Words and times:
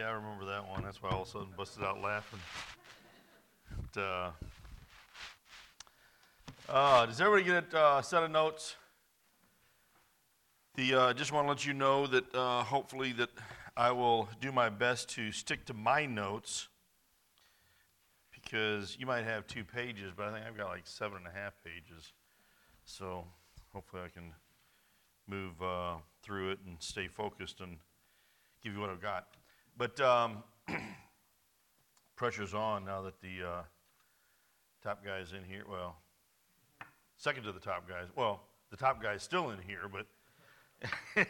Yeah, 0.00 0.06
I 0.06 0.12
remember 0.12 0.46
that 0.46 0.66
one. 0.66 0.82
That's 0.82 1.02
why 1.02 1.10
I 1.10 1.12
all 1.12 1.22
of 1.22 1.28
a 1.28 1.30
sudden 1.30 1.48
busted 1.58 1.84
out 1.84 2.00
laughing. 2.00 2.40
But, 3.92 4.00
uh, 4.00 4.30
uh, 6.70 7.04
does 7.04 7.20
everybody 7.20 7.44
get 7.44 7.74
a 7.74 7.78
uh, 7.78 8.00
set 8.00 8.22
of 8.22 8.30
notes? 8.30 8.76
The 10.74 10.94
uh, 10.94 11.12
just 11.12 11.32
want 11.32 11.44
to 11.44 11.50
let 11.50 11.66
you 11.66 11.74
know 11.74 12.06
that 12.06 12.34
uh, 12.34 12.62
hopefully 12.62 13.12
that 13.12 13.28
I 13.76 13.90
will 13.90 14.30
do 14.40 14.50
my 14.52 14.70
best 14.70 15.10
to 15.16 15.32
stick 15.32 15.66
to 15.66 15.74
my 15.74 16.06
notes 16.06 16.68
because 18.32 18.96
you 18.98 19.04
might 19.04 19.24
have 19.24 19.46
two 19.46 19.64
pages, 19.64 20.14
but 20.16 20.28
I 20.28 20.32
think 20.32 20.46
I've 20.46 20.56
got 20.56 20.68
like 20.68 20.86
seven 20.86 21.18
and 21.18 21.26
a 21.26 21.38
half 21.38 21.52
pages. 21.62 22.14
So 22.86 23.26
hopefully 23.74 24.00
I 24.06 24.08
can 24.08 24.32
move 25.26 25.60
uh, 25.60 25.96
through 26.22 26.52
it 26.52 26.60
and 26.66 26.78
stay 26.78 27.06
focused 27.06 27.60
and 27.60 27.76
give 28.64 28.72
you 28.72 28.80
what 28.80 28.88
I've 28.88 29.02
got. 29.02 29.26
But 29.80 29.98
um, 30.02 30.42
pressure's 32.16 32.52
on 32.52 32.84
now 32.84 33.00
that 33.00 33.18
the 33.22 33.48
uh, 33.48 33.62
top 34.84 35.02
guy's 35.02 35.32
in 35.32 35.42
here. 35.42 35.62
Well, 35.66 35.96
second 37.16 37.44
to 37.44 37.52
the 37.52 37.60
top 37.60 37.88
guys. 37.88 38.08
Well, 38.14 38.42
the 38.70 38.76
top 38.76 39.02
guy's 39.02 39.22
still 39.22 39.52
in 39.52 39.58
here, 39.66 39.88
but 39.90 40.06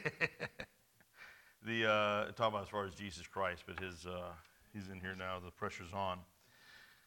the 1.64 1.88
uh, 1.88 2.24
talking 2.32 2.46
about 2.46 2.62
as 2.62 2.68
far 2.68 2.84
as 2.84 2.92
Jesus 2.96 3.24
Christ, 3.28 3.62
but 3.68 3.78
his 3.78 4.04
uh, 4.04 4.32
he's 4.72 4.88
in 4.88 4.98
here 4.98 5.14
now. 5.16 5.38
The 5.38 5.52
pressure's 5.52 5.92
on. 5.92 6.18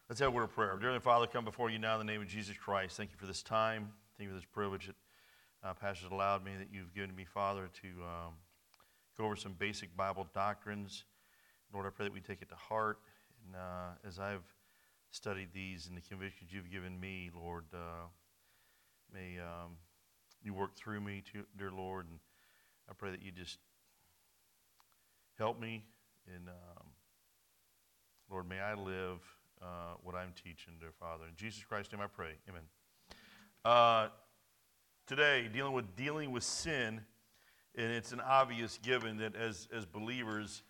Let's 0.08 0.20
have 0.20 0.30
a 0.30 0.32
word 0.34 0.44
of 0.44 0.54
prayer. 0.54 0.78
Dear 0.80 0.98
Father, 0.98 1.26
come 1.26 1.44
before 1.44 1.68
you 1.68 1.78
now 1.78 2.00
in 2.00 2.06
the 2.06 2.10
name 2.10 2.22
of 2.22 2.28
Jesus 2.28 2.56
Christ. 2.56 2.96
Thank 2.96 3.10
you 3.10 3.18
for 3.18 3.26
this 3.26 3.42
time. 3.42 3.90
Thank 4.16 4.28
you 4.28 4.34
for 4.34 4.40
this 4.40 4.48
privilege 4.50 4.86
that 4.86 4.96
uh, 5.62 5.74
Pastor's 5.74 6.10
allowed 6.10 6.42
me, 6.42 6.52
that 6.58 6.68
you've 6.72 6.94
given 6.94 7.14
me, 7.14 7.26
Father, 7.26 7.68
to 7.82 7.88
um, 8.02 8.32
go 9.18 9.26
over 9.26 9.36
some 9.36 9.52
basic 9.58 9.94
Bible 9.94 10.26
doctrines. 10.32 11.04
Lord, 11.74 11.86
I 11.86 11.90
pray 11.90 12.06
that 12.06 12.12
we 12.12 12.20
take 12.20 12.40
it 12.40 12.48
to 12.50 12.54
heart. 12.54 13.00
And 13.44 13.56
uh, 13.56 14.06
as 14.06 14.20
I've 14.20 14.44
studied 15.10 15.48
these 15.52 15.88
and 15.88 15.96
the 15.96 16.00
convictions 16.00 16.52
you've 16.52 16.70
given 16.70 16.98
me, 17.00 17.30
Lord, 17.34 17.64
uh, 17.74 18.06
may 19.12 19.40
um, 19.40 19.72
you 20.40 20.54
work 20.54 20.76
through 20.76 21.00
me, 21.00 21.24
to, 21.32 21.44
dear 21.58 21.72
Lord. 21.72 22.06
And 22.08 22.20
I 22.88 22.92
pray 22.96 23.10
that 23.10 23.22
you 23.22 23.32
just 23.32 23.58
help 25.36 25.60
me. 25.60 25.84
And 26.32 26.48
um, 26.48 26.86
Lord, 28.30 28.48
may 28.48 28.60
I 28.60 28.74
live 28.74 29.18
uh, 29.60 29.94
what 30.04 30.14
I'm 30.14 30.32
teaching, 30.32 30.74
dear 30.78 30.92
Father. 31.00 31.24
In 31.28 31.34
Jesus 31.34 31.64
Christ's 31.64 31.92
name 31.92 32.02
I 32.02 32.06
pray. 32.06 32.34
Amen. 32.48 32.62
Uh, 33.64 34.08
today, 35.08 35.48
dealing 35.52 35.72
with 35.72 35.96
dealing 35.96 36.30
with 36.30 36.44
sin, 36.44 37.00
and 37.74 37.90
it's 37.90 38.12
an 38.12 38.20
obvious 38.20 38.78
given 38.80 39.16
that 39.16 39.34
as, 39.34 39.66
as 39.74 39.84
believers, 39.84 40.62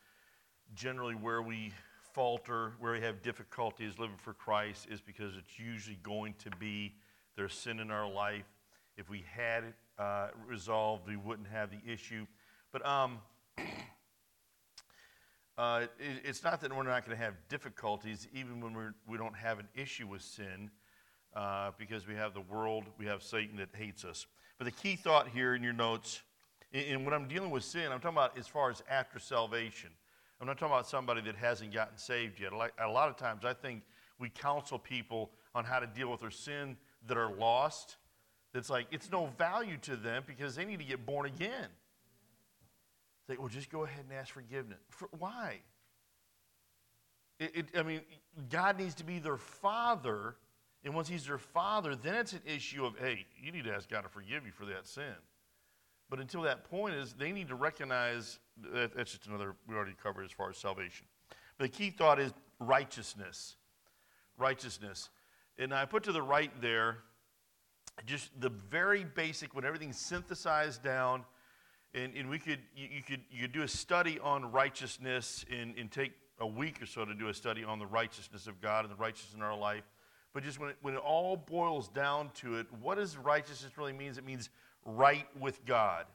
generally 0.75 1.15
where 1.15 1.43
we 1.43 1.73
falter, 2.13 2.73
where 2.79 2.93
we 2.93 3.01
have 3.01 3.23
difficulties 3.23 3.99
living 3.99 4.17
for 4.17 4.33
Christ, 4.33 4.87
is 4.91 5.01
because 5.01 5.37
it's 5.37 5.59
usually 5.59 5.99
going 6.03 6.35
to 6.45 6.51
be 6.59 6.95
there's 7.37 7.55
sin 7.55 7.81
in 7.81 7.91
our 7.91 8.09
life. 8.09 8.45
If 8.97 9.11
we 9.11 9.25
had 9.35 9.65
it 9.65 9.75
uh, 9.99 10.29
resolved, 10.47 11.09
we 11.09 11.17
wouldn't 11.17 11.49
have 11.49 11.71
the 11.71 11.81
issue. 11.91 12.27
But 12.73 12.87
um, 12.87 13.19
uh, 15.59 15.87
it, 15.99 16.23
it's 16.25 16.45
not 16.45 16.61
that 16.61 16.75
we're 16.75 16.85
not 16.85 17.05
going 17.05 17.17
to 17.17 17.23
have 17.23 17.35
difficulties, 17.49 18.29
even 18.33 18.61
when 18.61 18.75
we're, 18.75 18.95
we 19.09 19.19
don't 19.19 19.37
have 19.37 19.59
an 19.59 19.69
issue 19.75 20.07
with 20.07 20.23
sin, 20.23 20.71
uh, 21.35 21.73
because 21.77 22.07
we 22.07 22.15
have 22.15 22.35
the 22.35 22.41
world, 22.41 22.85
we 22.99 23.07
have 23.07 23.23
Satan 23.23 23.57
that 23.57 23.71
hates 23.75 24.05
us. 24.05 24.27
But 24.59 24.67
the 24.67 24.71
key 24.71 24.95
thought 24.95 25.29
here 25.29 25.57
in 25.57 25.63
your 25.63 25.73
notes, 25.73 26.23
and 26.73 27.05
what 27.05 27.13
I'm 27.15 27.27
dealing 27.27 27.51
with 27.51 27.65
sin, 27.65 27.91
I'm 27.91 28.01
talking 28.01 28.17
about 28.17 28.39
as 28.39 28.47
far 28.47 28.71
as 28.71 28.83
after 28.89 29.19
salvation. 29.19 29.91
I'm 30.41 30.47
not 30.47 30.59
talking 30.59 30.75
about 30.75 30.87
somebody 30.87 31.21
that 31.23 31.37
hasn't 31.37 31.73
gotten 31.73 31.97
saved 31.97 32.41
yet. 32.41 32.53
A 32.53 32.89
lot 32.89 33.09
of 33.09 33.17
times, 33.17 33.45
I 33.45 33.55
think 33.55 33.83
we 34.19 34.29
counsel 34.29 34.79
people 34.79 35.31
on 35.55 35.65
how 35.65 35.79
to 35.79 35.87
deal 35.87 36.11
with 36.11 36.21
their 36.21 36.31
sin 36.31 36.77
that 37.07 37.17
are 37.17 37.33
lost. 37.33 37.97
That's 38.53 38.71
like, 38.71 38.87
it's 38.91 39.11
no 39.11 39.27
value 39.39 39.77
to 39.83 39.97
them 39.97 40.23
because 40.27 40.55
they 40.55 40.65
need 40.65 40.79
to 40.79 40.85
get 40.85 41.07
born 41.07 41.27
again. 41.27 41.69
Say, 43.27 43.37
well, 43.39 43.49
just 43.49 43.71
go 43.71 43.85
ahead 43.85 44.05
and 44.09 44.19
ask 44.19 44.33
forgiveness. 44.33 44.79
For, 44.91 45.09
why? 45.19 45.61
It, 47.41 47.53
it, 47.55 47.67
I 47.77 47.83
mean, 47.83 48.03
God 48.51 48.79
needs 48.79 48.95
to 48.97 49.05
be 49.05 49.19
their 49.19 49.39
father. 49.39 50.37
And 50.85 50.95
once 50.95 51.09
he's 51.09 51.27
their 51.27 51.39
father, 51.39 51.97
then 51.97 52.15
it's 52.17 52.35
an 52.35 52.43
issue 52.45 52.85
of, 52.85 52.99
hey, 52.99 53.25
you 53.43 53.51
need 53.51 53.65
to 53.65 53.73
ask 53.73 53.89
God 53.89 54.03
to 54.03 54.09
forgive 54.09 54.45
you 54.45 54.53
for 54.53 54.67
that 54.67 54.87
sin. 54.87 55.15
But 56.11 56.21
until 56.21 56.43
that 56.43 56.69
point 56.71 56.95
is, 56.95 57.15
they 57.15 57.33
need 57.33 57.49
to 57.49 57.55
recognize 57.55 58.39
that 58.73 58.95
that's 58.97 59.13
just 59.13 59.27
another, 59.27 59.57
we 59.67 59.75
already 59.75 59.95
covered 60.01 60.25
as 60.25 60.31
far 60.31 60.51
as 60.51 60.57
salvation. 60.57 61.07
But 61.59 61.71
the 61.71 61.77
key 61.77 61.91
thought 61.91 62.21
is 62.21 62.33
righteousness. 62.61 63.57
Righteousness. 64.39 65.11
And 65.59 65.73
I 65.73 65.85
put 65.85 66.03
to 66.05 66.13
the 66.13 66.23
right 66.23 66.51
there 66.61 66.99
just 68.07 68.31
the 68.41 68.51
very 68.51 69.05
basic, 69.05 69.55
when 69.55 69.65
everything's 69.65 69.99
synthesized 69.99 70.83
down, 70.83 71.25
and, 71.95 72.13
and 72.17 72.29
we 72.29 72.39
could 72.39 72.59
you, 72.77 72.89
you, 72.91 73.03
could 73.03 73.21
you 73.31 73.43
could 73.43 73.53
do 73.53 73.63
a 73.63 73.69
study 73.69 74.19
on 74.19 74.51
righteousness 74.51 75.45
and, 75.51 75.79
and 75.79 75.91
take 75.91 76.13
a 76.41 76.47
week 76.47 76.83
or 76.83 76.87
so 76.87 77.05
to 77.05 77.15
do 77.15 77.29
a 77.29 77.35
study 77.35 77.63
on 77.63 77.79
the 77.79 77.87
righteousness 77.87 78.49
of 78.49 78.61
God 78.61 78.85
and 78.85 78.93
the 78.93 78.97
righteousness 78.97 79.35
in 79.35 79.43
our 79.43 79.57
life. 79.57 79.85
But 80.33 80.43
just 80.43 80.59
when 80.59 80.71
it, 80.71 80.77
when 80.83 80.95
it 80.95 81.01
all 81.01 81.37
boils 81.37 81.87
down 81.89 82.31
to 82.41 82.57
it, 82.57 82.67
what 82.81 82.97
does 82.97 83.17
righteousness 83.17 83.79
really 83.79 83.93
means? 83.93 84.19
It 84.19 84.27
means 84.27 84.51
right 84.85 85.27
with 85.39 85.65
God. 85.65 86.07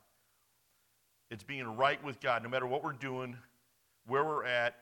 It's 1.31 1.43
being 1.43 1.65
right 1.77 2.03
with 2.03 2.19
God, 2.19 2.43
no 2.43 2.49
matter 2.49 2.65
what 2.65 2.83
we're 2.83 2.93
doing, 2.93 3.37
where 4.07 4.23
we're 4.23 4.45
at, 4.45 4.75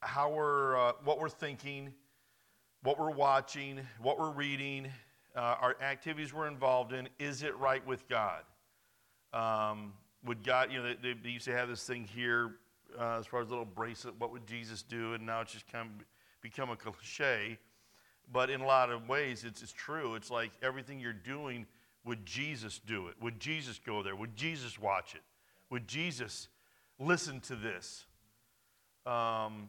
how 0.00 0.30
we're, 0.30 0.76
uh, 0.76 0.92
what 1.04 1.18
we're 1.18 1.28
thinking, 1.28 1.92
what 2.82 2.98
we're 2.98 3.10
watching, 3.10 3.80
what 4.00 4.18
we're 4.18 4.30
reading, 4.30 4.88
uh, 5.34 5.56
our 5.60 5.76
activities 5.82 6.32
we're 6.32 6.46
involved 6.46 6.92
in. 6.92 7.08
Is 7.18 7.42
it 7.42 7.56
right 7.58 7.84
with 7.86 8.08
God? 8.08 8.42
Um, 9.32 9.92
would 10.24 10.44
God, 10.44 10.72
you 10.72 10.82
know, 10.82 10.94
they, 11.02 11.14
they, 11.14 11.30
used 11.30 11.44
to 11.46 11.52
have 11.52 11.68
this 11.68 11.84
thing 11.84 12.04
here 12.04 12.52
uh, 12.98 13.18
as 13.18 13.26
far 13.26 13.40
as 13.40 13.48
a 13.48 13.50
little 13.50 13.64
bracelet. 13.64 14.14
What 14.18 14.32
would 14.32 14.46
Jesus 14.46 14.82
do? 14.82 15.14
And 15.14 15.26
now 15.26 15.40
it's 15.40 15.52
just 15.52 15.70
kind 15.70 15.88
of 15.88 16.06
become 16.40 16.70
a 16.70 16.76
cliche. 16.76 17.58
But 18.32 18.50
in 18.50 18.60
a 18.60 18.66
lot 18.66 18.90
of 18.90 19.08
ways, 19.08 19.44
it's, 19.44 19.62
it's 19.62 19.72
true. 19.72 20.14
It's 20.14 20.30
like 20.30 20.50
everything 20.62 21.00
you're 21.00 21.12
doing, 21.12 21.66
would 22.08 22.24
Jesus 22.24 22.80
do 22.84 23.08
it? 23.08 23.16
Would 23.20 23.38
Jesus 23.38 23.78
go 23.78 24.02
there? 24.02 24.16
Would 24.16 24.34
Jesus 24.34 24.78
watch 24.78 25.14
it? 25.14 25.20
Would 25.68 25.86
Jesus 25.86 26.48
listen 26.98 27.38
to 27.40 27.54
this? 27.54 28.06
Um, 29.04 29.68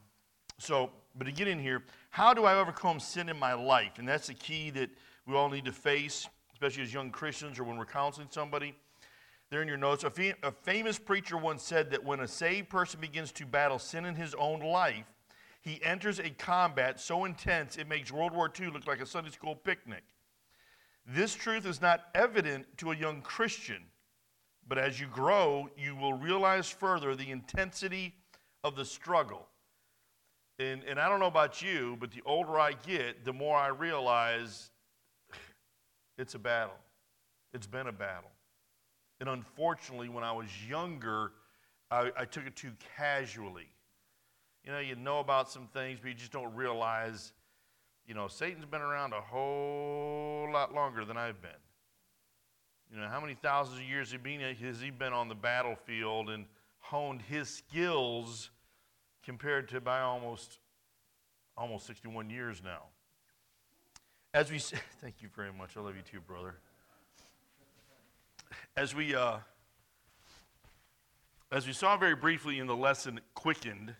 so, 0.58 0.90
but 1.16 1.26
to 1.26 1.34
get 1.34 1.50
in 1.50 1.60
here, 1.60 1.84
how 2.12 2.34
do 2.34 2.46
I 2.46 2.56
overcome 2.56 3.02
sin 3.02 3.28
in 3.28 3.38
my 3.38 3.54
life? 3.54 4.00
And 4.00 4.08
that's 4.08 4.28
the 4.28 4.34
key 4.34 4.70
that 4.70 4.90
we 5.28 5.36
all 5.36 5.50
need 5.50 5.66
to 5.66 5.74
face, 5.74 6.30
especially 6.54 6.84
as 6.84 6.94
young 6.94 7.12
Christians 7.12 7.60
or 7.60 7.66
when 7.66 7.78
we're 7.78 7.86
counseling 7.86 8.30
somebody 8.32 8.74
there 9.50 9.62
in 9.62 9.68
your 9.68 9.78
notes. 9.78 10.06
A, 10.06 10.10
fam- 10.10 10.36
a 10.42 10.52
famous 10.54 10.98
preacher 10.98 11.38
once 11.38 11.62
said 11.62 11.92
that 11.92 12.02
when 12.06 12.22
a 12.22 12.28
saved 12.28 12.70
person 12.70 13.02
begins 13.02 13.34
to 13.34 13.46
battle 13.46 13.80
sin 13.80 14.06
in 14.06 14.16
his 14.16 14.34
own 14.36 14.62
life, 14.62 15.12
he 15.60 15.84
enters 15.84 16.20
a 16.20 16.30
combat 16.30 17.02
so 17.02 17.26
intense 17.26 17.76
it 17.76 17.90
makes 17.90 18.14
World 18.14 18.32
War 18.32 18.50
II 18.58 18.68
look 18.68 18.88
like 18.88 19.02
a 19.02 19.06
Sunday 19.06 19.32
school 19.32 19.56
picnic. 19.56 20.04
This 21.12 21.34
truth 21.34 21.66
is 21.66 21.82
not 21.82 22.06
evident 22.14 22.68
to 22.78 22.92
a 22.92 22.96
young 22.96 23.22
Christian, 23.22 23.82
but 24.68 24.78
as 24.78 25.00
you 25.00 25.08
grow, 25.08 25.68
you 25.76 25.96
will 25.96 26.14
realize 26.14 26.70
further 26.70 27.16
the 27.16 27.32
intensity 27.32 28.14
of 28.64 28.76
the 28.76 28.86
struggle. 28.86 29.48
And, 30.60 30.84
and 30.84 31.00
I 31.00 31.10
don't 31.10 31.20
know 31.20 31.26
about 31.26 31.64
you, 31.64 31.98
but 32.00 32.12
the 32.12 32.22
older 32.28 32.60
I 32.60 32.74
get, 32.74 33.26
the 33.26 33.34
more 33.34 33.58
I 33.58 33.70
realize 33.70 34.70
it's 36.20 36.36
a 36.36 36.40
battle. 36.40 36.78
It's 37.56 37.66
been 37.66 37.88
a 37.88 37.92
battle. 37.92 38.30
And 39.20 39.30
unfortunately, 39.30 40.10
when 40.10 40.24
I 40.24 40.32
was 40.32 40.48
younger, 40.68 41.32
I, 41.90 42.12
I 42.16 42.26
took 42.26 42.46
it 42.46 42.56
too 42.56 42.72
casually. 42.96 43.68
You 44.64 44.74
know, 44.74 44.80
you 44.80 44.96
know 44.96 45.20
about 45.20 45.50
some 45.50 45.68
things, 45.74 46.00
but 46.00 46.10
you 46.10 46.14
just 46.14 46.32
don't 46.32 46.54
realize, 46.54 47.34
you 48.10 48.16
know, 48.16 48.28
Satan's 48.28 48.66
been 48.66 48.82
around 48.82 49.14
a 49.14 49.22
whole 49.22 50.50
lot 50.52 50.74
longer 50.74 51.06
than 51.06 51.16
I've 51.16 51.42
been. 51.42 51.52
You 52.92 53.00
know, 53.00 53.08
how 53.08 53.22
many 53.22 53.36
thousands 53.36 53.80
of 53.80 53.86
years 53.86 54.12
has 54.62 54.82
he 54.82 54.90
been 54.90 55.14
on 55.14 55.30
the 55.30 55.36
battlefield 55.36 56.30
and 56.30 56.46
honed 56.80 57.22
his 57.22 57.48
skills 57.48 58.50
compared 59.24 59.70
to 59.70 59.80
by 59.80 60.02
almost 60.02 60.60
almost 61.56 61.86
61 61.86 62.30
years 62.30 62.62
now? 62.62 62.82
As 64.34 64.52
we 64.52 64.60
thank 65.02 65.22
you 65.22 65.30
very 65.34 65.54
much. 65.54 65.78
I 65.78 65.80
love 65.80 65.96
you 65.96 66.02
too, 66.02 66.20
brother 66.20 66.56
as 68.76 68.96
we 68.96 69.16
uh, 69.16 69.38
as 71.52 71.68
we 71.68 71.74
saw 71.74 71.98
very 71.98 72.16
briefly 72.16 72.60
in 72.60 72.68
the 72.68 72.76
lesson 72.76 73.20
quickened 73.34 73.94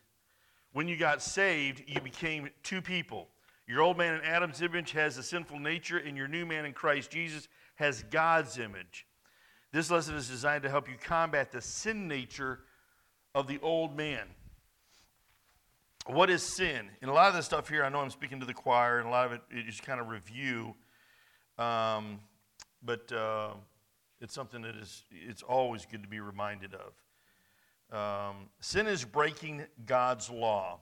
when 0.74 0.88
you 0.88 0.96
got 0.96 1.22
saved 1.22 1.84
you 1.88 2.00
became 2.02 2.50
two 2.64 2.82
people 2.82 3.28
your 3.70 3.82
old 3.82 3.98
man 3.98 4.16
in 4.16 4.22
adam's 4.22 4.62
image 4.62 4.92
has 4.92 5.18
a 5.18 5.24
sinful 5.24 5.60
nature 5.60 5.98
and 5.98 6.18
your 6.18 6.28
new 6.28 6.46
man 6.46 6.66
in 6.66 6.74
christ 6.74 7.12
jesus 7.12 7.48
has 7.76 8.04
god's 8.10 8.58
image 8.58 9.06
this 9.72 9.90
lesson 9.90 10.16
is 10.16 10.28
designed 10.28 10.64
to 10.64 10.70
help 10.70 10.90
you 10.90 10.96
combat 11.02 11.52
the 11.52 11.62
sin 11.62 12.08
nature 12.08 12.60
of 13.34 13.48
the 13.48 13.60
old 13.62 13.96
man 13.96 14.28
what 16.10 16.30
is 16.32 16.42
sin? 16.42 16.90
And 17.02 17.12
a 17.12 17.14
lot 17.14 17.30
of 17.30 17.36
this 17.36 17.46
stuff 17.46 17.70
here, 17.70 17.84
I 17.84 17.90
know 17.90 18.00
I'm 18.00 18.10
speaking 18.10 18.40
to 18.40 18.46
the 18.46 18.54
choir, 18.54 18.98
and 18.98 19.08
a 19.08 19.12
lot 19.12 19.28
of 19.28 19.34
it 19.34 19.42
is 19.52 19.80
kind 19.80 20.00
of 20.00 20.10
review. 20.10 20.74
Um, 21.60 22.20
but 22.82 23.12
uh, 23.12 23.52
it's 24.20 24.34
something 24.34 24.62
that 24.64 24.76
is 24.76 25.04
it's 25.12 25.44
always 25.44 25.86
good 25.86 26.02
to 26.02 26.10
be 26.10 26.20
reminded 26.20 26.74
of. 26.74 26.94
Um, 27.92 28.36
sin 28.60 28.88
is 28.88 29.06
breaking 29.06 29.66
God's 29.86 30.30
law. 30.30 30.80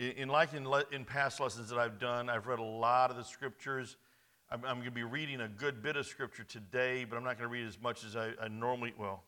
In, 0.00 0.30
like 0.30 0.54
in, 0.54 0.66
le, 0.66 0.82
in, 0.92 1.04
past 1.04 1.40
lessons 1.40 1.68
that 1.68 1.78
I've 1.78 1.98
done, 1.98 2.30
I've 2.30 2.46
read 2.46 2.58
a 2.58 2.62
lot 2.62 3.10
of 3.10 3.18
the 3.18 3.22
scriptures. 3.22 3.98
I'm, 4.50 4.64
I'm 4.64 4.76
going 4.76 4.86
to 4.86 4.90
be 4.90 5.02
reading 5.02 5.42
a 5.42 5.48
good 5.48 5.82
bit 5.82 5.94
of 5.94 6.06
scripture 6.06 6.42
today, 6.42 7.04
but 7.04 7.16
I'm 7.16 7.22
not 7.22 7.36
going 7.36 7.50
to 7.50 7.52
read 7.52 7.66
as 7.66 7.78
much 7.78 8.02
as 8.04 8.16
I, 8.16 8.30
I 8.40 8.48
normally. 8.48 8.94
Well, 8.98 9.22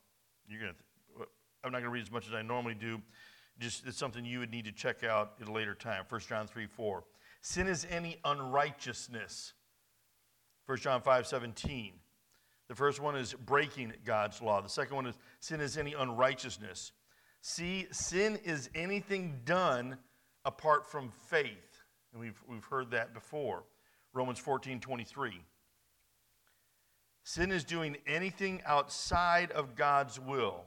you're 0.48 0.60
going 0.60 0.72
to. 0.72 1.26
I'm 1.62 1.72
not 1.72 1.80
going 1.80 1.90
to 1.90 1.90
read 1.90 2.04
as 2.04 2.10
much 2.10 2.26
as 2.26 2.32
I 2.32 2.40
normally 2.40 2.72
do. 2.74 3.02
Just 3.58 3.86
it's 3.86 3.98
something 3.98 4.24
you 4.24 4.38
would 4.38 4.50
need 4.50 4.64
to 4.64 4.72
check 4.72 5.04
out 5.04 5.34
at 5.42 5.46
a 5.46 5.52
later 5.52 5.74
time. 5.74 6.04
1 6.08 6.20
John 6.22 6.46
3 6.46 6.66
4. 6.66 7.04
Sin 7.42 7.68
is 7.68 7.86
any 7.90 8.16
unrighteousness. 8.24 9.52
1 10.64 10.78
John 10.78 11.02
5 11.02 11.26
17. 11.26 11.92
The 12.68 12.74
first 12.74 12.98
one 12.98 13.14
is 13.14 13.34
breaking 13.34 13.92
God's 14.06 14.40
law. 14.40 14.62
The 14.62 14.70
second 14.70 14.96
one 14.96 15.04
is 15.04 15.18
sin 15.38 15.60
is 15.60 15.76
any 15.76 15.92
unrighteousness. 15.92 16.92
See, 17.42 17.88
sin 17.90 18.38
is 18.42 18.70
anything 18.74 19.42
done 19.44 19.98
apart 20.44 20.90
from 20.90 21.10
faith. 21.28 21.82
And 22.12 22.20
we've, 22.20 22.40
we've 22.48 22.64
heard 22.64 22.90
that 22.90 23.14
before. 23.14 23.64
Romans 24.12 24.38
14 24.38 24.80
23. 24.80 25.40
Sin 27.24 27.52
is 27.52 27.64
doing 27.64 27.96
anything 28.06 28.60
outside 28.66 29.52
of 29.52 29.76
God's 29.76 30.18
will. 30.18 30.64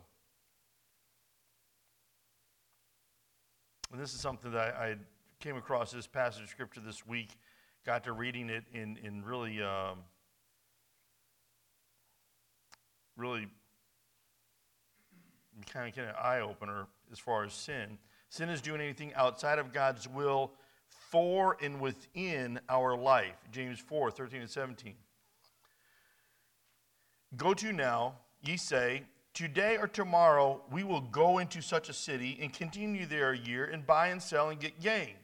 And 3.91 4.01
this 4.01 4.13
is 4.13 4.21
something 4.21 4.51
that 4.51 4.75
I, 4.75 4.85
I 4.85 4.95
came 5.39 5.57
across 5.57 5.91
this 5.91 6.07
passage 6.07 6.43
of 6.43 6.49
scripture 6.49 6.81
this 6.81 7.05
week, 7.05 7.29
got 7.85 8.03
to 8.05 8.13
reading 8.13 8.49
it 8.49 8.63
in, 8.73 8.97
in 9.03 9.23
really, 9.23 9.61
um, 9.61 9.99
really 13.15 13.47
kind 15.71 15.89
of, 15.89 15.95
kind 15.95 16.09
of 16.09 16.15
eye 16.15 16.39
opener 16.39 16.87
as 17.11 17.19
far 17.19 17.43
as 17.43 17.53
sin. 17.53 17.97
Sin 18.29 18.49
is 18.49 18.61
doing 18.61 18.81
anything 18.81 19.13
outside 19.15 19.59
of 19.59 19.71
God's 19.71 20.07
will 20.07 20.51
for 21.11 21.57
and 21.61 21.79
within 21.79 22.59
our 22.69 22.95
life. 22.95 23.35
James 23.51 23.79
4 23.79 24.11
13 24.11 24.41
and 24.41 24.49
17. 24.49 24.95
Go 27.37 27.53
to 27.53 27.71
now, 27.71 28.15
ye 28.41 28.57
say, 28.57 29.03
Today 29.33 29.77
or 29.77 29.87
tomorrow 29.87 30.61
we 30.71 30.85
will 30.85 31.01
go 31.01 31.39
into 31.39 31.61
such 31.61 31.89
a 31.89 31.93
city 31.93 32.37
and 32.41 32.53
continue 32.53 33.05
there 33.05 33.31
a 33.31 33.37
year 33.37 33.65
and 33.65 33.85
buy 33.85 34.07
and 34.07 34.21
sell 34.21 34.49
and 34.49 34.59
get 34.59 34.79
gain. 34.79 35.15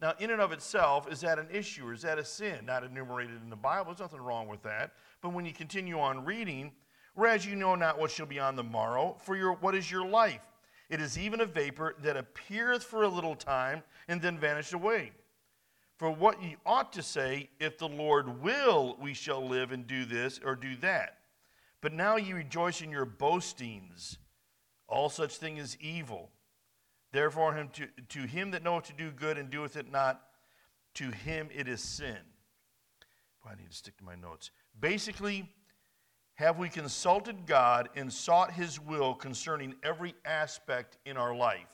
Now, 0.00 0.14
in 0.18 0.30
and 0.30 0.40
of 0.40 0.52
itself, 0.52 1.10
is 1.12 1.20
that 1.20 1.38
an 1.38 1.48
issue 1.52 1.88
or 1.88 1.92
is 1.92 2.02
that 2.02 2.18
a 2.18 2.24
sin? 2.24 2.64
Not 2.64 2.84
enumerated 2.84 3.42
in 3.42 3.50
the 3.50 3.56
Bible. 3.56 3.86
There's 3.86 4.00
nothing 4.00 4.20
wrong 4.20 4.46
with 4.46 4.62
that. 4.62 4.92
But 5.20 5.32
when 5.32 5.44
you 5.44 5.52
continue 5.52 5.98
on 5.98 6.24
reading, 6.24 6.72
whereas 7.14 7.44
you 7.44 7.56
know 7.56 7.74
not 7.74 7.98
what 7.98 8.12
shall 8.12 8.26
be 8.26 8.38
on 8.38 8.54
the 8.54 8.62
morrow, 8.62 9.16
for 9.24 9.36
your, 9.36 9.54
what 9.54 9.74
is 9.74 9.90
your 9.90 10.06
life? 10.06 10.40
It 10.90 11.00
is 11.00 11.16
even 11.16 11.40
a 11.40 11.46
vapor 11.46 11.94
that 12.02 12.16
appeareth 12.16 12.82
for 12.82 13.04
a 13.04 13.08
little 13.08 13.36
time 13.36 13.84
and 14.08 14.20
then 14.20 14.38
vanisheth 14.38 14.74
away. 14.74 15.12
For 15.96 16.10
what 16.10 16.42
ye 16.42 16.56
ought 16.66 16.92
to 16.94 17.02
say, 17.02 17.48
if 17.60 17.78
the 17.78 17.88
Lord 17.88 18.42
will, 18.42 18.96
we 19.00 19.14
shall 19.14 19.46
live 19.46 19.70
and 19.70 19.86
do 19.86 20.04
this 20.04 20.40
or 20.44 20.56
do 20.56 20.74
that. 20.76 21.18
But 21.80 21.92
now 21.92 22.16
ye 22.16 22.32
rejoice 22.32 22.82
in 22.82 22.90
your 22.90 23.04
boastings. 23.04 24.18
All 24.88 25.08
such 25.08 25.36
thing 25.36 25.58
is 25.58 25.76
evil. 25.80 26.30
Therefore, 27.12 27.54
him 27.54 27.70
to, 27.74 27.86
to 28.08 28.26
him 28.26 28.50
that 28.50 28.64
knoweth 28.64 28.84
to 28.84 28.92
do 28.92 29.10
good 29.10 29.38
and 29.38 29.48
doeth 29.48 29.76
it 29.76 29.90
not, 29.90 30.20
to 30.94 31.10
him 31.10 31.48
it 31.54 31.68
is 31.68 31.80
sin. 31.80 32.18
Boy, 33.44 33.50
I 33.52 33.54
need 33.54 33.70
to 33.70 33.76
stick 33.76 33.96
to 33.98 34.04
my 34.04 34.16
notes. 34.16 34.50
Basically, 34.78 35.48
have 36.40 36.58
we 36.58 36.68
consulted 36.68 37.46
God 37.46 37.88
and 37.94 38.12
sought 38.12 38.52
his 38.52 38.80
will 38.80 39.14
concerning 39.14 39.74
every 39.82 40.14
aspect 40.24 40.98
in 41.04 41.16
our 41.16 41.34
life? 41.34 41.68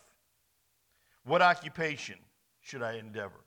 What 1.24 1.40
occupation 1.40 2.18
should 2.60 2.82
I 2.82 2.94
endeavor? 2.94 3.40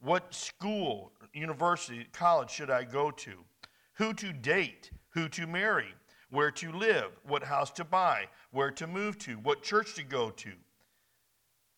What 0.00 0.34
school, 0.34 1.12
university, 1.32 2.06
college 2.12 2.50
should 2.50 2.70
I 2.70 2.84
go 2.84 3.10
to? 3.10 3.32
Who 3.94 4.12
to 4.14 4.32
date? 4.32 4.90
Who 5.10 5.28
to 5.30 5.46
marry? 5.46 5.94
where 6.34 6.50
to 6.50 6.72
live, 6.72 7.12
what 7.22 7.44
house 7.44 7.70
to 7.70 7.84
buy, 7.84 8.26
where 8.50 8.72
to 8.72 8.86
move 8.86 9.16
to, 9.20 9.34
what 9.36 9.62
church 9.62 9.94
to 9.94 10.02
go 10.02 10.30
to. 10.30 10.50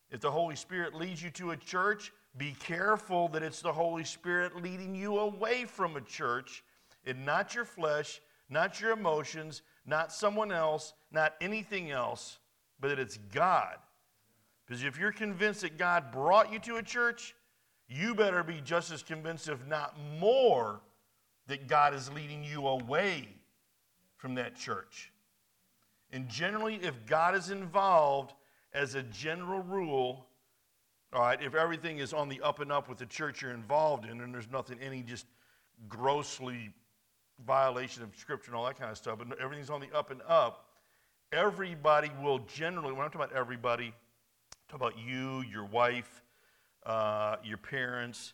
If 0.09 0.19
the 0.19 0.31
Holy 0.31 0.55
Spirit 0.55 0.95
leads 0.95 1.21
you 1.21 1.29
to 1.31 1.51
a 1.51 1.57
church, 1.57 2.11
be 2.37 2.55
careful 2.59 3.27
that 3.29 3.43
it's 3.43 3.61
the 3.61 3.71
Holy 3.71 4.03
Spirit 4.03 4.55
leading 4.61 4.95
you 4.95 5.19
away 5.19 5.65
from 5.65 5.95
a 5.95 6.01
church 6.01 6.63
and 7.05 7.23
not 7.25 7.53
your 7.53 7.65
flesh, 7.65 8.19
not 8.49 8.79
your 8.79 8.91
emotions, 8.91 9.61
not 9.85 10.11
someone 10.11 10.51
else, 10.51 10.93
not 11.11 11.35
anything 11.41 11.91
else, 11.91 12.39
but 12.79 12.89
that 12.89 12.99
it's 12.99 13.17
God. 13.33 13.75
Because 14.65 14.83
if 14.83 14.99
you're 14.99 15.11
convinced 15.11 15.61
that 15.61 15.77
God 15.77 16.11
brought 16.11 16.51
you 16.51 16.59
to 16.59 16.75
a 16.75 16.83
church, 16.83 17.35
you 17.87 18.13
better 18.13 18.43
be 18.43 18.61
just 18.61 18.91
as 18.91 19.01
convinced, 19.01 19.47
if 19.47 19.65
not 19.65 19.95
more, 20.19 20.81
that 21.47 21.67
God 21.67 21.93
is 21.93 22.11
leading 22.11 22.43
you 22.43 22.67
away 22.67 23.29
from 24.17 24.35
that 24.35 24.55
church. 24.55 25.11
And 26.11 26.27
generally, 26.27 26.75
if 26.75 27.05
God 27.05 27.35
is 27.35 27.49
involved, 27.49 28.33
as 28.73 28.95
a 28.95 29.03
general 29.03 29.61
rule, 29.61 30.27
all 31.13 31.21
right, 31.21 31.41
if 31.41 31.55
everything 31.55 31.99
is 31.99 32.13
on 32.13 32.29
the 32.29 32.41
up 32.41 32.59
and 32.59 32.71
up 32.71 32.87
with 32.87 32.97
the 32.97 33.05
church 33.05 33.41
you're 33.41 33.51
involved 33.51 34.05
in, 34.05 34.21
and 34.21 34.33
there's 34.33 34.51
nothing, 34.51 34.77
any 34.81 35.01
just 35.01 35.25
grossly 35.87 36.71
violation 37.45 38.03
of 38.03 38.09
scripture 38.15 38.51
and 38.51 38.57
all 38.57 38.65
that 38.65 38.79
kind 38.79 38.91
of 38.91 38.97
stuff, 38.97 39.19
but 39.19 39.39
everything's 39.39 39.69
on 39.69 39.81
the 39.81 39.95
up 39.95 40.11
and 40.11 40.21
up, 40.27 40.67
everybody 41.31 42.09
will 42.21 42.39
generally, 42.39 42.91
when 42.91 43.01
I'm 43.01 43.11
talking 43.11 43.21
about 43.21 43.33
everybody, 43.33 43.87
I'm 43.87 44.79
talking 44.79 44.87
about 44.87 44.99
you, 44.99 45.43
your 45.51 45.65
wife, 45.65 46.23
uh, 46.85 47.37
your 47.43 47.57
parents, 47.57 48.33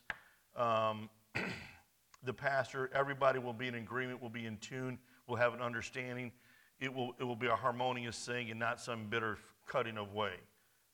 um, 0.56 1.10
the 2.24 2.32
pastor, 2.32 2.90
everybody 2.94 3.38
will 3.38 3.52
be 3.52 3.68
in 3.68 3.74
agreement, 3.74 4.22
will 4.22 4.30
be 4.30 4.46
in 4.46 4.56
tune 4.58 4.98
will 5.26 5.36
have 5.36 5.54
an 5.54 5.60
understanding. 5.60 6.32
It 6.80 6.92
will, 6.92 7.14
it 7.18 7.24
will 7.24 7.36
be 7.36 7.46
a 7.46 7.56
harmonious 7.56 8.24
thing 8.24 8.50
and 8.50 8.58
not 8.58 8.80
some 8.80 9.06
bitter 9.08 9.38
cutting 9.66 9.96
of 9.96 10.12
way, 10.12 10.34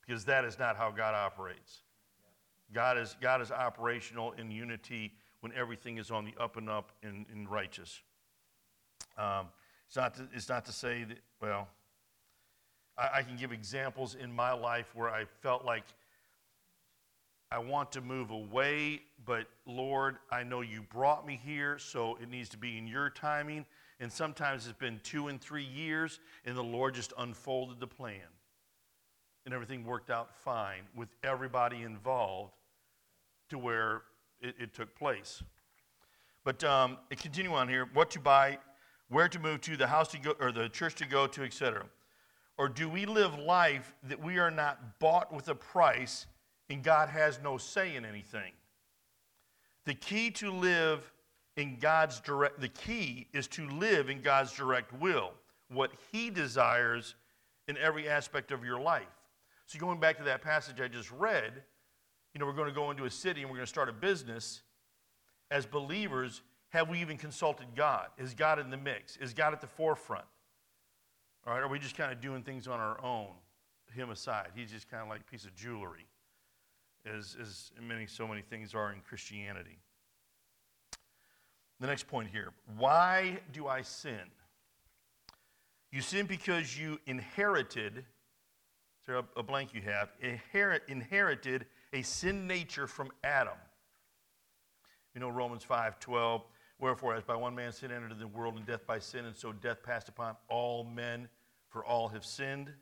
because 0.06 0.24
that 0.26 0.44
is 0.44 0.58
not 0.58 0.76
how 0.76 0.90
God 0.90 1.14
operates. 1.14 1.82
God 2.72 2.98
is, 2.98 3.16
God 3.20 3.42
is 3.42 3.50
operational 3.50 4.32
in 4.32 4.50
unity 4.50 5.14
when 5.40 5.52
everything 5.52 5.98
is 5.98 6.10
on 6.10 6.24
the 6.24 6.34
up 6.38 6.56
and 6.56 6.68
up 6.68 6.92
and, 7.02 7.26
and 7.32 7.50
righteous. 7.50 8.00
Um, 9.16 9.46
it's, 9.86 9.96
not 9.96 10.14
to, 10.14 10.28
it's 10.34 10.48
not 10.48 10.64
to 10.66 10.72
say 10.72 11.04
that, 11.04 11.18
well, 11.40 11.68
I, 12.96 13.18
I 13.18 13.22
can 13.22 13.36
give 13.36 13.52
examples 13.52 14.14
in 14.14 14.32
my 14.32 14.52
life 14.52 14.92
where 14.94 15.08
I 15.08 15.24
felt 15.42 15.64
like 15.64 15.84
I 17.52 17.58
want 17.58 17.90
to 17.92 18.00
move 18.00 18.30
away, 18.30 19.02
but 19.24 19.46
Lord, 19.66 20.18
I 20.30 20.44
know 20.44 20.60
you 20.60 20.82
brought 20.82 21.26
me 21.26 21.40
here, 21.42 21.78
so 21.78 22.16
it 22.22 22.30
needs 22.30 22.48
to 22.50 22.56
be 22.56 22.78
in 22.78 22.86
your 22.86 23.10
timing. 23.10 23.66
And 23.98 24.10
sometimes 24.10 24.66
it's 24.66 24.78
been 24.78 25.00
two 25.02 25.28
and 25.28 25.40
three 25.40 25.64
years, 25.64 26.20
and 26.44 26.56
the 26.56 26.62
Lord 26.62 26.94
just 26.94 27.12
unfolded 27.18 27.80
the 27.80 27.88
plan. 27.88 28.20
And 29.44 29.52
everything 29.52 29.84
worked 29.84 30.10
out 30.10 30.34
fine 30.36 30.82
with 30.94 31.08
everybody 31.24 31.82
involved 31.82 32.54
to 33.48 33.58
where 33.58 34.02
it, 34.40 34.54
it 34.58 34.74
took 34.74 34.94
place. 34.96 35.42
But 36.44 36.64
um, 36.64 36.98
continue 37.10 37.52
on 37.52 37.68
here 37.68 37.88
what 37.92 38.10
to 38.12 38.20
buy, 38.20 38.58
where 39.08 39.28
to 39.28 39.38
move 39.38 39.60
to, 39.62 39.76
the 39.76 39.86
house 39.86 40.08
to 40.08 40.18
go, 40.18 40.34
or 40.40 40.52
the 40.52 40.68
church 40.68 40.94
to 40.96 41.06
go 41.06 41.26
to, 41.26 41.42
etc. 41.42 41.84
Or 42.56 42.68
do 42.68 42.88
we 42.88 43.06
live 43.06 43.38
life 43.38 43.94
that 44.02 44.22
we 44.22 44.38
are 44.38 44.50
not 44.50 44.98
bought 44.98 45.32
with 45.32 45.48
a 45.48 45.54
price 45.54 46.26
and 46.68 46.82
God 46.82 47.08
has 47.08 47.40
no 47.42 47.58
say 47.58 47.96
in 47.96 48.04
anything? 48.04 48.52
The 49.86 49.94
key 49.94 50.30
to 50.32 50.50
live 50.50 51.10
in 51.56 51.78
God's 51.78 52.20
direct, 52.20 52.60
the 52.60 52.68
key 52.68 53.26
is 53.32 53.46
to 53.48 53.68
live 53.68 54.08
in 54.08 54.20
God's 54.22 54.52
direct 54.52 54.92
will, 55.00 55.32
what 55.68 55.90
He 56.12 56.30
desires 56.30 57.14
in 57.68 57.76
every 57.78 58.08
aspect 58.08 58.50
of 58.50 58.64
your 58.64 58.80
life. 58.80 59.06
So, 59.66 59.78
going 59.78 60.00
back 60.00 60.18
to 60.18 60.24
that 60.24 60.42
passage 60.42 60.80
I 60.80 60.88
just 60.88 61.10
read, 61.12 61.62
you 62.34 62.40
know, 62.40 62.46
we're 62.46 62.52
going 62.52 62.68
to 62.68 62.74
go 62.74 62.90
into 62.90 63.04
a 63.04 63.10
city 63.10 63.40
and 63.40 63.50
we're 63.50 63.56
going 63.56 63.66
to 63.66 63.70
start 63.70 63.88
a 63.88 63.92
business. 63.92 64.62
As 65.50 65.66
believers, 65.66 66.42
have 66.70 66.88
we 66.88 67.00
even 67.00 67.16
consulted 67.16 67.66
God? 67.74 68.06
Is 68.18 68.34
God 68.34 68.58
in 68.58 68.70
the 68.70 68.76
mix? 68.76 69.16
Is 69.16 69.34
God 69.34 69.52
at 69.52 69.60
the 69.60 69.66
forefront? 69.66 70.24
All 71.46 71.54
right, 71.54 71.62
are 71.62 71.68
we 71.68 71.78
just 71.78 71.96
kind 71.96 72.12
of 72.12 72.20
doing 72.20 72.42
things 72.42 72.68
on 72.68 72.78
our 72.78 73.02
own, 73.02 73.28
Him 73.94 74.10
aside? 74.10 74.48
He's 74.54 74.70
just 74.70 74.90
kind 74.90 75.02
of 75.02 75.08
like 75.08 75.20
a 75.20 75.24
piece 75.24 75.44
of 75.44 75.54
jewelry, 75.54 76.06
as, 77.06 77.36
as 77.40 77.72
many, 77.82 78.06
so 78.06 78.28
many 78.28 78.42
things 78.42 78.74
are 78.74 78.92
in 78.92 79.00
Christianity. 79.00 79.78
The 81.80 81.86
next 81.86 82.06
point 82.06 82.28
here 82.30 82.52
why 82.76 83.38
do 83.52 83.66
I 83.66 83.82
sin? 83.82 84.20
You 85.90 86.02
sin 86.02 86.26
because 86.26 86.78
you 86.78 87.00
inherited, 87.06 87.94
does 87.94 88.04
there 89.06 89.16
a, 89.16 89.24
a 89.36 89.42
blank 89.42 89.74
you 89.74 89.80
have, 89.82 90.10
inherit, 90.20 90.82
inherited 90.86 91.66
a 91.92 92.02
sin 92.02 92.46
nature 92.46 92.86
from 92.86 93.10
Adam. 93.24 93.58
You 95.14 95.20
know 95.20 95.28
Romans 95.28 95.64
5 95.64 95.98
12. 95.98 96.42
Wherefore, 96.78 97.14
as 97.14 97.24
by 97.24 97.36
one 97.36 97.54
man 97.54 97.72
sin 97.72 97.90
entered 97.90 98.12
into 98.12 98.14
the 98.14 98.28
world, 98.28 98.56
and 98.56 98.66
death 98.66 98.86
by 98.86 98.98
sin, 98.98 99.26
and 99.26 99.36
so 99.36 99.52
death 99.52 99.82
passed 99.82 100.08
upon 100.08 100.34
all 100.48 100.84
men, 100.84 101.28
for 101.68 101.84
all 101.84 102.08
have 102.08 102.24
sinned. 102.24 102.72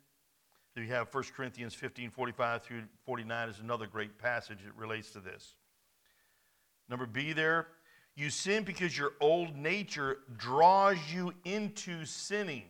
So 0.73 0.79
you 0.79 0.87
have 0.87 1.13
1 1.13 1.23
Corinthians 1.35 1.73
15 1.73 2.09
45 2.09 2.63
through 2.63 2.83
49 3.05 3.49
is 3.49 3.59
another 3.59 3.87
great 3.87 4.17
passage 4.17 4.59
that 4.63 4.75
relates 4.75 5.11
to 5.11 5.19
this. 5.19 5.55
Number 6.87 7.05
B 7.05 7.33
there, 7.33 7.67
you 8.15 8.29
sin 8.29 8.63
because 8.63 8.97
your 8.97 9.13
old 9.19 9.55
nature 9.55 10.19
draws 10.37 10.97
you 11.13 11.33
into 11.43 12.05
sinning. 12.05 12.65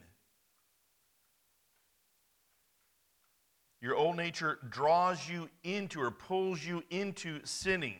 Your 3.82 3.96
old 3.96 4.18
nature 4.18 4.60
draws 4.70 5.30
you 5.30 5.50
into 5.64 6.02
or 6.02 6.12
pulls 6.12 6.64
you 6.64 6.84
into 6.90 7.40
sinning. 7.46 7.96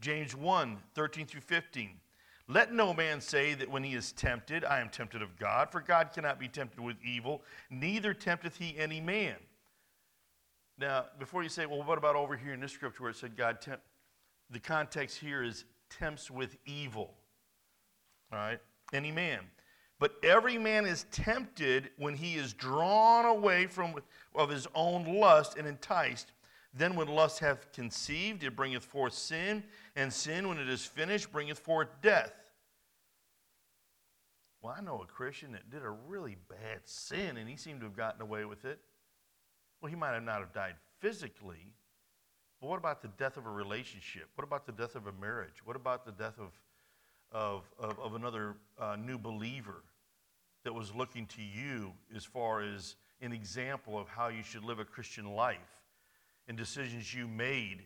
James 0.00 0.36
1 0.36 0.78
13 0.94 1.26
through 1.26 1.40
15. 1.40 1.90
Let 2.50 2.72
no 2.72 2.94
man 2.94 3.20
say 3.20 3.52
that 3.54 3.70
when 3.70 3.84
he 3.84 3.94
is 3.94 4.12
tempted, 4.12 4.64
I 4.64 4.80
am 4.80 4.88
tempted 4.88 5.20
of 5.20 5.38
God, 5.38 5.70
for 5.70 5.80
God 5.80 6.12
cannot 6.14 6.40
be 6.40 6.48
tempted 6.48 6.80
with 6.80 6.96
evil, 7.04 7.42
neither 7.68 8.14
tempteth 8.14 8.56
he 8.56 8.74
any 8.78 9.02
man. 9.02 9.34
Now, 10.78 11.06
before 11.18 11.42
you 11.42 11.50
say, 11.50 11.66
well, 11.66 11.82
what 11.82 11.98
about 11.98 12.16
over 12.16 12.36
here 12.36 12.54
in 12.54 12.60
this 12.60 12.72
scripture 12.72 13.02
where 13.02 13.10
it 13.10 13.16
said 13.16 13.36
God 13.36 13.60
tempt, 13.60 13.82
the 14.50 14.60
context 14.60 15.18
here 15.18 15.42
is 15.42 15.64
tempts 15.90 16.30
with 16.30 16.56
evil. 16.64 17.14
All 18.32 18.38
right? 18.38 18.60
Any 18.94 19.12
man. 19.12 19.40
But 19.98 20.14
every 20.22 20.58
man 20.58 20.86
is 20.86 21.06
tempted 21.10 21.90
when 21.96 22.14
he 22.14 22.36
is 22.36 22.52
drawn 22.52 23.24
away 23.24 23.66
from 23.66 23.94
of 24.34 24.48
his 24.48 24.68
own 24.74 25.04
lust 25.04 25.56
and 25.56 25.66
enticed. 25.66 26.32
Then 26.72 26.94
when 26.94 27.08
lust 27.08 27.40
hath 27.40 27.72
conceived, 27.72 28.44
it 28.44 28.54
bringeth 28.54 28.84
forth 28.84 29.14
sin, 29.14 29.64
and 29.96 30.12
sin, 30.12 30.48
when 30.48 30.58
it 30.58 30.68
is 30.68 30.84
finished, 30.84 31.32
bringeth 31.32 31.58
forth 31.58 31.88
death. 32.02 32.32
Well, 34.62 34.74
I 34.76 34.80
know 34.80 35.02
a 35.02 35.06
Christian 35.06 35.52
that 35.52 35.70
did 35.70 35.82
a 35.82 35.90
really 35.90 36.36
bad 36.48 36.80
sin, 36.84 37.36
and 37.36 37.48
he 37.48 37.56
seemed 37.56 37.80
to 37.80 37.86
have 37.86 37.96
gotten 37.96 38.20
away 38.20 38.44
with 38.44 38.64
it. 38.64 38.78
Well, 39.80 39.90
he 39.90 39.96
might 39.96 40.12
have 40.12 40.22
not 40.22 40.40
have 40.40 40.52
died 40.52 40.74
physically, 41.00 41.74
but 42.60 42.68
what 42.68 42.78
about 42.78 43.02
the 43.02 43.08
death 43.08 43.36
of 43.36 43.46
a 43.46 43.50
relationship? 43.50 44.28
What 44.34 44.44
about 44.44 44.66
the 44.66 44.72
death 44.72 44.94
of 44.94 45.06
a 45.06 45.12
marriage? 45.12 45.64
What 45.64 45.76
about 45.76 46.04
the 46.04 46.12
death 46.12 46.38
of, 46.38 46.52
of, 47.32 47.64
of, 47.78 47.98
of 47.98 48.14
another 48.14 48.56
uh, 48.78 48.96
new 48.96 49.16
believer 49.16 49.82
that 50.68 50.74
was 50.74 50.94
looking 50.94 51.24
to 51.24 51.40
you 51.40 51.94
as 52.14 52.26
far 52.26 52.60
as 52.60 52.94
an 53.22 53.32
example 53.32 53.98
of 53.98 54.06
how 54.06 54.28
you 54.28 54.42
should 54.42 54.62
live 54.62 54.78
a 54.78 54.84
Christian 54.84 55.24
life 55.24 55.56
and 56.46 56.58
decisions 56.58 57.14
you 57.14 57.26
made? 57.26 57.80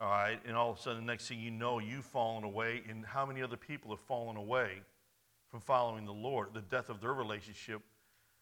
All 0.00 0.08
right, 0.08 0.40
and 0.46 0.56
all 0.56 0.70
of 0.70 0.78
a 0.78 0.80
sudden, 0.80 1.04
the 1.04 1.12
next 1.12 1.28
thing 1.28 1.40
you 1.40 1.50
know, 1.50 1.78
you've 1.78 2.06
fallen 2.06 2.42
away, 2.42 2.84
and 2.88 3.04
how 3.04 3.26
many 3.26 3.42
other 3.42 3.58
people 3.58 3.90
have 3.90 4.00
fallen 4.00 4.38
away 4.38 4.80
from 5.50 5.60
following 5.60 6.06
the 6.06 6.10
Lord? 6.10 6.54
The 6.54 6.62
death 6.62 6.88
of 6.88 7.02
their 7.02 7.12
relationship, 7.12 7.82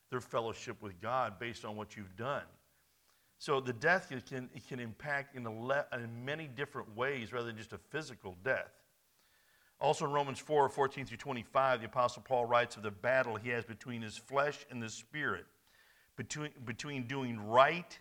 their 0.09 0.21
fellowship 0.21 0.81
with 0.81 1.01
God 1.01 1.41
based 1.41 1.65
on 1.65 1.75
what 1.75 1.97
you've 1.97 2.17
done. 2.17 2.45
So 3.39 3.59
the 3.59 3.73
death 3.73 4.09
can, 4.29 4.49
can 4.69 4.79
impact 4.79 5.35
in, 5.35 5.67
le- 5.67 5.87
in 5.93 6.25
many 6.25 6.47
different 6.47 6.97
ways 6.97 7.33
rather 7.33 7.49
than 7.49 7.57
just 7.57 7.73
a 7.73 7.79
physical 7.91 8.37
death. 8.45 8.71
Also 9.79 10.07
in 10.07 10.13
Romans 10.13 10.39
4 10.39 10.69
14 10.69 11.07
through 11.07 11.17
25, 11.19 11.81
the 11.81 11.87
Apostle 11.87 12.23
Paul 12.23 12.47
writes 12.47 12.77
of 12.77 12.83
the 12.83 12.91
battle 12.91 13.37
he 13.37 13.51
has 13.51 13.65
between 13.65 14.03
his 14.03 14.17
flesh 14.17 14.65
and 14.71 14.83
the 14.83 14.89
spirit, 14.89 15.45
between, 16.17 16.51
between 16.65 17.07
doing 17.07 17.39
right 17.39 17.99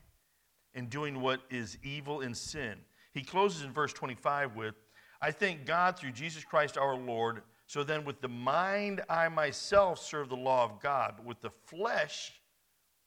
and 0.74 0.90
doing 0.90 1.22
what 1.22 1.42
is 1.50 1.78
evil 1.84 2.22
and 2.22 2.36
sin. 2.36 2.76
He 3.14 3.24
closes 3.24 3.64
in 3.64 3.72
verse 3.72 3.94
25 3.94 4.56
with, 4.56 4.76
I 5.22 5.32
thank 5.32 5.66
God 5.66 5.98
through 5.98 6.12
Jesus 6.12 6.44
Christ 6.44 6.78
our 6.78 6.96
Lord. 6.96 7.42
So 7.68 7.84
then, 7.84 8.06
with 8.06 8.22
the 8.22 8.28
mind, 8.28 9.02
I 9.10 9.28
myself 9.30 10.00
serve 10.00 10.30
the 10.30 10.36
law 10.36 10.64
of 10.66 10.80
God, 10.82 11.16
but 11.18 11.26
with 11.26 11.42
the 11.42 11.50
flesh, 11.66 12.34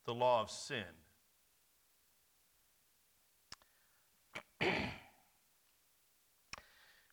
the 0.04 0.14
law 0.14 0.42
of 0.42 0.50
sin. 0.50 0.84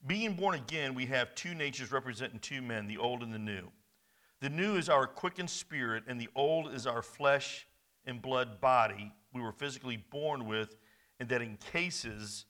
Being 0.07 0.33
born 0.33 0.55
again, 0.55 0.93
we 0.93 1.07
have 1.07 1.33
two 1.35 1.55
natures 1.55 1.91
representing 1.91 2.39
two 2.39 2.61
men, 2.61 2.87
the 2.87 2.97
old 2.97 3.23
and 3.23 3.33
the 3.33 3.39
new. 3.39 3.71
The 4.41 4.49
new 4.49 4.75
is 4.75 4.89
our 4.89 5.07
quickened 5.07 5.49
spirit, 5.49 6.03
and 6.07 6.19
the 6.19 6.29
old 6.35 6.73
is 6.73 6.85
our 6.85 7.01
flesh 7.01 7.67
and 8.05 8.21
blood 8.21 8.61
body 8.61 9.11
we 9.35 9.41
were 9.41 9.51
physically 9.51 9.97
born 9.97 10.45
with, 10.45 10.77
and 11.19 11.27
that 11.29 11.41
encases 11.41 12.45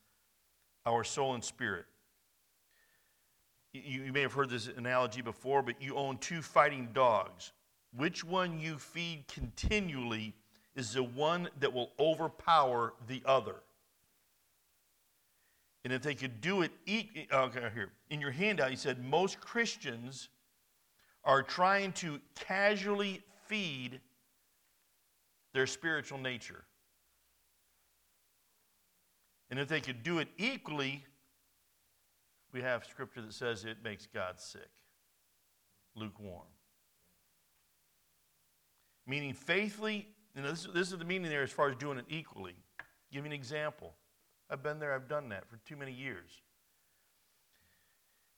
our 0.86 1.04
soul 1.04 1.34
and 1.34 1.44
spirit. 1.44 1.86
You, 3.74 4.04
you 4.04 4.14
may 4.14 4.22
have 4.22 4.34
heard 4.34 4.50
this 4.50 4.68
analogy 4.68 5.22
before, 5.22 5.64
but 5.64 5.82
you 5.82 5.96
own 5.96 6.20
two 6.20 6.42
fighting 6.42 6.90
dogs. 6.94 7.54
Which 7.98 8.24
one 8.24 8.60
you 8.60 8.78
feed 8.78 9.26
continually 9.28 10.36
is 10.76 10.94
the 10.94 11.04
one 11.04 11.50
that 11.60 11.74
will 11.74 11.92
overpower 12.00 12.94
the 13.08 13.24
other. 13.26 13.56
And 15.86 15.94
if 15.94 16.02
they 16.02 16.16
could 16.16 16.42
do 16.42 16.64
it, 16.64 16.72
equally, 16.88 17.28
okay, 17.32 17.70
here 17.76 17.92
in 18.10 18.20
your 18.20 18.32
handout, 18.32 18.72
you 18.72 18.76
said 18.76 19.06
most 19.06 19.40
Christians 19.40 20.30
are 21.24 21.44
trying 21.44 21.92
to 21.94 22.20
casually 22.34 23.22
feed 23.46 24.02
their 25.54 25.68
spiritual 25.68 26.18
nature. 26.18 26.64
And 29.52 29.60
if 29.60 29.68
they 29.68 29.80
could 29.80 30.02
do 30.02 30.18
it 30.18 30.28
equally, 30.40 31.06
we 32.52 32.64
have 32.64 32.84
scripture 32.86 33.22
that 33.22 33.34
says 33.34 33.64
it 33.64 33.78
makes 33.84 34.08
God 34.08 34.40
sick, 34.40 34.72
lukewarm. 35.94 36.48
Meaning 39.06 39.34
faithfully, 39.36 40.08
and 40.36 40.44
this, 40.44 40.68
this 40.74 40.92
is 40.92 40.98
the 40.98 41.06
meaning 41.06 41.30
there 41.30 41.44
as 41.44 41.52
far 41.52 41.70
as 41.70 41.76
doing 41.76 42.00
it 42.00 42.06
equally. 42.10 42.56
Give 43.12 43.24
you 43.24 43.28
an 43.28 43.34
example. 43.34 43.94
I've 44.50 44.64
been 44.64 44.80
there, 44.80 44.94
I've 44.94 45.08
done 45.08 45.30
that 45.30 45.50
for 45.50 45.58
too 45.68 45.76
many 45.76 45.92
years. 45.92 46.30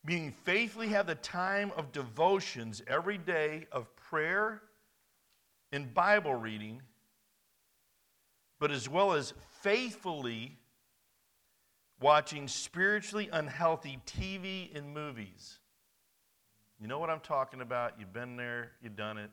Being 0.06 0.32
faithfully 0.32 0.90
have 0.90 1.08
the 1.08 1.16
time 1.16 1.72
of 1.76 1.92
devotions 1.92 2.82
every 2.88 3.18
day 3.18 3.68
of 3.72 3.94
prayer 3.96 4.62
and 5.72 5.94
Bible 5.94 6.34
reading, 6.34 6.82
but 8.60 8.72
as 8.72 8.88
well 8.88 9.14
as 9.14 9.34
faithfully 9.62 10.58
watching 12.00 12.48
spiritually 12.48 13.28
unhealthy 13.32 14.00
TV 14.06 14.76
and 14.76 14.94
movies. 14.94 15.60
You 16.80 16.88
know 16.88 17.00
what 17.00 17.10
I'm 17.10 17.20
talking 17.20 17.62
about? 17.62 17.94
You've 18.00 18.14
been 18.14 18.38
there, 18.38 18.72
you've 18.82 18.96
done 18.96 19.18
it. 19.18 19.32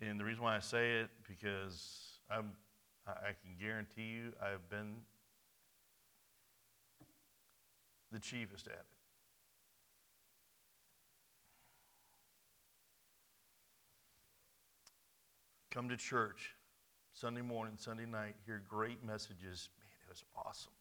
And 0.00 0.18
the 0.18 0.24
reason 0.24 0.42
why 0.42 0.56
I 0.56 0.60
say 0.60 1.00
it, 1.00 1.10
because 1.28 2.20
I'm 2.30 2.52
I 3.06 3.32
can 3.42 3.56
guarantee 3.60 4.02
you 4.02 4.32
I've 4.42 4.68
been 4.70 4.96
the 8.10 8.18
chiefest 8.18 8.66
at 8.66 8.72
it. 8.72 8.84
Come 15.70 15.88
to 15.88 15.96
church 15.96 16.54
Sunday 17.12 17.42
morning, 17.42 17.74
Sunday 17.76 18.06
night, 18.06 18.36
hear 18.46 18.62
great 18.68 19.04
messages. 19.04 19.68
Man, 19.78 19.88
it 20.06 20.10
was 20.10 20.24
awesome. 20.36 20.72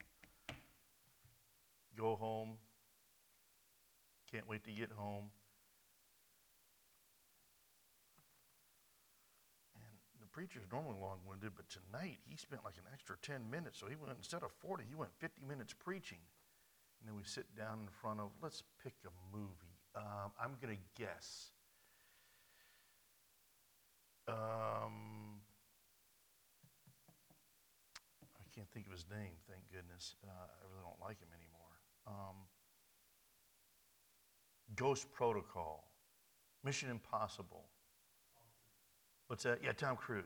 Go 1.97 2.15
home. 2.15 2.57
Can't 4.31 4.47
wait 4.47 4.63
to 4.63 4.71
get 4.71 4.91
home. 4.91 5.25
Preacher's 10.33 10.65
normally 10.71 10.97
long-winded, 10.99 11.51
but 11.55 11.69
tonight 11.69 12.17
he 12.27 12.35
spent 12.35 12.65
like 12.65 12.75
an 12.77 12.89
extra 12.91 13.15
10 13.21 13.49
minutes. 13.49 13.79
So 13.79 13.85
he 13.87 13.95
went, 13.95 14.11
instead 14.17 14.41
of 14.41 14.51
40, 14.51 14.83
he 14.89 14.95
went 14.95 15.11
50 15.19 15.45
minutes 15.47 15.73
preaching. 15.73 16.17
And 16.99 17.07
then 17.07 17.15
we 17.15 17.23
sit 17.23 17.45
down 17.55 17.79
in 17.85 17.89
front 18.01 18.19
of, 18.19 18.31
let's 18.41 18.63
pick 18.83 18.93
a 19.05 19.13
movie. 19.31 19.77
Um, 19.95 20.33
I'm 20.41 20.57
going 20.59 20.75
to 20.75 20.81
guess. 20.97 21.51
Um, 24.27 25.37
I 28.23 28.47
can't 28.55 28.69
think 28.73 28.87
of 28.87 28.91
his 28.93 29.05
name, 29.11 29.37
thank 29.47 29.61
goodness. 29.71 30.15
Uh, 30.23 30.29
I 30.31 30.65
really 30.71 30.83
don't 30.83 31.01
like 31.01 31.19
him 31.19 31.29
anymore. 31.29 31.73
Um, 32.07 32.35
Ghost 34.75 35.11
Protocol, 35.11 35.85
Mission 36.63 36.89
Impossible. 36.89 37.65
What's 39.33 39.45
that? 39.45 39.53
Uh, 39.53 39.65
yeah, 39.65 39.71
Tom 39.71 39.95
Cruise. 39.95 40.23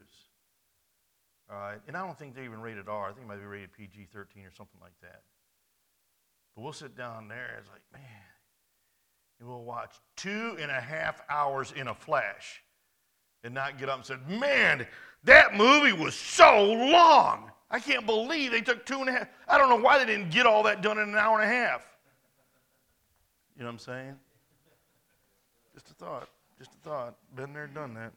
All 1.50 1.56
right. 1.56 1.80
And 1.88 1.96
I 1.96 2.06
don't 2.06 2.20
think 2.20 2.36
they're 2.36 2.44
even 2.44 2.60
rated 2.60 2.90
R. 2.90 3.06
I 3.06 3.14
think 3.14 3.24
it 3.24 3.28
might 3.30 3.40
be 3.40 3.46
rated 3.46 3.72
PG 3.72 4.10
13 4.12 4.44
or 4.44 4.52
something 4.52 4.82
like 4.82 5.00
that. 5.02 5.22
But 6.54 6.64
we'll 6.64 6.74
sit 6.74 6.98
down 6.98 7.30
there. 7.30 7.56
It's 7.58 7.70
like, 7.70 7.84
man. 7.94 8.04
And 9.40 9.48
we'll 9.48 9.64
watch 9.64 9.96
two 10.18 10.58
and 10.60 10.70
a 10.70 10.82
half 10.82 11.22
hours 11.30 11.72
in 11.78 11.88
a 11.88 11.96
flash 11.96 12.62
and 13.46 13.54
not 13.54 13.80
get 13.80 13.88
up 13.88 13.96
and 13.96 14.06
say, 14.06 14.16
Man, 14.28 14.86
that 15.24 15.56
movie 15.56 15.94
was 15.94 16.14
so 16.14 16.66
long. 16.74 17.50
I 17.72 17.80
can't 17.80 18.06
believe 18.06 18.52
they 18.52 18.60
took 18.60 18.86
two 18.86 19.00
and 19.00 19.08
a 19.08 19.14
half. 19.14 19.30
I 19.48 19.58
don't 19.58 19.70
know 19.70 19.78
why 19.78 20.00
they 20.00 20.06
didn't 20.06 20.32
get 20.32 20.46
all 20.46 20.64
that 20.64 20.82
done 20.82 20.98
in 20.98 21.08
an 21.08 21.16
hour 21.16 21.40
and 21.40 21.50
a 21.50 21.56
half. 21.56 21.88
You 23.56 23.62
know 23.62 23.68
what 23.68 23.72
I'm 23.72 23.80
saying? 23.80 24.16
Just 25.74 25.92
a 25.92 25.94
thought. 25.94 26.28
Just 26.60 26.72
a 26.74 26.90
thought. 26.90 27.16
Been 27.38 27.54
there, 27.54 27.68
done 27.68 27.94
that. 27.94 28.12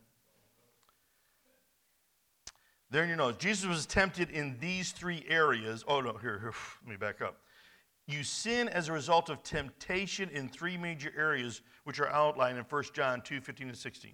There 2.91 3.03
in 3.03 3.09
your 3.09 3.19
notes. 3.19 3.39
Jesus 3.39 3.67
was 3.67 3.87
tempted 3.87 4.31
in 4.31 4.57
these 4.61 4.91
three 4.91 5.25
areas. 5.29 5.85
Oh, 5.87 6.01
no, 6.01 6.15
here, 6.15 6.39
here. 6.41 6.53
Let 6.83 6.91
me 6.91 6.97
back 6.97 7.21
up. 7.21 7.37
You 8.09 8.25
sin 8.25 8.69
as 8.69 8.89
a 8.89 8.93
result 8.93 9.29
of 9.29 9.43
temptation 9.45 10.29
in 10.31 10.49
three 10.49 10.77
major 10.77 11.13
areas, 11.17 11.63
which 11.85 12.01
are 12.01 12.09
outlined 12.09 12.59
in 12.59 12.65
1 12.65 12.85
John 12.93 13.21
2 13.21 13.41
15 13.41 13.69
and 13.69 13.77
16. 13.77 14.13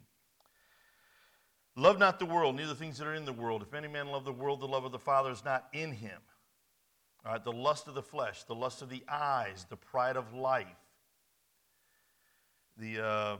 Love 1.76 1.99
not 1.99 2.18
the 2.18 2.26
world, 2.26 2.56
neither 2.56 2.68
the 2.68 2.75
things 2.75 2.99
that 2.99 3.06
are 3.06 3.14
in 3.14 3.25
the 3.25 3.33
world. 3.33 3.62
If 3.62 3.75
any 3.75 3.88
man 3.88 4.09
love 4.09 4.25
the 4.25 4.33
world, 4.33 4.61
the 4.61 4.68
love 4.68 4.85
of 4.85 4.92
the 4.92 4.99
Father 4.99 5.30
is 5.30 5.45
not 5.45 5.68
in 5.73 5.92
him. 5.92 6.18
All 7.25 7.33
right, 7.33 7.42
the 7.42 7.52
lust 7.52 7.88
of 7.88 7.95
the 7.95 8.02
flesh, 8.02 8.45
the 8.45 8.54
lust 8.54 8.83
of 8.83 8.88
the 8.88 9.02
eyes, 9.09 9.66
the 9.68 9.76
pride 9.76 10.16
of 10.16 10.33
life, 10.33 10.66
the, 12.78 13.04
uh, 13.04 13.37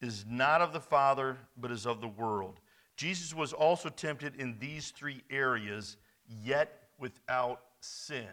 is 0.00 0.24
not 0.28 0.60
of 0.60 0.72
the 0.72 0.80
Father, 0.80 1.38
but 1.56 1.70
is 1.70 1.86
of 1.86 2.00
the 2.00 2.08
world. 2.08 2.60
Jesus 2.96 3.34
was 3.34 3.52
also 3.52 3.88
tempted 3.88 4.36
in 4.36 4.58
these 4.58 4.90
three 4.90 5.22
areas, 5.30 5.96
yet 6.26 6.88
without 6.98 7.60
sin. 7.80 8.28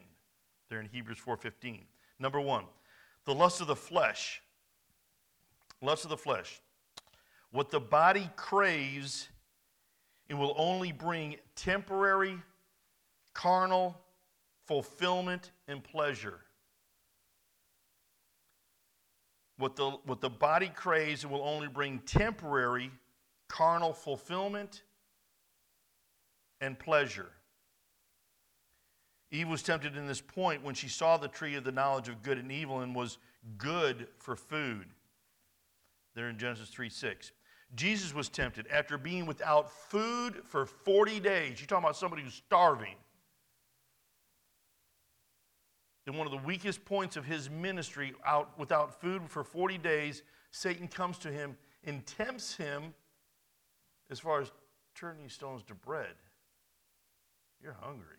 There 0.70 0.80
in 0.80 0.88
Hebrews 0.88 1.20
4:15. 1.20 1.86
Number 2.20 2.40
one, 2.40 2.66
the 3.26 3.34
lust 3.34 3.62
of 3.62 3.68
the 3.68 3.76
flesh. 3.76 4.42
Lust 5.82 6.04
of 6.04 6.10
the 6.10 6.18
flesh. 6.18 6.62
What 7.52 7.70
the 7.70 7.80
body 7.80 8.30
craves, 8.36 9.28
it 10.30 10.36
will 10.36 10.54
only 10.58 10.92
bring 10.92 11.38
temporary, 11.56 12.38
carnal 13.34 14.00
fulfillment 14.66 15.52
and 15.68 15.84
pleasure. 15.84 16.40
What 19.58 19.76
the, 19.76 19.92
what 20.06 20.22
the 20.22 20.30
body 20.30 20.72
craves, 20.74 21.24
it 21.24 21.30
will 21.30 21.44
only 21.44 21.68
bring 21.68 22.00
temporary, 22.00 22.92
carnal 23.52 23.92
fulfillment 23.92 24.84
and 26.62 26.80
pleasure. 26.80 27.30
Eve 29.30 29.50
was 29.50 29.62
tempted 29.62 29.98
in 29.98 30.08
this 30.08 30.22
point 30.22 30.64
when 30.64 30.74
she 30.74 30.88
saw 30.88 31.18
the 31.18 31.28
tree 31.28 31.56
of 31.56 31.66
the 31.66 31.72
knowledge 31.72 32.08
of 32.08 32.24
good 32.24 32.38
and 32.38 32.50
evil 32.50 32.80
and 32.80 32.96
was 32.96 33.18
good 33.58 34.08
for 34.18 34.38
food. 34.38 34.86
There 36.16 36.30
in 36.30 36.38
Genesis 36.38 36.70
3 36.70 36.90
6. 36.90 37.34
Jesus 37.76 38.14
was 38.14 38.30
tempted 38.30 38.68
after 38.68 38.98
being 38.98 39.26
without 39.26 39.70
food 39.70 40.42
for 40.46 40.66
40 40.66 41.20
days. 41.20 41.60
You're 41.60 41.68
talking 41.68 41.84
about 41.84 41.98
somebody 41.98 42.24
who's 42.24 42.34
starving. 42.34 42.96
In 46.08 46.18
one 46.18 46.26
of 46.26 46.32
the 46.32 46.46
weakest 46.46 46.84
points 46.86 47.18
of 47.18 47.26
his 47.26 47.50
ministry, 47.50 48.14
out 48.26 48.58
without 48.58 49.00
food 49.00 49.22
for 49.30 49.44
40 49.44 49.78
days, 49.78 50.24
Satan 50.52 50.88
comes 50.88 51.18
to 51.20 51.32
him 51.32 51.56
and 51.86 52.06
tempts 52.06 52.56
him 52.56 52.94
as 54.12 54.20
far 54.20 54.42
as 54.42 54.52
turning 54.94 55.30
stones 55.30 55.64
to 55.64 55.74
bread. 55.74 56.14
You're 57.64 57.78
hungry. 57.82 58.18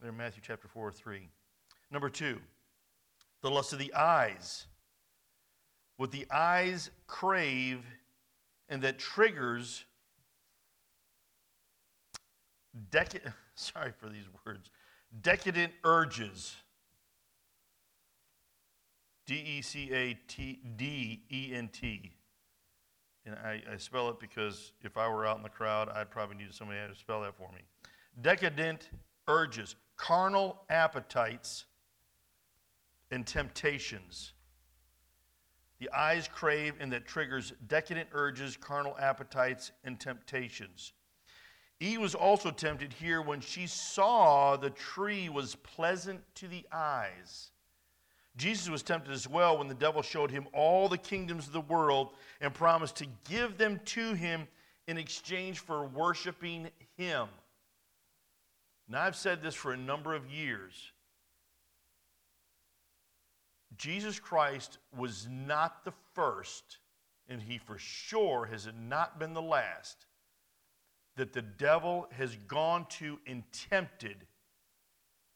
There 0.00 0.10
in 0.10 0.16
Matthew 0.16 0.42
chapter 0.44 0.68
4, 0.68 0.88
or 0.88 0.92
3. 0.92 1.28
Number 1.90 2.08
two, 2.08 2.38
the 3.42 3.50
lust 3.50 3.72
of 3.72 3.78
the 3.78 3.92
eyes. 3.94 4.66
What 5.96 6.10
the 6.10 6.26
eyes 6.30 6.90
crave 7.06 7.84
and 8.68 8.82
that 8.82 8.98
triggers 8.98 9.84
decadent, 12.90 13.34
sorry 13.54 13.92
for 13.96 14.08
these 14.08 14.24
words, 14.46 14.70
decadent 15.20 15.72
urges. 15.84 16.56
D 19.32 19.38
E 19.38 19.62
C 19.62 19.90
A 19.92 20.14
T 20.28 20.58
D 20.76 21.22
E 21.32 21.54
N 21.54 21.70
T. 21.72 22.12
And 23.24 23.34
I, 23.36 23.62
I, 23.72 23.78
spell 23.78 24.10
it 24.10 24.20
because 24.20 24.72
if 24.82 24.98
I 24.98 25.08
were 25.08 25.24
out 25.24 25.38
in 25.38 25.42
the 25.42 25.48
crowd, 25.48 25.88
I'd 25.88 26.10
probably 26.10 26.36
need 26.36 26.52
somebody 26.52 26.80
to 26.86 26.94
spell 26.94 27.22
that 27.22 27.34
for 27.38 27.48
me. 27.50 27.62
Decadent 28.20 28.90
urges 29.28 29.76
carnal 29.96 30.64
appetites 30.68 31.64
and 33.10 33.26
temptations. 33.26 34.34
The 35.78 35.88
eyes 35.96 36.28
crave, 36.28 36.74
and 36.78 36.92
that 36.92 37.06
triggers 37.06 37.54
decadent 37.68 38.10
urges, 38.12 38.58
carnal 38.58 38.96
appetites, 38.98 39.72
and 39.82 39.98
temptations. 39.98 40.92
Eve 41.80 42.00
was 42.00 42.14
also 42.14 42.50
tempted 42.50 42.92
here 42.92 43.22
when 43.22 43.40
she 43.40 43.66
saw 43.66 44.56
the 44.56 44.70
tree 44.70 45.30
was 45.30 45.54
pleasant 45.54 46.20
to 46.34 46.48
the 46.48 46.66
eyes. 46.70 47.51
Jesus 48.36 48.70
was 48.70 48.82
tempted 48.82 49.12
as 49.12 49.28
well 49.28 49.58
when 49.58 49.68
the 49.68 49.74
devil 49.74 50.00
showed 50.00 50.30
him 50.30 50.46
all 50.54 50.88
the 50.88 50.98
kingdoms 50.98 51.46
of 51.46 51.52
the 51.52 51.60
world 51.60 52.10
and 52.40 52.54
promised 52.54 52.96
to 52.96 53.06
give 53.28 53.58
them 53.58 53.80
to 53.86 54.14
him 54.14 54.48
in 54.88 54.96
exchange 54.96 55.58
for 55.58 55.84
worshiping 55.86 56.70
him. 56.96 57.28
Now, 58.88 59.02
I've 59.02 59.16
said 59.16 59.42
this 59.42 59.54
for 59.54 59.72
a 59.72 59.76
number 59.76 60.14
of 60.14 60.26
years. 60.30 60.92
Jesus 63.76 64.18
Christ 64.18 64.78
was 64.96 65.28
not 65.30 65.84
the 65.84 65.92
first, 66.14 66.78
and 67.28 67.40
he 67.40 67.58
for 67.58 67.78
sure 67.78 68.46
has 68.46 68.68
not 68.88 69.18
been 69.18 69.34
the 69.34 69.42
last, 69.42 70.06
that 71.16 71.32
the 71.32 71.42
devil 71.42 72.08
has 72.12 72.36
gone 72.48 72.86
to 72.98 73.18
and 73.26 73.42
tempted 73.52 74.26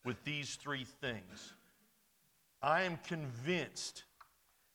with 0.05 0.23
these 0.25 0.57
three 0.57 0.85
things. 0.85 1.55
I 2.63 2.83
am 2.83 2.99
convinced 3.07 4.05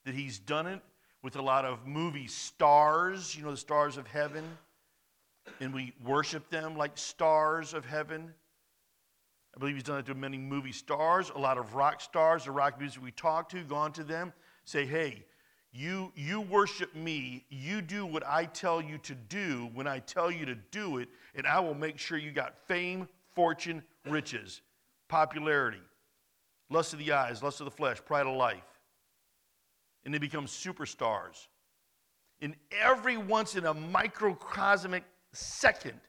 that 0.06 0.14
he's 0.14 0.40
done 0.40 0.68
it 0.68 0.82
with 1.24 1.36
a 1.36 1.42
lot 1.42 1.66
of 1.66 1.86
movie 1.86 2.28
stars, 2.28 3.36
you 3.36 3.44
know, 3.44 3.52
the 3.52 3.58
stars 3.58 3.98
of 3.98 4.08
heaven, 4.08 4.44
and 5.60 5.74
we 5.74 5.94
worship 6.04 6.50
them 6.50 6.76
like 6.76 6.98
stars 6.98 7.74
of 7.74 7.86
heaven. 7.86 8.34
I 9.56 9.60
believe 9.60 9.76
he's 9.76 9.84
done 9.84 10.00
it 10.00 10.06
to 10.08 10.16
many 10.16 10.38
movie 10.38 10.72
stars, 10.72 11.32
a 11.36 11.40
lot 11.40 11.58
of 11.58 11.76
rock 11.76 12.02
stars, 12.02 12.46
the 12.46 12.52
rock 12.52 12.80
music 12.80 13.04
we 13.04 13.12
talk 13.12 13.50
to, 13.50 13.64
gone 13.64 13.92
to 13.94 14.04
them, 14.04 14.34
say, 14.64 14.86
hey, 14.86 15.26
you, 15.74 16.12
you 16.16 16.42
worship 16.42 16.96
me, 16.96 17.46
you 17.50 17.82
do 17.82 18.06
what 18.06 18.26
I 18.28 18.46
tell 18.46 18.82
you 18.82 18.98
to 19.00 19.16
do 19.16 19.70
when 19.74 19.88
I 19.88 20.00
tell 20.00 20.32
you 20.32 20.46
to 20.46 20.56
do 20.56 20.98
it, 20.98 21.10
and 21.36 21.48
I 21.48 21.60
will 21.60 21.74
make 21.74 21.98
sure 21.98 22.18
you 22.18 22.32
got 22.32 22.58
fame, 22.68 23.08
fortune, 23.34 23.84
riches, 24.06 24.62
popularity, 25.08 25.82
lust 26.72 26.94
of 26.94 27.00
the 27.00 27.12
eyes, 27.12 27.44
lust 27.44 27.60
of 27.60 27.66
the 27.66 27.72
flesh, 27.72 28.04
pride 28.04 28.26
of 28.26 28.36
life. 28.36 28.64
And 30.04 30.14
they 30.14 30.18
become 30.18 30.46
superstars. 30.46 31.48
And 32.42 32.56
every 32.72 33.18
once 33.18 33.56
in 33.56 33.66
a 33.66 33.74
microcosmic 33.74 35.04
second, 35.34 36.00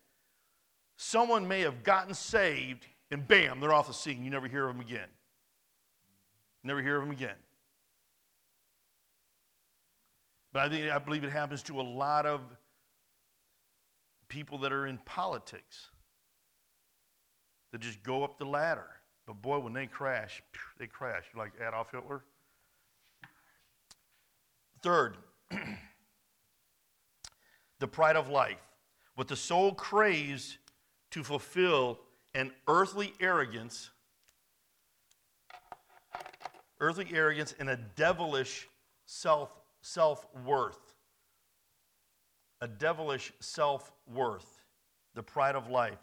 someone 0.96 1.46
may 1.46 1.61
have 1.61 1.83
gotten 1.83 2.14
saved 2.14 2.87
and 3.11 3.29
bam, 3.29 3.61
they're 3.61 3.75
off 3.75 3.88
the 3.88 3.92
scene. 3.92 4.25
You 4.25 4.31
never 4.31 4.48
hear 4.48 4.66
of 4.66 4.75
them 4.75 4.81
again. 4.81 5.09
Never 6.64 6.81
hear 6.81 6.96
of 6.96 7.03
them 7.03 7.11
again. 7.11 7.37
But 10.53 10.62
I 10.62 10.68
think 10.70 10.90
I 10.90 10.98
believe 10.98 11.22
it 11.22 11.31
happens 11.31 11.62
to 11.64 11.81
a 11.81 11.83
lot 11.83 12.25
of 12.25 12.40
people 14.29 14.57
that 14.59 14.72
are 14.72 14.87
in 14.87 14.96
politics 15.05 15.90
that 17.72 17.83
just 17.83 18.03
go 18.03 18.25
up 18.25 18.38
the 18.38 18.46
ladder. 18.46 18.87
But 19.26 19.40
boy, 19.40 19.61
when 19.61 19.72
they 19.72 19.87
crash, 19.87 20.42
they 20.78 20.87
crash 20.87 21.24
You 21.32 21.40
like 21.40 21.52
Adolf 21.66 21.92
Hitler. 21.92 22.22
Third, 24.82 25.16
the 27.78 27.87
pride 27.87 28.16
of 28.16 28.28
life. 28.28 28.58
What 29.14 29.28
the 29.28 29.37
soul 29.37 29.74
craves 29.74 30.58
to 31.12 31.22
fulfill 31.22 32.00
an 32.35 32.50
earthly 32.66 33.12
arrogance, 33.20 33.90
earthly 36.80 37.06
arrogance, 37.12 37.54
and 37.61 37.70
a 37.70 37.76
devilish 37.76 38.68
self 39.06 39.56
self 39.82 40.26
worth. 40.44 40.94
A 42.61 42.68
devilish 42.68 43.32
self 43.40 43.92
worth, 44.12 44.62
the 45.14 45.22
pride 45.22 45.54
of 45.54 45.68
life. 45.68 45.98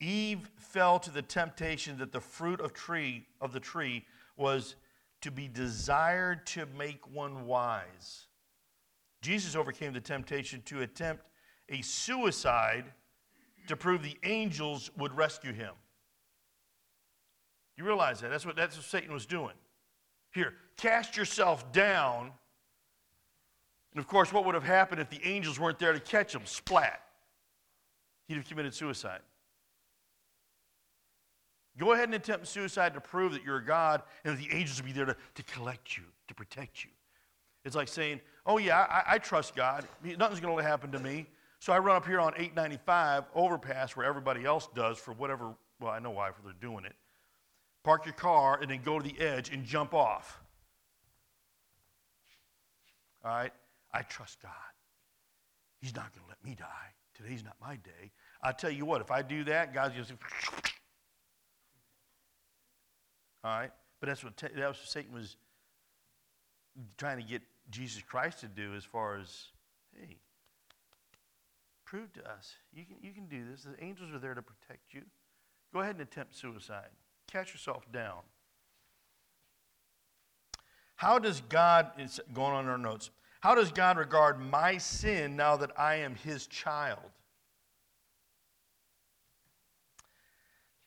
Eve 0.00 0.50
fell 0.56 0.98
to 0.98 1.10
the 1.10 1.22
temptation 1.22 1.98
that 1.98 2.12
the 2.12 2.20
fruit 2.20 2.60
of 2.60 2.72
tree 2.72 3.26
of 3.40 3.52
the 3.52 3.60
tree 3.60 4.04
was 4.36 4.76
to 5.22 5.30
be 5.30 5.48
desired 5.48 6.46
to 6.46 6.66
make 6.78 7.12
one 7.12 7.46
wise. 7.46 8.26
Jesus 9.22 9.56
overcame 9.56 9.92
the 9.92 10.00
temptation 10.00 10.62
to 10.66 10.82
attempt 10.82 11.24
a 11.68 11.82
suicide 11.82 12.84
to 13.68 13.76
prove 13.76 14.02
the 14.02 14.18
angels 14.22 14.90
would 14.98 15.16
rescue 15.16 15.52
him. 15.52 15.72
You 17.76 17.84
realize 17.84 18.20
that? 18.20 18.30
That's 18.30 18.46
what, 18.46 18.56
that's 18.56 18.76
what 18.76 18.84
Satan 18.84 19.12
was 19.12 19.26
doing. 19.26 19.54
Here, 20.32 20.54
cast 20.76 21.16
yourself 21.16 21.72
down 21.72 22.32
And 23.96 24.04
of 24.04 24.08
course, 24.08 24.30
what 24.30 24.44
would 24.44 24.54
have 24.54 24.62
happened 24.62 25.00
if 25.00 25.08
the 25.08 25.26
angels 25.26 25.58
weren't 25.58 25.78
there 25.78 25.94
to 25.94 26.00
catch 26.00 26.34
him? 26.34 26.42
Splat. 26.44 27.00
He'd 28.28 28.34
have 28.34 28.46
committed 28.46 28.74
suicide. 28.74 29.20
Go 31.78 31.92
ahead 31.92 32.04
and 32.04 32.14
attempt 32.14 32.46
suicide 32.46 32.94
to 32.94 33.00
prove 33.00 33.32
that 33.32 33.44
you're 33.44 33.58
a 33.58 33.64
God 33.64 34.02
and 34.24 34.36
that 34.36 34.42
the 34.42 34.54
angels 34.54 34.80
will 34.80 34.86
be 34.86 34.92
there 34.92 35.04
to, 35.04 35.16
to 35.34 35.42
collect 35.42 35.96
you, 35.96 36.04
to 36.28 36.34
protect 36.34 36.84
you. 36.84 36.90
It's 37.64 37.76
like 37.76 37.88
saying, 37.88 38.20
oh, 38.46 38.58
yeah, 38.58 38.86
I, 38.88 39.14
I 39.14 39.18
trust 39.18 39.54
God. 39.54 39.86
Nothing's 40.02 40.40
going 40.40 40.56
to 40.56 40.62
happen 40.62 40.92
to 40.92 40.98
me. 40.98 41.26
So 41.58 41.72
I 41.72 41.78
run 41.78 41.96
up 41.96 42.06
here 42.06 42.20
on 42.20 42.32
895 42.34 43.24
overpass 43.34 43.96
where 43.96 44.06
everybody 44.06 44.44
else 44.44 44.68
does 44.74 44.98
for 44.98 45.12
whatever, 45.12 45.54
well, 45.80 45.90
I 45.90 45.98
know 45.98 46.10
why 46.10 46.30
for 46.30 46.42
they're 46.42 46.52
doing 46.60 46.84
it. 46.84 46.94
Park 47.82 48.04
your 48.04 48.14
car 48.14 48.58
and 48.60 48.70
then 48.70 48.80
go 48.84 48.98
to 48.98 49.04
the 49.08 49.18
edge 49.20 49.50
and 49.50 49.64
jump 49.64 49.94
off. 49.94 50.40
All 53.24 53.30
right? 53.32 53.52
I 53.92 54.02
trust 54.02 54.40
God. 54.40 54.52
He's 55.80 55.94
not 55.94 56.12
going 56.14 56.24
to 56.24 56.28
let 56.28 56.44
me 56.44 56.54
die. 56.54 56.66
Today's 57.14 57.44
not 57.44 57.56
my 57.60 57.76
day. 57.76 58.12
I 58.42 58.52
tell 58.52 58.70
you 58.70 58.84
what, 58.84 59.00
if 59.00 59.10
I 59.10 59.22
do 59.22 59.44
that, 59.44 59.74
God's 59.74 59.94
just. 59.96 60.12
All 63.46 63.60
right? 63.60 63.70
But 64.00 64.08
that's 64.08 64.24
what, 64.24 64.36
that's 64.36 64.56
what 64.56 64.76
Satan 64.88 65.14
was 65.14 65.36
trying 66.98 67.18
to 67.18 67.22
get 67.22 67.42
Jesus 67.70 68.02
Christ 68.02 68.40
to 68.40 68.48
do 68.48 68.74
as 68.74 68.84
far 68.84 69.18
as, 69.18 69.46
hey, 69.94 70.16
prove 71.84 72.12
to 72.14 72.28
us 72.28 72.56
you 72.74 72.84
can, 72.84 72.96
you 73.00 73.12
can 73.12 73.26
do 73.26 73.44
this. 73.48 73.62
The 73.62 73.82
angels 73.82 74.12
are 74.12 74.18
there 74.18 74.34
to 74.34 74.42
protect 74.42 74.92
you. 74.92 75.02
Go 75.72 75.80
ahead 75.80 75.94
and 75.94 76.02
attempt 76.02 76.34
suicide. 76.34 76.88
Catch 77.30 77.52
yourself 77.52 77.90
down. 77.92 78.18
How 80.96 81.20
does 81.20 81.40
God, 81.48 81.92
it's 81.98 82.18
going 82.34 82.52
on 82.52 82.64
in 82.64 82.70
our 82.70 82.78
notes, 82.78 83.10
how 83.40 83.54
does 83.54 83.70
God 83.70 83.96
regard 83.96 84.40
my 84.40 84.78
sin 84.78 85.36
now 85.36 85.56
that 85.56 85.70
I 85.78 85.96
am 85.96 86.16
his 86.16 86.48
child? 86.48 86.98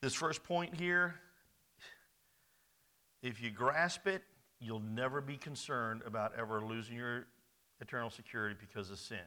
This 0.01 0.13
first 0.13 0.43
point 0.43 0.75
here, 0.75 1.15
if 3.21 3.41
you 3.41 3.51
grasp 3.51 4.07
it, 4.07 4.23
you'll 4.59 4.79
never 4.79 5.21
be 5.21 5.37
concerned 5.37 6.01
about 6.05 6.33
ever 6.37 6.61
losing 6.61 6.95
your 6.95 7.25
eternal 7.81 8.09
security 8.09 8.55
because 8.59 8.89
of 8.89 8.99
sin, 8.99 9.17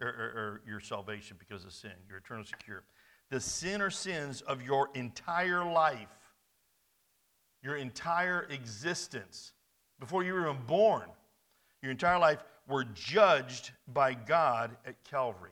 or, 0.00 0.08
or, 0.08 0.12
or 0.12 0.60
your 0.66 0.80
salvation 0.80 1.36
because 1.38 1.64
of 1.64 1.72
sin, 1.72 1.92
your 2.08 2.18
eternal 2.18 2.44
security. 2.44 2.86
The 3.30 3.40
sin 3.40 3.82
or 3.82 3.90
sins 3.90 4.40
of 4.42 4.62
your 4.62 4.88
entire 4.94 5.64
life, 5.64 6.08
your 7.62 7.76
entire 7.76 8.46
existence, 8.50 9.52
before 10.00 10.22
you 10.22 10.32
were 10.32 10.42
even 10.42 10.62
born, 10.66 11.08
your 11.82 11.90
entire 11.90 12.18
life 12.18 12.42
were 12.68 12.84
judged 12.84 13.72
by 13.86 14.14
God 14.14 14.76
at 14.86 15.02
Calvary. 15.04 15.50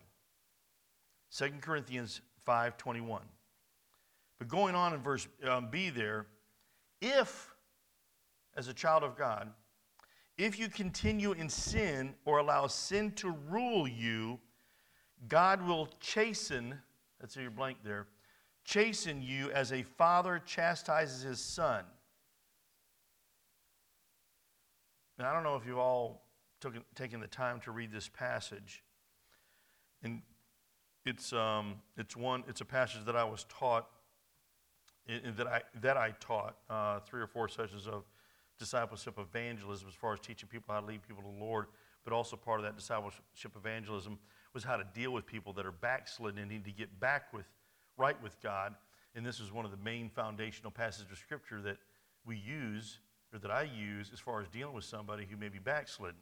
2 1.37 1.61
Corinthians 1.61 2.21
5:21. 2.47 3.21
But 4.39 4.49
going 4.49 4.75
on 4.75 4.93
in 4.93 5.01
verse 5.01 5.27
um, 5.45 5.69
B 5.71 5.91
there, 5.91 6.27
if 7.01 7.55
as 8.57 8.69
a 8.69 8.75
child 8.75 9.03
of 9.03 9.17
God, 9.17 9.51
if 10.39 10.59
you 10.59 10.69
continue 10.69 11.33
in 11.33 11.49
sin 11.49 12.15
or 12.25 12.39
allow 12.39 12.67
sin 12.67 13.13
to 13.13 13.35
rule 13.49 13.89
you, 13.89 14.39
God 15.29 15.67
will 15.67 15.89
chasten, 16.01 16.79
that's 17.21 17.37
your 17.37 17.51
blank 17.51 17.79
there, 17.85 18.07
chasten 18.65 19.23
you 19.23 19.51
as 19.53 19.73
a 19.73 19.83
father 19.83 20.41
chastises 20.45 21.23
his 21.23 21.41
son. 21.41 21.85
Now, 25.19 25.31
I 25.31 25.33
don't 25.33 25.45
know 25.45 25.57
if 25.57 25.65
you've 25.67 25.79
all 25.79 26.27
took, 26.61 26.75
taken 26.95 27.21
the 27.21 27.27
time 27.27 27.61
to 27.61 27.71
read 27.71 27.91
this 27.91 28.09
passage. 28.09 28.83
And 30.03 30.21
it's, 31.07 31.33
um, 31.33 31.77
it's, 31.97 32.17
one, 32.17 32.45
it's 32.49 32.61
a 32.61 32.67
passage 32.67 33.05
that 33.07 33.17
I 33.17 33.25
was 33.25 33.47
taught, 33.49 33.87
that, 35.37 35.47
I, 35.47 35.63
that 35.81 35.97
I 35.97 36.13
taught 36.21 36.57
uh, 36.69 37.01
three 37.01 37.21
or 37.21 37.27
four 37.27 37.49
sessions 37.49 37.87
of 37.87 38.05
discipleship 38.59 39.19
evangelism 39.19 39.89
as 39.89 39.95
far 39.95 40.13
as 40.13 40.21
teaching 40.21 40.49
people 40.49 40.75
how 40.75 40.81
to 40.81 40.87
lead 40.87 41.03
people 41.07 41.23
to 41.23 41.29
the 41.29 41.45
Lord, 41.45 41.67
but 42.05 42.13
also 42.13 42.37
part 42.37 42.61
of 42.61 42.65
that 42.65 42.77
discipleship 42.77 43.53
evangelism 43.57 44.19
was 44.55 44.65
how 44.65 44.77
to 44.77 44.85
deal 44.95 45.13
with 45.13 45.27
people 45.27 45.53
that 45.53 45.67
are 45.67 45.73
backslidden 45.73 46.39
and 46.39 46.51
need 46.51 46.65
to 46.65 46.73
get 46.73 46.99
back 46.99 47.33
with 47.33 47.47
right 47.97 48.21
with 48.23 48.41
God. 48.43 48.75
And 49.15 49.25
this 49.25 49.41
is 49.41 49.53
one 49.53 49.65
of 49.65 49.71
the 49.71 49.77
main 49.79 50.11
foundational 50.11 50.71
passages 50.71 51.13
of 51.13 51.19
Scripture 51.19 51.61
that 51.63 51.79
we 52.27 52.37
use, 52.37 52.99
or 53.33 53.39
that 53.39 53.51
I 53.51 53.63
use, 53.63 54.11
as 54.13 54.21
far 54.21 54.41
as 54.41 54.49
dealing 54.49 54.75
with 54.75 54.85
somebody 54.85 55.27
who 55.29 55.37
may 55.37 55.49
be 55.49 55.59
backslidden. 55.59 56.21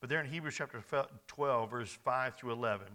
But 0.00 0.10
there 0.10 0.20
in 0.20 0.26
Hebrews 0.30 0.54
chapter 0.56 0.82
12, 1.28 1.70
verse 1.70 1.96
5 2.04 2.34
through 2.34 2.52
11, 2.52 2.86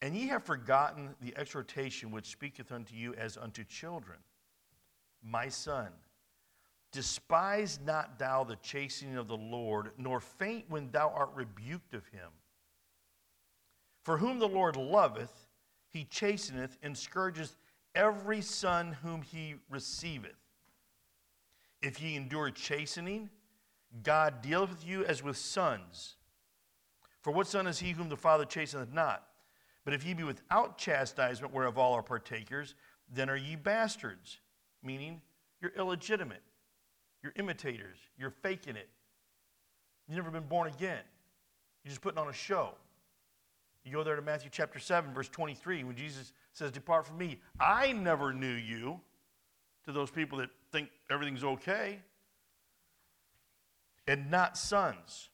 and 0.00 0.14
ye 0.14 0.28
have 0.28 0.44
forgotten 0.44 1.14
the 1.20 1.36
exhortation 1.36 2.10
which 2.10 2.26
speaketh 2.26 2.72
unto 2.72 2.94
you 2.94 3.14
as 3.14 3.36
unto 3.36 3.64
children. 3.64 4.18
My 5.22 5.48
son, 5.48 5.88
Despise 6.90 7.78
not 7.84 8.18
thou 8.18 8.44
the 8.44 8.56
chastening 8.56 9.16
of 9.16 9.28
the 9.28 9.36
Lord, 9.36 9.90
nor 9.98 10.20
faint 10.20 10.64
when 10.68 10.90
thou 10.90 11.10
art 11.10 11.30
rebuked 11.34 11.94
of 11.94 12.06
him. 12.08 12.30
For 14.04 14.16
whom 14.16 14.38
the 14.38 14.48
Lord 14.48 14.76
loveth, 14.76 15.46
he 15.90 16.04
chasteneth 16.04 16.78
and 16.82 16.96
scourgeth 16.96 17.56
every 17.94 18.40
son 18.40 18.96
whom 19.02 19.20
he 19.20 19.56
receiveth. 19.68 20.36
If 21.82 22.00
ye 22.00 22.16
endure 22.16 22.50
chastening, 22.50 23.28
God 24.02 24.40
dealeth 24.40 24.70
with 24.70 24.86
you 24.86 25.04
as 25.04 25.22
with 25.22 25.36
sons. 25.36 26.16
For 27.20 27.32
what 27.32 27.46
son 27.46 27.66
is 27.66 27.78
he 27.78 27.92
whom 27.92 28.08
the 28.08 28.16
Father 28.16 28.46
chasteneth 28.46 28.92
not? 28.92 29.26
But 29.88 29.94
if 29.94 30.04
ye 30.04 30.12
be 30.12 30.22
without 30.22 30.76
chastisement, 30.76 31.54
whereof 31.54 31.78
all 31.78 31.94
are 31.94 32.02
partakers, 32.02 32.74
then 33.10 33.30
are 33.30 33.38
ye 33.38 33.56
bastards, 33.56 34.36
meaning 34.82 35.22
you're 35.62 35.72
illegitimate. 35.78 36.42
You're 37.22 37.32
imitators. 37.36 37.96
You're 38.18 38.34
faking 38.42 38.76
it. 38.76 38.90
You've 40.06 40.18
never 40.18 40.30
been 40.30 40.46
born 40.46 40.68
again. 40.68 41.00
You're 41.82 41.88
just 41.88 42.02
putting 42.02 42.18
on 42.18 42.28
a 42.28 42.34
show. 42.34 42.74
You 43.82 43.90
go 43.90 44.04
there 44.04 44.14
to 44.14 44.20
Matthew 44.20 44.50
chapter 44.52 44.78
7, 44.78 45.14
verse 45.14 45.30
23, 45.30 45.84
when 45.84 45.96
Jesus 45.96 46.34
says, 46.52 46.70
Depart 46.70 47.06
from 47.06 47.16
me. 47.16 47.40
I 47.58 47.92
never 47.92 48.34
knew 48.34 48.46
you. 48.46 49.00
To 49.86 49.92
those 49.92 50.10
people 50.10 50.36
that 50.36 50.50
think 50.70 50.90
everything's 51.10 51.44
okay. 51.44 52.00
And 54.06 54.30
not 54.30 54.58
sons. 54.58 55.30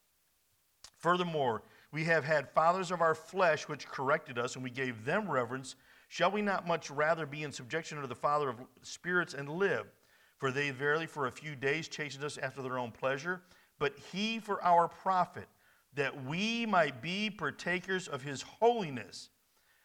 Furthermore, 0.98 1.64
we 1.94 2.02
have 2.02 2.24
had 2.24 2.50
fathers 2.50 2.90
of 2.90 3.00
our 3.00 3.14
flesh 3.14 3.68
which 3.68 3.86
corrected 3.86 4.36
us, 4.36 4.56
and 4.56 4.64
we 4.64 4.70
gave 4.70 5.04
them 5.04 5.30
reverence. 5.30 5.76
Shall 6.08 6.32
we 6.32 6.42
not 6.42 6.66
much 6.66 6.90
rather 6.90 7.24
be 7.24 7.44
in 7.44 7.52
subjection 7.52 8.00
to 8.00 8.08
the 8.08 8.16
Father 8.16 8.48
of 8.48 8.56
spirits 8.82 9.32
and 9.32 9.48
live? 9.48 9.86
For 10.38 10.50
they 10.50 10.70
verily 10.70 11.06
for 11.06 11.28
a 11.28 11.30
few 11.30 11.54
days 11.54 11.86
chastened 11.86 12.24
us 12.24 12.36
after 12.36 12.62
their 12.62 12.78
own 12.78 12.90
pleasure, 12.90 13.42
but 13.78 13.96
he 14.12 14.40
for 14.40 14.60
our 14.64 14.88
profit, 14.88 15.46
that 15.94 16.24
we 16.24 16.66
might 16.66 17.00
be 17.00 17.30
partakers 17.30 18.08
of 18.08 18.22
his 18.22 18.42
holiness. 18.42 19.28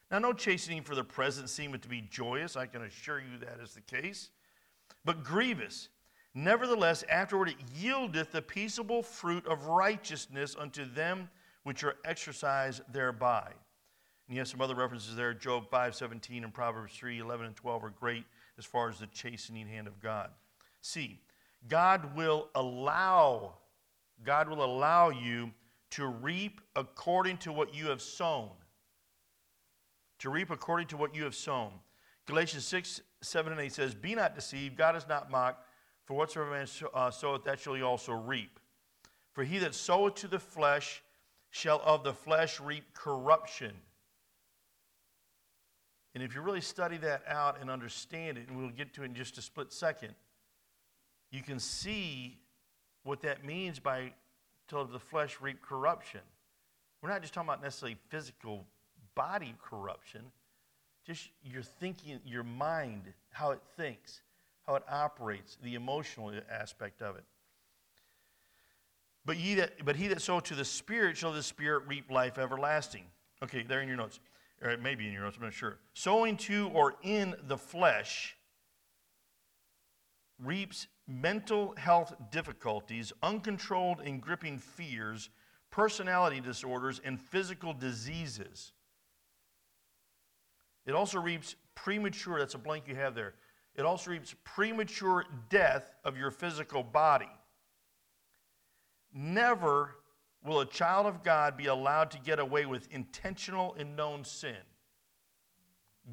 Now, 0.09 0.17
no 0.17 0.33
chastening 0.33 0.81
for 0.81 0.95
the 0.95 1.03
present 1.03 1.47
seemeth 1.47 1.81
to 1.81 1.89
be 1.89 2.01
joyous, 2.09 2.55
I 2.55 2.65
can 2.65 2.81
assure 2.81 3.19
you 3.19 3.37
that 3.41 3.59
is 3.63 3.75
the 3.75 3.81
case, 3.81 4.31
but 5.05 5.23
grievous. 5.23 5.89
Nevertheless, 6.33 7.03
afterward 7.07 7.49
it 7.49 7.57
yieldeth 7.79 8.31
the 8.31 8.41
peaceable 8.41 9.03
fruit 9.03 9.45
of 9.45 9.67
righteousness 9.67 10.55
unto 10.57 10.85
them 10.85 11.29
which 11.63 11.83
are 11.83 11.95
exercised 12.05 12.81
thereby. 12.91 13.51
And 14.27 14.35
you 14.35 14.39
have 14.39 14.47
some 14.47 14.61
other 14.61 14.75
references 14.75 15.15
there. 15.15 15.33
Job 15.33 15.69
5 15.69 15.95
17 15.95 16.43
and 16.43 16.53
Proverbs 16.53 16.93
3 16.93 17.19
11 17.19 17.47
and 17.47 17.55
12 17.55 17.83
are 17.83 17.89
great 17.89 18.25
as 18.57 18.65
far 18.65 18.89
as 18.89 18.99
the 18.99 19.07
chastening 19.07 19.67
hand 19.67 19.87
of 19.87 19.99
God. 19.99 20.29
See, 20.81 21.19
God 21.67 22.15
will 22.15 22.49
allow, 22.55 23.55
God 24.23 24.49
will 24.49 24.63
allow 24.63 25.09
you 25.09 25.51
to 25.91 26.07
reap 26.07 26.61
according 26.75 27.37
to 27.37 27.51
what 27.51 27.73
you 27.73 27.87
have 27.87 28.01
sown. 28.01 28.49
To 30.19 30.29
reap 30.29 30.51
according 30.51 30.87
to 30.87 30.97
what 30.97 31.15
you 31.15 31.23
have 31.23 31.35
sown. 31.35 31.71
Galatians 32.27 32.65
6, 32.65 33.01
7, 33.21 33.51
and 33.51 33.61
8 33.61 33.73
says, 33.73 33.95
Be 33.95 34.13
not 34.13 34.35
deceived, 34.35 34.77
God 34.77 34.95
is 34.95 35.07
not 35.07 35.31
mocked, 35.31 35.65
for 36.05 36.15
whatsoever 36.15 36.51
man 36.51 36.67
uh, 36.93 37.09
soweth, 37.09 37.43
that 37.45 37.59
shall 37.59 37.73
he 37.73 37.81
also 37.81 38.13
reap. 38.13 38.59
For 39.33 39.43
he 39.43 39.57
that 39.59 39.73
soweth 39.73 40.15
to 40.15 40.27
the 40.27 40.39
flesh 40.39 41.01
shall 41.51 41.81
of 41.83 42.03
the 42.03 42.13
flesh 42.13 42.59
reap 42.59 42.93
corruption. 42.93 43.73
And 46.15 46.23
if 46.23 46.35
you 46.35 46.41
really 46.41 46.61
study 46.61 46.97
that 46.97 47.23
out 47.27 47.61
and 47.61 47.69
understand 47.69 48.37
it, 48.37 48.47
and 48.47 48.57
we'll 48.57 48.69
get 48.69 48.93
to 48.95 49.03
it 49.03 49.05
in 49.05 49.15
just 49.15 49.37
a 49.37 49.41
split 49.41 49.71
second, 49.71 50.15
you 51.31 51.41
can 51.41 51.59
see 51.59 52.39
what 53.03 53.21
that 53.21 53.45
means 53.45 53.79
by 53.79 54.11
till 54.67 54.81
of 54.81 54.91
the 54.91 54.99
flesh 54.99 55.37
reap 55.41 55.61
corruption. 55.61 56.21
We're 57.01 57.09
not 57.09 57.21
just 57.21 57.33
talking 57.33 57.49
about 57.49 57.61
necessarily 57.61 57.97
physical 58.09 58.65
body 59.15 59.55
corruption, 59.63 60.21
just 61.05 61.29
your 61.43 61.63
thinking, 61.63 62.19
your 62.25 62.43
mind, 62.43 63.03
how 63.31 63.51
it 63.51 63.61
thinks, 63.77 64.21
how 64.67 64.75
it 64.75 64.83
operates, 64.89 65.57
the 65.63 65.75
emotional 65.75 66.31
aspect 66.51 67.01
of 67.01 67.15
it. 67.15 67.23
But, 69.29 69.37
ye 69.37 69.53
that, 69.53 69.85
but 69.85 69.95
he 69.95 70.07
that 70.07 70.23
soweth 70.23 70.45
to 70.45 70.55
the 70.55 70.65
Spirit 70.65 71.15
shall 71.15 71.31
the 71.31 71.43
Spirit 71.43 71.83
reap 71.85 72.09
life 72.09 72.39
everlasting. 72.39 73.03
Okay, 73.43 73.61
there 73.61 73.79
in 73.79 73.87
your 73.87 73.95
notes. 73.95 74.19
Or 74.59 74.71
it 74.71 74.81
may 74.81 74.95
be 74.95 75.05
in 75.05 75.13
your 75.13 75.21
notes, 75.21 75.37
I'm 75.37 75.43
not 75.43 75.53
sure. 75.53 75.77
Sowing 75.93 76.35
to 76.37 76.69
or 76.69 76.95
in 77.03 77.35
the 77.47 77.55
flesh 77.55 78.35
reaps 80.43 80.87
mental 81.07 81.75
health 81.77 82.15
difficulties, 82.31 83.13
uncontrolled 83.21 84.01
and 84.03 84.19
gripping 84.19 84.57
fears, 84.57 85.29
personality 85.69 86.41
disorders, 86.41 86.99
and 87.05 87.21
physical 87.21 87.71
diseases. 87.71 88.71
It 90.87 90.95
also 90.95 91.19
reaps 91.19 91.55
premature, 91.75 92.39
that's 92.39 92.55
a 92.55 92.57
blank 92.57 92.87
you 92.87 92.95
have 92.95 93.13
there. 93.13 93.35
It 93.75 93.85
also 93.85 94.09
reaps 94.09 94.33
premature 94.43 95.25
death 95.49 95.93
of 96.03 96.17
your 96.17 96.31
physical 96.31 96.81
body. 96.81 97.29
Never 99.13 99.95
will 100.43 100.61
a 100.61 100.65
child 100.65 101.05
of 101.05 101.23
God 101.23 101.57
be 101.57 101.65
allowed 101.65 102.11
to 102.11 102.19
get 102.19 102.39
away 102.39 102.65
with 102.65 102.87
intentional 102.91 103.75
and 103.77 103.95
known 103.95 104.23
sin. 104.23 104.55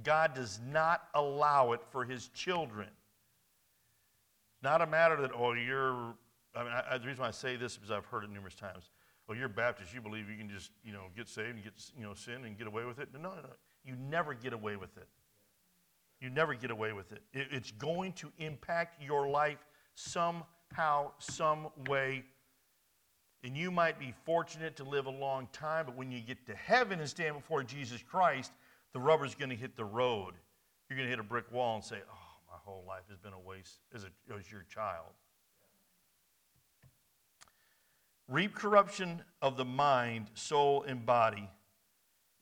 God 0.03 0.35
does 0.35 0.61
not 0.71 1.09
allow 1.15 1.73
it 1.73 1.81
for 1.91 2.05
his 2.05 2.29
children. 2.29 2.89
Not 4.63 4.83
a 4.83 4.87
matter 4.87 5.21
that, 5.23 5.31
oh, 5.35 5.53
you're, 5.53 6.15
I 6.55 6.65
mean, 6.65 6.73
I, 6.91 6.99
the 6.99 7.07
reason 7.07 7.23
why 7.23 7.29
I 7.29 7.33
say 7.33 7.57
this 7.57 7.79
is 7.83 7.91
I've 7.91 8.07
heard 8.07 8.25
it 8.25 8.31
numerous 8.31 8.55
times. 8.55 8.91
Well, 9.29 9.37
you're 9.37 9.49
Baptist, 9.49 9.93
you 9.95 10.01
believe 10.01 10.29
you 10.29 10.37
can 10.37 10.49
just, 10.49 10.71
you 10.85 10.93
know, 10.93 11.05
get 11.17 11.29
saved 11.29 11.57
and 11.57 11.65
get, 11.65 11.73
you 11.97 12.05
know, 12.05 12.15
sin 12.15 12.45
and 12.45 12.57
get 12.57 12.67
away 12.67 12.85
with 12.85 12.99
it. 12.99 13.09
No, 13.13 13.21
no, 13.21 13.35
no. 13.35 13.49
You 13.85 13.95
never 13.97 14.35
get 14.35 14.53
away 14.53 14.77
with 14.77 14.97
it. 14.97 15.09
You 16.21 16.31
never 16.31 16.55
get 16.55 16.71
away 16.71 16.93
with 16.93 17.13
it. 17.13 17.23
it 17.33 17.49
it's 17.51 17.71
going 17.73 18.13
to 18.15 18.33
impact 18.39 19.03
your 19.03 19.29
life 19.29 19.65
somehow, 19.95 21.13
some 21.19 21.69
way. 21.89 22.25
And 23.47 23.57
you 23.57 23.71
might 23.71 23.97
be 23.97 24.13
fortunate 24.25 24.75
to 24.75 24.83
live 24.83 25.07
a 25.07 25.11
long 25.11 25.47
time, 25.53 25.87
but 25.87 25.95
when 25.95 26.11
you 26.11 26.19
get 26.19 26.45
to 26.47 26.55
heaven 26.57 26.99
and 26.99 27.09
stand 27.09 27.37
before 27.37 27.63
Jesus 27.63 28.03
Christ, 28.03 28.51
the 28.93 28.99
rubber's 28.99 29.37
going 29.37 29.51
to 29.51 29.57
hit 29.57 29.77
the 29.77 29.85
road. 29.85 30.35
You're 30.91 30.97
going 30.97 31.07
to 31.07 31.11
hit 31.11 31.21
a 31.21 31.23
brick 31.23 31.53
wall 31.53 31.77
and 31.77 31.85
say, 31.85 31.99
Oh, 32.11 32.41
my 32.51 32.57
whole 32.65 32.83
life 32.89 33.05
has 33.09 33.19
been 33.19 33.33
a 33.33 33.39
waste 33.39 33.79
as, 33.95 34.03
a, 34.03 34.09
as 34.37 34.51
your 34.51 34.65
child. 34.69 35.13
Reap 38.27 38.53
corruption 38.53 39.23
of 39.41 39.57
the 39.57 39.65
mind, 39.65 40.27
soul, 40.35 40.83
and 40.83 41.07
body 41.07 41.49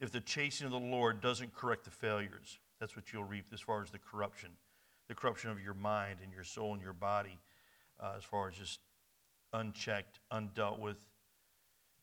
if 0.01 0.11
the 0.11 0.21
chasing 0.21 0.65
of 0.65 0.73
the 0.73 0.79
Lord 0.79 1.21
doesn't 1.21 1.55
correct 1.55 1.85
the 1.85 1.91
failures. 1.91 2.59
That's 2.81 2.97
what 2.97 3.13
you'll 3.13 3.25
reap 3.25 3.45
as 3.53 3.61
far 3.61 3.83
as 3.83 3.91
the 3.91 3.99
corruption, 3.99 4.49
the 5.09 5.15
corruption 5.15 5.51
of 5.51 5.61
your 5.61 5.75
mind 5.75 6.21
and 6.23 6.33
your 6.33 6.45
soul 6.45 6.73
and 6.73 6.83
your 6.83 6.95
body, 6.95 7.39
uh, 8.01 8.15
as 8.17 8.25
far 8.25 8.49
as 8.49 8.55
just 8.55 8.81
unchecked, 9.55 10.21
undealt 10.31 10.79
with 10.79 10.97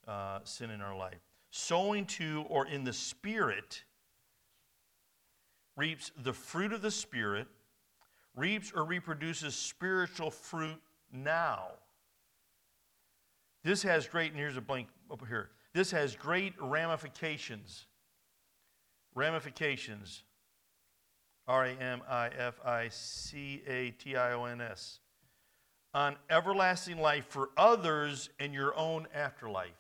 uh, 0.08 0.40
sin 0.44 0.72
in 0.72 0.82
our 0.82 0.98
life. 0.98 1.20
Sowing 1.52 2.06
to 2.06 2.46
or 2.48 2.66
in 2.66 2.84
the 2.84 2.94
Spirit 2.94 3.84
reaps 5.76 6.12
the 6.24 6.34
fruit 6.34 6.74
of 6.74 6.82
the 6.82 6.92
Spirit, 6.92 7.48
reaps 8.36 8.72
or 8.76 8.84
reproduces 8.84 9.54
spiritual 9.54 10.32
fruit 10.32 10.82
now. 11.12 11.68
This 13.64 13.84
has 13.84 14.08
great, 14.08 14.32
and 14.32 14.40
here's 14.40 14.58
a 14.58 14.62
blank 14.62 14.88
up 15.12 15.22
here. 15.28 15.50
This 15.74 15.92
has 15.92 16.16
great 16.16 16.54
ramifications. 16.60 17.86
Ramifications. 19.14 20.24
R 21.48 21.66
A 21.66 21.72
M 21.72 22.02
I 22.10 22.30
F 22.30 22.60
I 22.66 22.88
C 22.90 23.62
A 23.68 23.92
T 23.92 24.16
I 24.16 24.34
O 24.34 24.46
N 24.46 24.62
S. 24.62 25.01
On 25.94 26.16
everlasting 26.30 27.00
life 27.00 27.26
for 27.28 27.50
others 27.58 28.30
and 28.40 28.54
your 28.54 28.76
own 28.78 29.08
afterlife. 29.14 29.72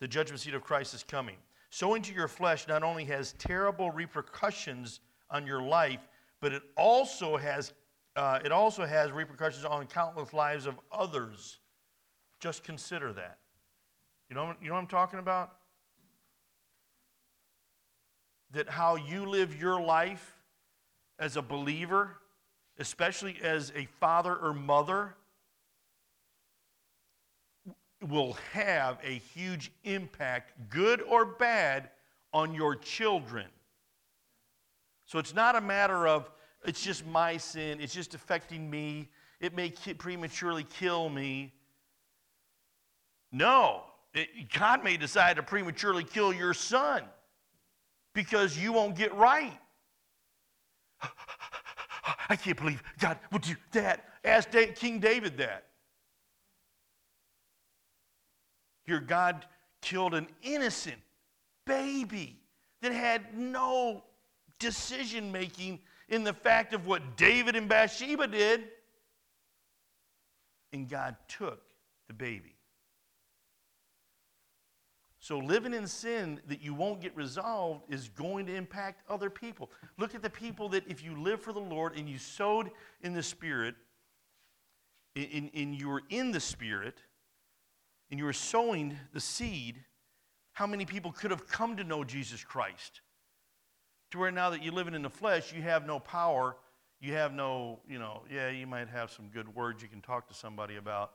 The 0.00 0.08
judgment 0.08 0.40
seat 0.40 0.54
of 0.54 0.62
Christ 0.62 0.94
is 0.94 1.02
coming. 1.02 1.36
Sowing 1.70 2.02
to 2.02 2.12
your 2.12 2.28
flesh 2.28 2.68
not 2.68 2.82
only 2.82 3.04
has 3.04 3.32
terrible 3.38 3.90
repercussions 3.90 5.00
on 5.30 5.46
your 5.46 5.62
life, 5.62 6.06
but 6.40 6.52
it 6.52 6.62
also 6.76 7.36
has, 7.36 7.72
uh, 8.16 8.38
it 8.44 8.52
also 8.52 8.84
has 8.84 9.10
repercussions 9.10 9.64
on 9.64 9.86
countless 9.86 10.32
lives 10.32 10.66
of 10.66 10.78
others. 10.92 11.58
Just 12.40 12.64
consider 12.64 13.12
that. 13.12 13.38
You 14.28 14.36
know, 14.36 14.54
you 14.60 14.68
know 14.68 14.74
what 14.74 14.80
I'm 14.80 14.86
talking 14.86 15.18
about? 15.18 15.52
That 18.50 18.68
how 18.68 18.96
you 18.96 19.24
live 19.24 19.58
your 19.58 19.80
life 19.80 20.36
as 21.18 21.36
a 21.36 21.42
believer, 21.42 22.16
especially 22.78 23.36
as 23.42 23.72
a 23.76 23.86
father 24.00 24.34
or 24.34 24.52
mother, 24.52 25.14
will 28.08 28.36
have 28.52 28.98
a 29.02 29.12
huge 29.34 29.72
impact, 29.84 30.52
good 30.68 31.00
or 31.02 31.24
bad, 31.24 31.90
on 32.32 32.54
your 32.54 32.76
children. 32.76 33.46
So 35.06 35.18
it's 35.18 35.34
not 35.34 35.56
a 35.56 35.60
matter 35.60 36.06
of, 36.06 36.30
it's 36.64 36.82
just 36.82 37.06
my 37.06 37.36
sin, 37.36 37.80
it's 37.80 37.94
just 37.94 38.14
affecting 38.14 38.68
me, 38.68 39.08
it 39.40 39.54
may 39.54 39.70
prematurely 39.70 40.64
kill 40.64 41.08
me. 41.08 41.52
No, 43.30 43.82
it, 44.14 44.28
God 44.52 44.82
may 44.82 44.96
decide 44.96 45.36
to 45.36 45.42
prematurely 45.42 46.04
kill 46.04 46.32
your 46.32 46.54
son 46.54 47.04
because 48.14 48.56
you 48.56 48.72
won't 48.72 48.96
get 48.96 49.14
right. 49.14 49.58
I 52.28 52.36
can't 52.36 52.56
believe 52.56 52.82
God 52.98 53.18
would 53.32 53.42
do 53.42 53.54
that. 53.72 54.04
Ask 54.24 54.50
King 54.76 55.00
David 55.00 55.36
that. 55.38 55.66
Your 58.86 59.00
God 59.00 59.46
killed 59.82 60.14
an 60.14 60.28
innocent 60.42 61.00
baby 61.66 62.38
that 62.82 62.92
had 62.92 63.36
no 63.36 64.02
decision 64.58 65.32
making 65.32 65.80
in 66.08 66.24
the 66.24 66.32
fact 66.32 66.74
of 66.74 66.86
what 66.86 67.16
David 67.16 67.56
and 67.56 67.68
Bathsheba 67.68 68.26
did. 68.26 68.64
And 70.72 70.88
God 70.88 71.16
took 71.28 71.62
the 72.08 72.14
baby. 72.14 72.53
So, 75.24 75.38
living 75.38 75.72
in 75.72 75.86
sin 75.86 76.38
that 76.48 76.60
you 76.60 76.74
won't 76.74 77.00
get 77.00 77.16
resolved 77.16 77.90
is 77.90 78.10
going 78.10 78.44
to 78.44 78.54
impact 78.54 79.00
other 79.08 79.30
people. 79.30 79.70
Look 79.96 80.14
at 80.14 80.20
the 80.20 80.28
people 80.28 80.68
that, 80.68 80.84
if 80.86 81.02
you 81.02 81.18
live 81.18 81.40
for 81.40 81.54
the 81.54 81.60
Lord 81.60 81.96
and 81.96 82.06
you 82.06 82.18
sowed 82.18 82.70
in 83.00 83.14
the 83.14 83.22
Spirit, 83.22 83.74
and, 85.16 85.50
and 85.54 85.80
you 85.80 85.88
were 85.88 86.02
in 86.10 86.30
the 86.30 86.40
Spirit, 86.40 86.98
and 88.10 88.20
you 88.20 88.26
were 88.26 88.34
sowing 88.34 88.98
the 89.14 89.20
seed, 89.20 89.82
how 90.52 90.66
many 90.66 90.84
people 90.84 91.10
could 91.10 91.30
have 91.30 91.48
come 91.48 91.78
to 91.78 91.84
know 91.84 92.04
Jesus 92.04 92.44
Christ? 92.44 93.00
To 94.10 94.18
where 94.18 94.30
now 94.30 94.50
that 94.50 94.62
you're 94.62 94.74
living 94.74 94.92
in 94.92 95.00
the 95.00 95.08
flesh, 95.08 95.54
you 95.54 95.62
have 95.62 95.86
no 95.86 96.00
power, 96.00 96.54
you 97.00 97.14
have 97.14 97.32
no, 97.32 97.80
you 97.88 97.98
know, 97.98 98.24
yeah, 98.30 98.50
you 98.50 98.66
might 98.66 98.90
have 98.90 99.10
some 99.10 99.28
good 99.28 99.54
words 99.54 99.82
you 99.82 99.88
can 99.88 100.02
talk 100.02 100.28
to 100.28 100.34
somebody 100.34 100.76
about, 100.76 101.12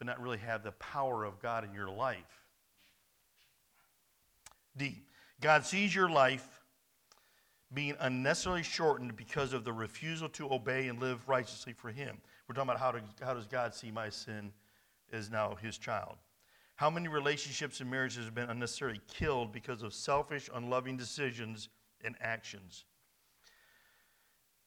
but 0.00 0.08
not 0.08 0.20
really 0.20 0.38
have 0.38 0.64
the 0.64 0.72
power 0.72 1.22
of 1.22 1.40
God 1.40 1.62
in 1.62 1.72
your 1.72 1.88
life. 1.88 2.43
D. 4.76 5.02
God 5.40 5.64
sees 5.64 5.94
your 5.94 6.08
life 6.08 6.48
being 7.72 7.96
unnecessarily 8.00 8.62
shortened 8.62 9.16
because 9.16 9.52
of 9.52 9.64
the 9.64 9.72
refusal 9.72 10.28
to 10.30 10.52
obey 10.52 10.88
and 10.88 11.00
live 11.00 11.28
righteously 11.28 11.72
for 11.72 11.90
Him. 11.90 12.18
We're 12.48 12.54
talking 12.54 12.70
about 12.70 12.80
how, 12.80 12.92
to, 12.92 13.00
how 13.24 13.34
does 13.34 13.46
God 13.46 13.74
see 13.74 13.90
my 13.90 14.08
sin 14.08 14.52
as 15.12 15.30
now 15.30 15.56
His 15.60 15.78
child. 15.78 16.16
How 16.76 16.90
many 16.90 17.08
relationships 17.08 17.80
and 17.80 17.90
marriages 17.90 18.24
have 18.24 18.34
been 18.34 18.50
unnecessarily 18.50 19.00
killed 19.06 19.52
because 19.52 19.82
of 19.82 19.94
selfish, 19.94 20.50
unloving 20.52 20.96
decisions 20.96 21.68
and 22.04 22.16
actions? 22.20 22.84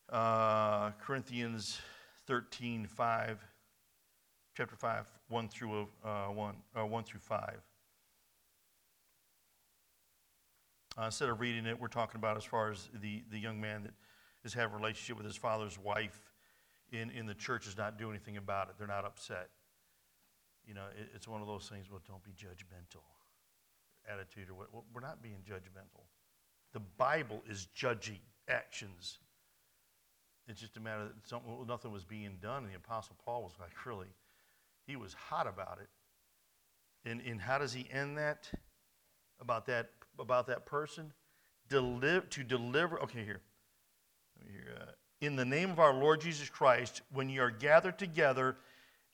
Uh, 0.10 0.92
Corinthians 1.02 1.80
13, 2.28 2.88
5, 2.88 3.46
chapter 4.56 4.76
5, 4.76 5.06
1 5.28 5.50
through, 5.50 5.88
uh, 6.04 6.26
1, 6.28 6.56
uh, 6.76 6.86
1 6.86 7.04
through 7.04 7.20
5. 7.20 7.62
Uh, 10.98 11.06
instead 11.06 11.30
of 11.30 11.40
reading 11.40 11.66
it, 11.68 11.80
we're 11.80 11.88
talking 11.88 12.18
about 12.18 12.38
as 12.38 12.44
far 12.44 12.72
as 12.72 12.90
the, 13.02 13.24
the 13.30 13.38
young 13.38 13.62
man 13.62 13.84
that 13.84 13.94
is 14.44 14.54
having 14.54 14.74
a 14.74 14.78
relationship 14.78 15.16
with 15.16 15.26
his 15.26 15.38
father's 15.38 15.78
wife 15.78 16.20
in, 16.92 17.12
in 17.12 17.28
the 17.28 17.36
church 17.36 17.68
is 17.68 17.78
not 17.78 18.00
doing 18.00 18.12
anything 18.12 18.38
about 18.38 18.70
it. 18.70 18.76
They're 18.80 18.88
not 18.88 19.06
upset. 19.06 19.50
You 20.66 20.74
know, 20.74 20.86
it, 21.00 21.10
it's 21.14 21.28
one 21.28 21.42
of 21.42 21.48
those 21.48 21.70
things, 21.70 21.86
well, 21.92 22.02
don't 22.08 22.24
be 22.24 22.32
judgmental 22.32 23.04
attitude 24.12 24.50
or 24.50 24.56
what. 24.56 24.70
We're 24.94 25.02
not 25.02 25.22
being 25.22 25.38
judgmental. 25.48 26.02
The 26.74 26.80
Bible 26.80 27.44
is 27.48 27.68
judging 27.76 28.20
actions. 28.50 29.20
It's 30.48 30.60
just 30.60 30.78
a 30.78 30.80
matter 30.80 31.04
that 31.04 31.28
something, 31.28 31.54
nothing 31.68 31.92
was 31.92 32.06
being 32.06 32.38
done, 32.42 32.64
and 32.64 32.72
the 32.72 32.78
Apostle 32.78 33.18
Paul 33.24 33.44
was 33.44 33.54
like, 33.60 33.72
really, 33.86 34.08
he 34.88 34.96
was 34.96 35.14
hot 35.14 35.46
about 35.46 35.78
it. 35.82 35.90
And, 37.08 37.22
and 37.22 37.40
how 37.40 37.60
does 37.60 37.74
he 37.74 37.88
end 37.92 38.18
that? 38.18 38.50
About 39.40 39.68
that 39.68 39.97
about 40.20 40.48
that 40.48 40.66
person, 40.66 41.14
deliver, 41.70 42.26
to 42.28 42.44
deliver, 42.44 43.00
okay, 43.02 43.24
here. 43.24 43.42
uh, 44.42 44.92
in 45.22 45.36
the 45.36 45.46
name 45.46 45.72
of 45.72 45.80
our 45.80 45.94
Lord 45.94 46.22
Jesus 46.22 46.50
Christ, 46.50 47.02
when 47.12 47.30
you 47.30 47.42
are 47.42 47.52
gathered 47.52 47.98
together 47.98 48.58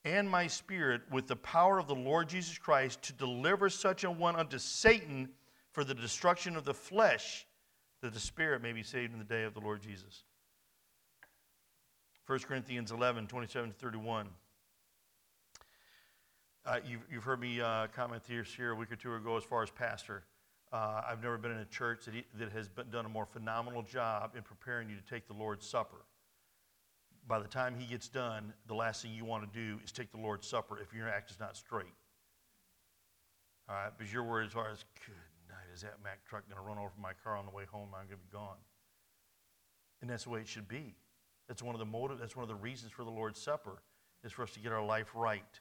and 0.06 0.30
my 0.30 0.48
spirit 0.48 1.02
with 1.12 1.28
the 1.28 1.36
power 1.36 1.80
of 1.80 1.88
the 1.88 1.96
Lord 1.96 2.28
Jesus 2.28 2.58
Christ 2.58 3.02
to 3.04 3.14
deliver 3.14 3.70
such 3.70 4.04
a 4.04 4.12
one 4.12 4.36
unto 4.36 4.58
Satan 4.58 5.30
for 5.72 5.84
the 5.84 5.94
destruction 5.94 6.56
of 6.56 6.66
the 6.66 6.74
flesh, 6.74 7.48
that 8.02 8.14
the 8.14 8.20
spirit 8.20 8.62
may 8.62 8.74
be 8.74 8.84
saved 8.84 9.14
in 9.14 9.20
the 9.20 9.26
day 9.26 9.44
of 9.44 9.54
the 9.54 9.62
Lord 9.62 9.82
Jesus. 9.82 10.24
1 12.28 12.40
Corinthians 12.40 12.92
11, 12.92 13.28
27 13.28 13.72
to 13.72 13.76
31. 13.76 14.30
Uh, 16.66 16.80
you've, 16.86 17.02
you've, 17.12 17.24
heard 17.24 17.40
me 17.40 17.60
uh, 17.60 17.88
comment 17.88 18.24
here, 18.26 18.44
here 18.44 18.72
a 18.72 18.76
week 18.76 18.92
or 18.92 18.96
two 18.96 19.14
ago 19.16 19.36
as 19.36 19.44
far 19.44 19.64
as 19.64 19.70
pastor. 19.70 20.24
Uh, 20.74 21.04
I've 21.08 21.22
never 21.22 21.38
been 21.38 21.52
in 21.52 21.60
a 21.60 21.66
church 21.66 22.06
that, 22.06 22.16
he, 22.16 22.26
that 22.40 22.52
has 22.52 22.68
been, 22.68 22.90
done 22.90 23.06
a 23.06 23.10
more 23.10 23.28
phenomenal 23.28 23.84
job 23.84 24.32
in 24.36 24.42
preparing 24.42 24.90
you 24.90 24.96
to 24.96 25.04
take 25.04 25.28
the 25.28 25.34
Lord's 25.34 25.68
Supper. 25.68 26.02
By 27.28 27.38
the 27.38 27.48
time 27.48 27.76
he 27.78 27.86
gets 27.86 28.10
done, 28.10 28.52
the 28.68 28.74
last 28.74 29.04
thing 29.04 29.12
you 29.14 29.24
want 29.24 29.54
to 29.54 29.60
do 29.60 29.80
is 29.86 29.92
take 29.92 30.12
the 30.12 30.18
Lord's 30.18 30.48
Supper 30.48 30.80
if 30.82 30.92
your 30.92 31.08
act 31.08 31.30
is 31.30 31.40
not 31.40 31.56
straight. 31.56 31.94
All 33.70 33.76
right, 33.76 33.92
because 33.96 34.12
you're 34.12 34.24
worried 34.24 34.48
as 34.48 34.54
far 34.54 34.72
as, 34.72 34.84
good 35.06 35.14
night, 35.48 35.68
is 35.76 35.82
that 35.82 35.94
Mack 36.04 36.26
truck 36.28 36.44
going 36.50 36.60
to 36.60 36.68
run 36.68 36.80
over 36.80 36.92
my 37.00 37.14
car 37.24 37.38
on 37.38 37.46
the 37.46 37.52
way 37.52 37.66
home? 37.72 37.90
I'm 37.94 38.08
going 38.08 38.18
to 38.20 38.26
be 38.26 38.34
gone. 38.34 38.58
And 40.02 40.10
that's 40.10 40.24
the 40.24 40.32
way 40.32 40.40
it 40.40 40.48
should 40.48 40.68
be. 40.68 40.96
That's 41.48 41.62
one 41.62 41.76
of 41.76 41.80
the 41.80 41.86
motive, 41.86 42.18
that's 42.18 42.36
one 42.36 42.44
of 42.44 42.50
the 42.50 42.56
reasons 42.56 42.92
for 42.92 43.04
the 43.04 43.12
Lord's 43.12 43.40
Supper, 43.40 43.84
is 44.24 44.32
for 44.32 44.42
us 44.42 44.52
to 44.54 44.60
get 44.60 44.72
our 44.72 44.84
life 44.84 45.12
right. 45.14 45.60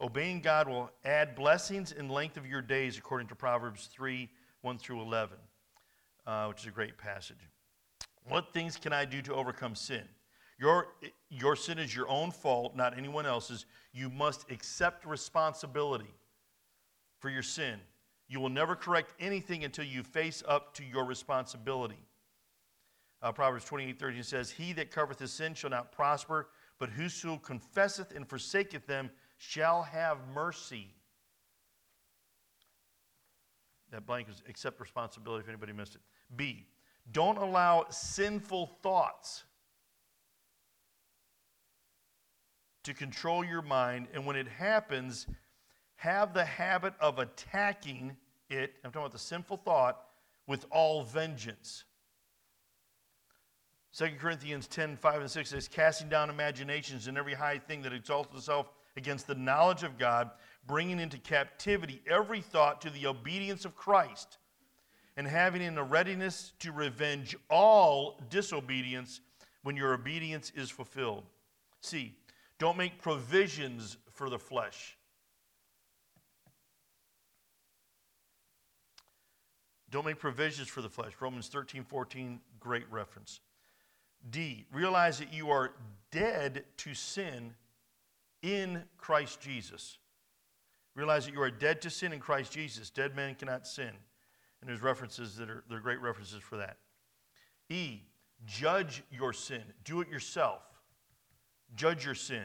Obeying 0.00 0.40
God 0.40 0.68
will 0.68 0.90
add 1.04 1.34
blessings 1.34 1.92
and 1.92 2.10
length 2.10 2.36
of 2.36 2.46
your 2.46 2.62
days, 2.62 2.96
according 2.96 3.28
to 3.28 3.34
Proverbs 3.34 3.88
3 3.92 4.28
1 4.62 4.78
through 4.78 5.00
11, 5.00 5.36
uh, 6.26 6.46
which 6.46 6.60
is 6.60 6.66
a 6.66 6.70
great 6.70 6.98
passage. 6.98 7.36
What 8.28 8.52
things 8.52 8.76
can 8.76 8.92
I 8.92 9.04
do 9.04 9.22
to 9.22 9.34
overcome 9.34 9.74
sin? 9.74 10.02
Your, 10.58 10.88
your 11.30 11.54
sin 11.54 11.78
is 11.78 11.94
your 11.94 12.08
own 12.08 12.30
fault, 12.32 12.76
not 12.76 12.96
anyone 12.98 13.26
else's. 13.26 13.66
You 13.92 14.10
must 14.10 14.50
accept 14.50 15.06
responsibility 15.06 16.12
for 17.20 17.30
your 17.30 17.42
sin. 17.42 17.78
You 18.28 18.40
will 18.40 18.48
never 18.48 18.74
correct 18.74 19.14
anything 19.18 19.64
until 19.64 19.84
you 19.84 20.02
face 20.02 20.42
up 20.46 20.74
to 20.74 20.84
your 20.84 21.04
responsibility. 21.04 21.98
Uh, 23.22 23.32
Proverbs 23.32 23.64
28 23.64 23.98
13 23.98 24.22
says, 24.22 24.50
He 24.50 24.72
that 24.74 24.90
covereth 24.90 25.18
his 25.18 25.32
sin 25.32 25.54
shall 25.54 25.70
not 25.70 25.90
prosper, 25.90 26.48
but 26.78 26.90
whoso 26.90 27.36
confesseth 27.38 28.14
and 28.14 28.28
forsaketh 28.28 28.86
them 28.86 29.10
shall 29.38 29.82
have 29.84 30.18
mercy. 30.34 30.92
That 33.90 34.04
blank 34.04 34.28
is 34.28 34.42
accept 34.48 34.80
responsibility 34.80 35.42
if 35.42 35.48
anybody 35.48 35.72
missed 35.72 35.94
it. 35.94 36.02
B, 36.36 36.66
don't 37.10 37.38
allow 37.38 37.86
sinful 37.88 38.66
thoughts 38.82 39.44
to 42.82 42.92
control 42.92 43.44
your 43.44 43.62
mind. 43.62 44.08
And 44.12 44.26
when 44.26 44.36
it 44.36 44.48
happens, 44.48 45.26
have 45.96 46.34
the 46.34 46.44
habit 46.44 46.92
of 47.00 47.18
attacking 47.18 48.16
it. 48.50 48.74
I'm 48.84 48.90
talking 48.90 49.02
about 49.02 49.12
the 49.12 49.18
sinful 49.18 49.58
thought 49.58 50.04
with 50.46 50.66
all 50.70 51.04
vengeance. 51.04 51.84
2 53.96 54.10
Corinthians 54.20 54.66
10 54.66 54.96
5 54.96 55.20
and 55.22 55.30
6 55.30 55.48
says, 55.48 55.68
casting 55.68 56.08
down 56.08 56.28
imaginations 56.28 57.06
and 57.06 57.16
every 57.16 57.34
high 57.34 57.58
thing 57.58 57.82
that 57.82 57.92
exalts 57.92 58.34
itself 58.36 58.70
against 58.98 59.26
the 59.26 59.34
knowledge 59.34 59.82
of 59.82 59.96
God, 59.96 60.30
bringing 60.66 61.00
into 61.00 61.16
captivity 61.16 62.02
every 62.06 62.42
thought 62.42 62.82
to 62.82 62.90
the 62.90 63.06
obedience 63.06 63.64
of 63.64 63.74
Christ, 63.74 64.36
and 65.16 65.26
having 65.26 65.62
in 65.62 65.78
a 65.78 65.82
readiness 65.82 66.52
to 66.58 66.70
revenge 66.70 67.34
all 67.48 68.20
disobedience 68.28 69.20
when 69.62 69.76
your 69.76 69.94
obedience 69.94 70.52
is 70.54 70.70
fulfilled. 70.70 71.24
See, 71.80 72.14
don't 72.58 72.76
make 72.76 73.00
provisions 73.00 73.96
for 74.12 74.28
the 74.28 74.38
flesh. 74.38 74.96
Don't 79.90 80.04
make 80.04 80.18
provisions 80.18 80.68
for 80.68 80.82
the 80.82 80.90
flesh. 80.90 81.12
Romans 81.20 81.48
13, 81.48 81.84
14, 81.84 82.40
great 82.60 82.84
reference. 82.90 83.40
D, 84.30 84.66
realize 84.72 85.18
that 85.18 85.32
you 85.32 85.50
are 85.50 85.72
dead 86.10 86.64
to 86.78 86.92
sin 86.92 87.54
in 88.42 88.82
Christ 88.96 89.40
Jesus. 89.40 89.98
Realize 90.94 91.26
that 91.26 91.34
you 91.34 91.42
are 91.42 91.50
dead 91.50 91.80
to 91.82 91.90
sin 91.90 92.12
in 92.12 92.20
Christ 92.20 92.52
Jesus. 92.52 92.90
Dead 92.90 93.14
men 93.14 93.34
cannot 93.34 93.66
sin. 93.66 93.90
And 94.60 94.68
there's 94.68 94.82
references 94.82 95.36
that 95.36 95.48
are, 95.48 95.62
there 95.68 95.78
are 95.78 95.80
great 95.80 96.00
references 96.00 96.42
for 96.42 96.56
that. 96.56 96.78
E, 97.68 98.00
judge 98.46 99.02
your 99.10 99.32
sin. 99.32 99.62
Do 99.84 100.00
it 100.00 100.08
yourself. 100.08 100.62
Judge 101.76 102.04
your 102.04 102.14
sin. 102.14 102.44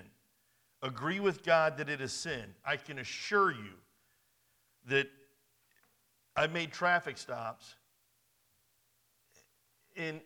Agree 0.82 1.20
with 1.20 1.44
God 1.44 1.78
that 1.78 1.90
it 1.90 2.02
is 2.02 2.12
sin. 2.12 2.44
I 2.66 2.76
can 2.78 3.00
assure 3.00 3.52
you 3.52 3.74
that 4.88 5.08
I've 6.36 6.52
made 6.52 6.72
traffic 6.72 7.18
stops. 7.18 7.76
And 9.96 10.20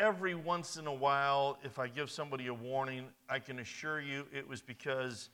every 0.00 0.34
once 0.34 0.76
in 0.76 0.86
a 0.86 0.92
while, 0.92 1.58
if 1.62 1.78
I 1.78 1.86
give 1.86 2.10
somebody 2.10 2.46
a 2.46 2.54
warning, 2.54 3.04
I 3.28 3.38
can 3.38 3.60
assure 3.60 4.00
you 4.00 4.26
it 4.32 4.48
was 4.48 4.62
because 4.62 5.28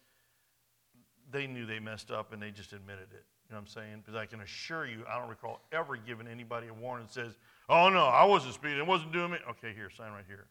they 1.30 1.46
knew 1.46 1.64
they 1.64 1.78
messed 1.78 2.10
up 2.10 2.32
and 2.32 2.42
they 2.42 2.50
just 2.50 2.72
admitted 2.72 3.08
it. 3.12 3.24
You 3.48 3.54
know 3.54 3.60
what 3.60 3.60
I'm 3.60 3.66
saying? 3.68 4.02
Because 4.04 4.16
I 4.16 4.26
can 4.26 4.40
assure 4.40 4.86
you, 4.86 5.04
I 5.08 5.18
don't 5.18 5.28
recall 5.28 5.60
ever 5.70 5.96
giving 5.96 6.26
anybody 6.26 6.66
a 6.66 6.74
warning 6.74 7.06
that 7.06 7.14
says, 7.14 7.36
oh 7.68 7.88
no, 7.88 8.06
I 8.06 8.24
wasn't 8.24 8.54
speeding, 8.54 8.78
it 8.78 8.86
wasn't 8.86 9.12
doing 9.12 9.32
it. 9.32 9.42
Okay, 9.48 9.72
here, 9.72 9.88
sign 9.88 10.12
right 10.12 10.24
here. 10.26 10.46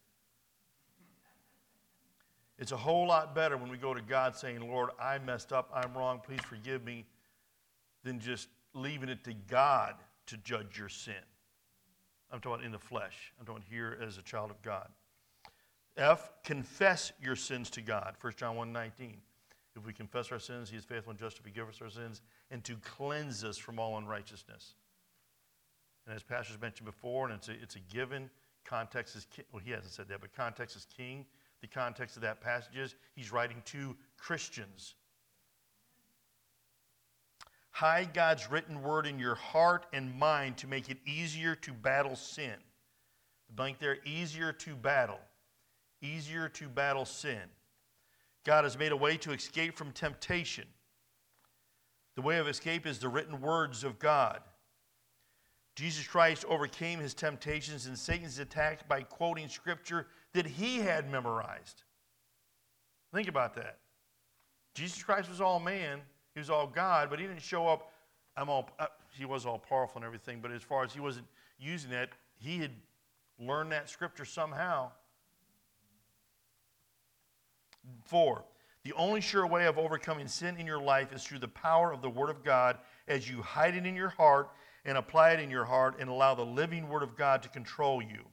It's 2.57 2.71
a 2.71 2.77
whole 2.77 3.05
lot 3.05 3.35
better 3.35 3.57
when 3.57 3.69
we 3.69 3.77
go 3.77 3.93
to 3.93 4.01
God 4.01 4.33
saying, 4.37 4.61
Lord, 4.61 4.91
I 4.97 5.19
messed 5.19 5.51
up, 5.51 5.69
I'm 5.73 5.93
wrong, 5.93 6.21
please 6.25 6.39
forgive 6.47 6.85
me, 6.85 7.05
than 8.05 8.17
just 8.17 8.47
leaving 8.73 9.09
it 9.09 9.25
to 9.25 9.33
God 9.33 9.95
to 10.27 10.37
judge 10.37 10.77
your 10.77 10.87
sin. 10.87 11.15
I'm 12.31 12.39
talking 12.39 12.65
in 12.65 12.71
the 12.71 12.79
flesh. 12.79 13.33
I'm 13.39 13.45
talking 13.45 13.63
here 13.69 13.97
as 14.05 14.17
a 14.17 14.21
child 14.21 14.51
of 14.51 14.61
God. 14.61 14.89
F, 15.97 16.31
confess 16.43 17.13
your 17.21 17.35
sins 17.35 17.69
to 17.71 17.81
God. 17.81 18.15
1 18.19 18.33
John 18.37 18.55
1 18.55 18.73
19. 18.73 19.17
If 19.75 19.85
we 19.85 19.93
confess 19.93 20.31
our 20.31 20.39
sins, 20.39 20.69
he 20.69 20.77
is 20.77 20.85
faithful 20.85 21.11
and 21.11 21.19
just 21.19 21.37
to 21.37 21.43
forgive 21.43 21.67
us 21.67 21.81
our 21.81 21.89
sins 21.89 22.21
and 22.49 22.63
to 22.63 22.75
cleanse 22.77 23.43
us 23.43 23.57
from 23.57 23.77
all 23.77 23.97
unrighteousness. 23.97 24.75
And 26.05 26.15
as 26.15 26.23
pastors 26.23 26.59
mentioned 26.61 26.85
before, 26.85 27.27
and 27.27 27.35
it's 27.35 27.49
a, 27.49 27.53
it's 27.61 27.75
a 27.75 27.79
given, 27.93 28.29
context 28.63 29.15
is 29.15 29.25
king. 29.25 29.45
Well, 29.51 29.61
he 29.63 29.71
hasn't 29.71 29.93
said 29.93 30.07
that, 30.09 30.21
but 30.21 30.33
context 30.33 30.75
is 30.75 30.87
king. 30.95 31.25
The 31.61 31.67
context 31.67 32.15
of 32.15 32.21
that 32.21 32.41
passage 32.41 32.77
is 32.77 32.95
he's 33.15 33.31
writing 33.31 33.61
to 33.65 33.95
Christians. 34.17 34.95
Hide 37.75 38.13
God's 38.13 38.49
written 38.49 38.81
word 38.81 39.05
in 39.05 39.19
your 39.19 39.35
heart 39.35 39.85
and 39.91 40.17
mind 40.17 40.55
to 40.59 40.65
make 40.65 40.89
it 40.89 40.97
easier 41.05 41.55
to 41.55 41.73
battle 41.73 42.15
sin. 42.15 42.55
The 43.47 43.53
blank 43.53 43.79
there, 43.79 43.97
easier 44.05 44.53
to 44.53 44.77
battle. 44.77 45.19
Easier 46.01 46.47
to 46.47 46.69
battle 46.69 47.03
sin. 47.03 47.41
God 48.45 48.63
has 48.63 48.77
made 48.77 48.93
a 48.93 48.95
way 48.95 49.17
to 49.17 49.33
escape 49.33 49.77
from 49.77 49.91
temptation. 49.91 50.63
The 52.15 52.21
way 52.21 52.37
of 52.37 52.47
escape 52.47 52.87
is 52.87 52.99
the 52.99 53.09
written 53.09 53.41
words 53.41 53.83
of 53.83 53.99
God. 53.99 54.39
Jesus 55.75 56.07
Christ 56.07 56.45
overcame 56.47 57.01
his 57.01 57.13
temptations 57.13 57.87
and 57.87 57.99
Satan's 57.99 58.39
attack 58.39 58.87
by 58.87 59.01
quoting 59.01 59.49
scripture 59.49 60.07
that 60.31 60.45
he 60.45 60.77
had 60.77 61.11
memorized. 61.11 61.83
Think 63.13 63.27
about 63.27 63.53
that. 63.55 63.79
Jesus 64.75 65.03
Christ 65.03 65.27
was 65.27 65.41
all 65.41 65.59
man, 65.59 65.99
he 66.35 66.39
was 66.39 66.49
all 66.49 66.67
God, 66.67 67.09
but 67.09 67.17
he 67.17 67.25
didn't 67.25 67.41
show 67.41 67.67
up. 67.67 67.91
I'm 68.37 68.49
all. 68.49 68.69
Uh, 68.77 68.87
he 69.17 69.23
was 69.23 69.45
all 69.45 69.57
powerful 69.57 69.99
and 69.99 70.05
everything, 70.05 70.39
but 70.41 70.51
as 70.51 70.61
far 70.61 70.83
as 70.83 70.93
he 70.93 70.99
wasn't 70.99 71.25
using 71.57 71.89
that, 71.91 72.09
he 72.37 72.57
had 72.57 72.71
learned 73.39 73.71
that 73.71 73.89
scripture 73.89 74.25
somehow. 74.25 74.91
Four. 78.03 78.43
The 78.83 78.93
only 78.93 79.21
sure 79.21 79.47
way 79.47 79.65
of 79.65 79.77
overcoming 79.79 80.27
sin 80.27 80.57
in 80.57 80.67
your 80.67 80.79
life 80.79 81.13
is 81.13 81.23
through 81.23 81.39
the 81.39 81.47
power 81.47 81.91
of 81.91 82.01
the 82.01 82.09
Word 82.09 82.29
of 82.29 82.43
God 82.43 82.77
as 83.07 83.29
you 83.29 83.41
hide 83.41 83.75
it 83.75 83.85
in 83.85 83.95
your 83.95 84.09
heart 84.09 84.49
and 84.83 84.97
apply 84.97 85.31
it 85.31 85.39
in 85.39 85.49
your 85.49 85.65
heart 85.65 85.95
and 85.99 86.09
allow 86.09 86.35
the 86.35 86.45
living 86.45 86.89
Word 86.89 87.01
of 87.01 87.15
God 87.15 87.41
to 87.43 87.49
control 87.49 88.01
you. 88.01 88.25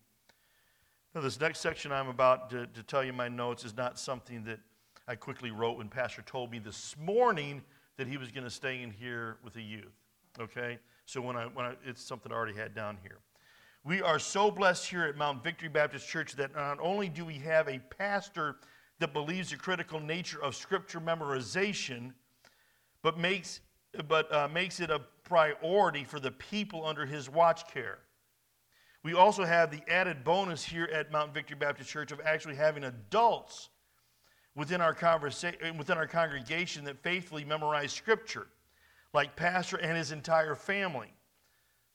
Now, 1.14 1.20
this 1.20 1.41
next 1.41 1.61
section 1.61 1.93
I'm 1.93 2.09
about 2.09 2.51
to, 2.51 2.66
to 2.66 2.83
tell 2.83 3.05
you 3.05 3.12
my 3.12 3.29
notes 3.29 3.64
is 3.64 3.77
not 3.77 3.99
something 3.99 4.45
that 4.45 4.59
I 5.07 5.14
quickly 5.14 5.53
wrote 5.53 5.79
when 5.79 5.89
Pastor 5.89 6.22
told 6.22 6.51
me 6.51 6.59
this 6.59 6.97
morning 6.99 7.62
that 7.97 8.07
he 8.07 8.16
was 8.16 8.30
going 8.30 8.45
to 8.45 8.51
stay 8.51 8.82
in 8.82 8.90
here 8.90 9.36
with 9.45 9.55
the 9.55 9.62
youth. 9.62 9.93
Okay? 10.40 10.78
So 11.07 11.20
when 11.20 11.36
I, 11.36 11.45
when 11.47 11.66
I, 11.66 11.74
it's 11.84 12.03
something 12.03 12.32
I 12.32 12.34
already 12.34 12.57
had 12.57 12.74
down 12.74 12.99
here. 13.03 13.18
We 13.84 14.01
are 14.01 14.18
so 14.18 14.51
blessed 14.51 14.86
here 14.86 15.05
at 15.05 15.16
Mount 15.16 15.43
Victory 15.43 15.68
Baptist 15.68 16.09
Church 16.09 16.34
that 16.36 16.55
not 16.55 16.78
only 16.80 17.09
do 17.09 17.24
we 17.24 17.34
have 17.38 17.68
a 17.68 17.80
pastor 17.99 18.57
that 19.01 19.12
believes 19.12 19.51
the 19.51 19.57
critical 19.57 19.99
nature 19.99 20.40
of 20.40 20.55
scripture 20.55 21.01
memorization, 21.01 22.12
but 23.03 23.18
makes, 23.18 23.61
but, 24.07 24.32
uh, 24.32 24.47
makes 24.47 24.78
it 24.78 24.90
a 24.90 25.01
priority 25.24 26.05
for 26.05 26.20
the 26.20 26.30
people 26.30 26.86
under 26.86 27.05
his 27.05 27.28
watch 27.28 27.66
care. 27.66 27.99
We 29.03 29.14
also 29.14 29.45
have 29.45 29.72
the 29.72 29.82
added 29.90 30.22
bonus 30.22 30.64
here 30.64 30.88
at 30.93 31.11
Mount 31.11 31.34
Victory 31.34 31.57
Baptist 31.57 31.90
Church 31.90 32.12
of 32.12 32.20
actually 32.24 32.55
having 32.55 32.84
adults 32.84 33.70
within 34.55 34.81
our, 34.81 34.95
conversa- 34.95 35.77
within 35.77 35.97
our 35.97 36.07
congregation 36.07 36.85
that 36.85 37.03
faithfully 37.03 37.45
memorize 37.45 37.93
Scripture, 37.93 38.47
like 39.15 39.37
Pastor 39.37 39.77
and 39.77 39.97
his 39.97 40.13
entire 40.13 40.55
family, 40.55 41.13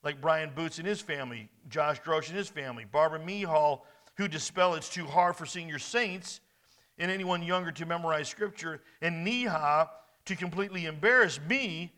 like 0.03 0.21
Brian 0.21 0.51
Boots 0.55 0.79
and 0.79 0.87
his 0.87 1.01
family, 1.01 1.49
Josh 1.69 2.01
Grosh 2.01 2.29
and 2.29 2.37
his 2.37 2.49
family, 2.49 2.85
Barbara 2.85 3.19
Mehall, 3.19 3.81
who 4.15 4.27
dispel 4.27 4.73
it's 4.73 4.89
too 4.89 5.05
hard 5.05 5.35
for 5.35 5.45
senior 5.45 5.79
saints 5.79 6.39
and 6.97 7.11
anyone 7.11 7.43
younger 7.43 7.71
to 7.71 7.85
memorize 7.85 8.27
Scripture, 8.27 8.81
and 9.01 9.23
Neha 9.23 9.89
to 10.25 10.35
completely 10.35 10.85
embarrass 10.85 11.39
me 11.47 11.93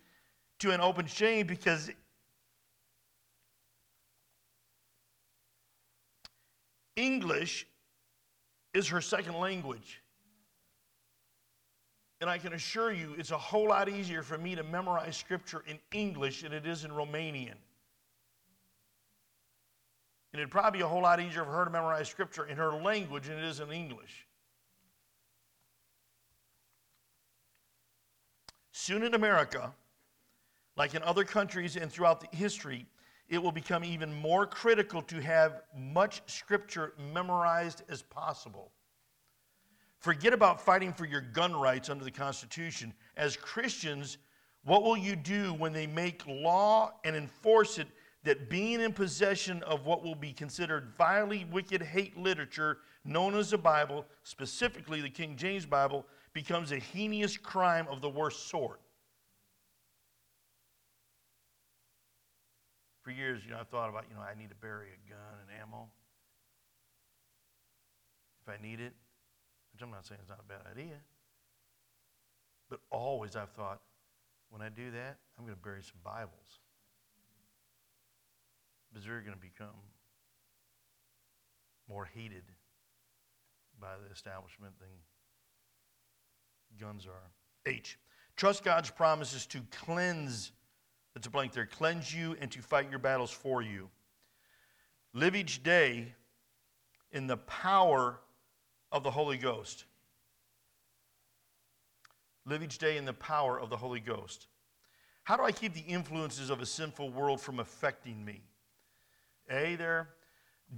to 0.60 0.72
an 0.72 0.82
open 0.82 1.06
shame 1.06 1.48
because 1.48 1.90
English 6.98 7.66
is 8.74 8.90
her 8.90 9.00
second 9.00 9.36
language. 9.36 10.02
And 12.22 12.30
I 12.30 12.38
can 12.38 12.54
assure 12.54 12.92
you, 12.92 13.16
it's 13.18 13.32
a 13.32 13.38
whole 13.38 13.70
lot 13.70 13.88
easier 13.88 14.24
for 14.24 14.38
me 14.38 14.56
to 14.56 14.64
memorize 14.64 15.16
scripture 15.16 15.64
in 15.68 15.80
English 15.92 16.42
than 16.42 16.52
it 16.52 16.66
is 16.66 16.84
in 16.84 16.92
Romanian. 16.92 17.56
And 20.32 20.40
it'd 20.40 20.52
probably 20.52 20.80
be 20.80 20.84
a 20.84 20.88
whole 20.88 21.02
lot 21.02 21.20
easier 21.20 21.44
for 21.44 21.52
her 21.52 21.66
to 21.66 21.72
memorize 21.72 22.10
scripture 22.10 22.46
in 22.46 22.58
her 22.58 22.74
language 22.74 23.28
than 23.28 23.38
it 23.38 23.46
is 23.46 23.62
in 23.62 23.72
English. 23.72 24.28
Soon 28.72 29.04
in 29.04 29.14
America, 29.14 29.74
like 30.76 30.96
in 30.96 31.04
other 31.04 31.24
countries 31.24 31.76
and 31.78 31.92
throughout 31.92 32.34
history, 32.34 32.86
it 33.28 33.38
will 33.38 33.52
become 33.52 33.84
even 33.84 34.14
more 34.14 34.46
critical 34.46 35.02
to 35.04 35.22
have 35.22 35.62
much 35.78 36.22
scripture 36.26 36.94
memorized 37.14 37.84
as 37.90 38.02
possible. 38.02 38.72
Forget 40.00 40.32
about 40.34 40.62
fighting 40.62 40.94
for 40.94 41.06
your 41.06 41.22
gun 41.22 41.54
rights 41.54 41.90
under 41.90 42.06
the 42.06 42.12
Constitution. 42.12 42.94
As 43.18 43.36
Christians, 43.36 44.18
what 44.64 44.84
will 44.84 44.98
you 44.98 45.16
do 45.16 45.54
when 45.54 45.74
they 45.74 45.88
make 45.88 46.26
law 46.26 46.94
and 47.04 47.16
enforce 47.16 47.78
it 47.78 47.88
that 48.24 48.50
being 48.50 48.82
in 48.82 48.94
possession 48.94 49.62
of 49.64 49.86
what 49.86 50.04
will 50.04 50.16
be 50.16 50.32
considered 50.32 50.94
vilely 50.98 51.46
wicked 51.52 51.82
hate 51.82 52.18
literature 52.18 52.80
known 53.06 53.36
as 53.36 53.50
the 53.50 53.58
Bible, 53.58 54.06
specifically 54.24 55.02
the 55.02 55.10
King 55.10 55.36
James 55.36 55.66
Bible, 55.66 56.06
becomes 56.34 56.72
a 56.72 56.80
heinous 56.80 57.38
crime 57.38 57.88
of 57.90 58.02
the 58.02 58.10
worst 58.10 58.48
sort? 58.48 58.80
For 63.04 63.12
years, 63.12 63.44
you 63.44 63.52
know, 63.52 63.58
I've 63.60 63.70
thought 63.70 63.90
about, 63.90 64.06
you 64.10 64.16
know, 64.16 64.22
I 64.22 64.38
need 64.38 64.50
to 64.50 64.56
bury 64.56 64.88
a 64.90 65.10
gun 65.10 65.20
and 65.42 65.62
ammo. 65.62 65.90
If 68.46 68.54
I 68.54 68.62
need 68.62 68.80
it, 68.80 68.94
which 69.80 69.86
I'm 69.86 69.92
not 69.92 70.06
saying 70.06 70.20
it's 70.22 70.30
not 70.30 70.40
a 70.40 70.48
bad 70.48 70.70
idea. 70.70 70.96
But 72.70 72.82
always 72.92 73.36
I've 73.36 73.52
thought, 73.52 73.80
when 74.50 74.62
I 74.62 74.68
do 74.68 74.92
that, 74.92 75.18
I'm 75.38 75.46
going 75.46 75.56
to 75.56 75.62
bury 75.62 75.82
some 75.84 76.00
Bibles. 76.04 76.60
Because 78.90 79.06
they're 79.06 79.22
going 79.22 79.36
to 79.36 79.40
become 79.40 79.76
more 81.88 82.06
hated 82.06 82.44
by 83.80 83.94
the 84.06 84.12
establishment 84.12 84.74
than 84.80 84.90
guns 86.80 87.06
are. 87.06 87.32
H. 87.66 87.98
Trust 88.36 88.64
God's 88.64 88.90
promises 88.90 89.46
to 89.48 89.62
cleanse, 89.72 90.52
that's 91.14 91.28
a 91.28 91.30
blank 91.30 91.54
there, 91.54 91.66
cleanse 91.66 92.14
you 92.14 92.36
and 92.42 92.52
to 92.52 92.62
fight 92.62 92.90
your 92.90 93.00
battles 93.00 93.32
for 93.32 93.62
you. 93.62 93.90
Live 95.14 95.36
each 95.36 95.64
day 95.64 96.14
in 97.12 97.28
the 97.28 97.38
power 97.38 98.20
of 98.92 99.04
the 99.04 99.12
Holy 99.12 99.38
Ghost. 99.38 99.86
Live 102.46 102.64
each 102.64 102.78
day 102.78 102.98
in 102.98 103.06
the 103.06 103.14
power 103.14 103.60
of 103.60 103.70
the 103.70 103.78
Holy 103.78 104.00
Ghost. 104.00 104.48
How 105.24 105.38
do 105.38 105.44
I 105.44 105.52
keep 105.52 105.74
the 105.74 105.82
influences 105.82 106.50
of 106.50 106.62
a 106.62 106.66
sinful 106.66 107.12
world 107.12 107.40
from 107.40 107.60
affecting 107.60 108.26
me? 108.26 108.42
A, 109.50 109.76
there, 109.76 110.10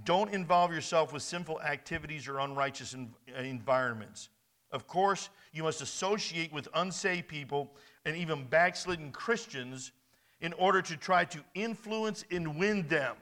don't 0.04 0.32
involve 0.32 0.72
yourself 0.72 1.12
with 1.12 1.22
sinful 1.22 1.60
activities 1.62 2.28
or 2.28 2.38
unrighteous 2.38 2.94
environments. 3.38 4.28
Of 4.70 4.86
course, 4.86 5.28
you 5.52 5.62
must 5.62 5.82
associate 5.82 6.52
with 6.52 6.68
unsaved 6.74 7.28
people 7.28 7.74
and 8.04 8.16
even 8.16 8.44
backslidden 8.44 9.12
Christians 9.12 9.92
in 10.40 10.52
order 10.54 10.82
to 10.82 10.96
try 10.96 11.24
to 11.26 11.38
influence 11.54 12.24
and 12.30 12.58
win 12.58 12.88
them. 12.88 13.16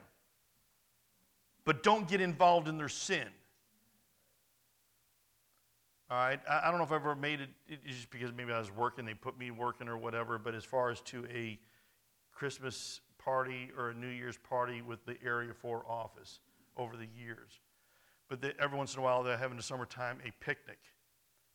But 1.65 1.83
don't 1.83 2.07
get 2.07 2.21
involved 2.21 2.67
in 2.67 2.77
their 2.77 2.89
sin. 2.89 3.27
All 6.11 6.17
right. 6.17 6.41
I, 6.49 6.63
I 6.65 6.69
don't 6.69 6.77
know 6.77 6.83
if 6.83 6.91
I've 6.91 6.97
ever 6.97 7.15
made 7.15 7.39
it, 7.39 7.49
it 7.69 7.79
just 7.87 8.11
because 8.11 8.33
maybe 8.35 8.51
I 8.51 8.59
was 8.59 8.69
working, 8.69 9.05
they 9.05 9.13
put 9.13 9.39
me 9.39 9.49
working 9.49 9.87
or 9.87 9.97
whatever, 9.97 10.37
but 10.37 10.53
as 10.53 10.65
far 10.65 10.91
as 10.91 10.99
to 11.03 11.25
a 11.33 11.57
Christmas 12.33 12.99
party 13.17 13.71
or 13.77 13.91
a 13.91 13.93
New 13.93 14.09
Year's 14.09 14.37
party 14.37 14.81
with 14.81 15.05
the 15.05 15.15
Area 15.23 15.53
4 15.53 15.85
office 15.87 16.39
over 16.75 16.97
the 16.97 17.07
years. 17.17 17.61
But 18.27 18.43
every 18.59 18.77
once 18.77 18.93
in 18.93 18.99
a 18.99 19.03
while, 19.03 19.23
they're 19.23 19.37
having 19.37 19.55
the 19.55 19.63
summertime 19.63 20.19
a 20.27 20.31
picnic. 20.43 20.79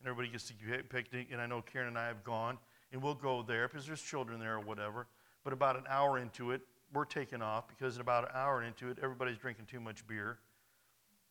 And 0.00 0.08
everybody 0.08 0.32
gets 0.32 0.48
to 0.48 0.54
picnic. 0.88 1.28
And 1.32 1.40
I 1.40 1.44
know 1.44 1.60
Karen 1.60 1.88
and 1.88 1.98
I 1.98 2.06
have 2.06 2.24
gone, 2.24 2.56
and 2.92 3.02
we'll 3.02 3.14
go 3.14 3.42
there 3.42 3.68
because 3.68 3.86
there's 3.86 4.00
children 4.00 4.40
there 4.40 4.54
or 4.54 4.60
whatever. 4.60 5.06
But 5.44 5.52
about 5.52 5.76
an 5.76 5.84
hour 5.86 6.18
into 6.18 6.52
it, 6.52 6.62
we're 6.94 7.04
taking 7.04 7.42
off 7.42 7.68
because 7.68 7.96
in 7.96 8.00
about 8.00 8.24
an 8.24 8.30
hour 8.32 8.62
into 8.62 8.88
it, 8.88 8.98
everybody's 9.02 9.36
drinking 9.36 9.66
too 9.66 9.80
much 9.80 10.06
beer. 10.06 10.38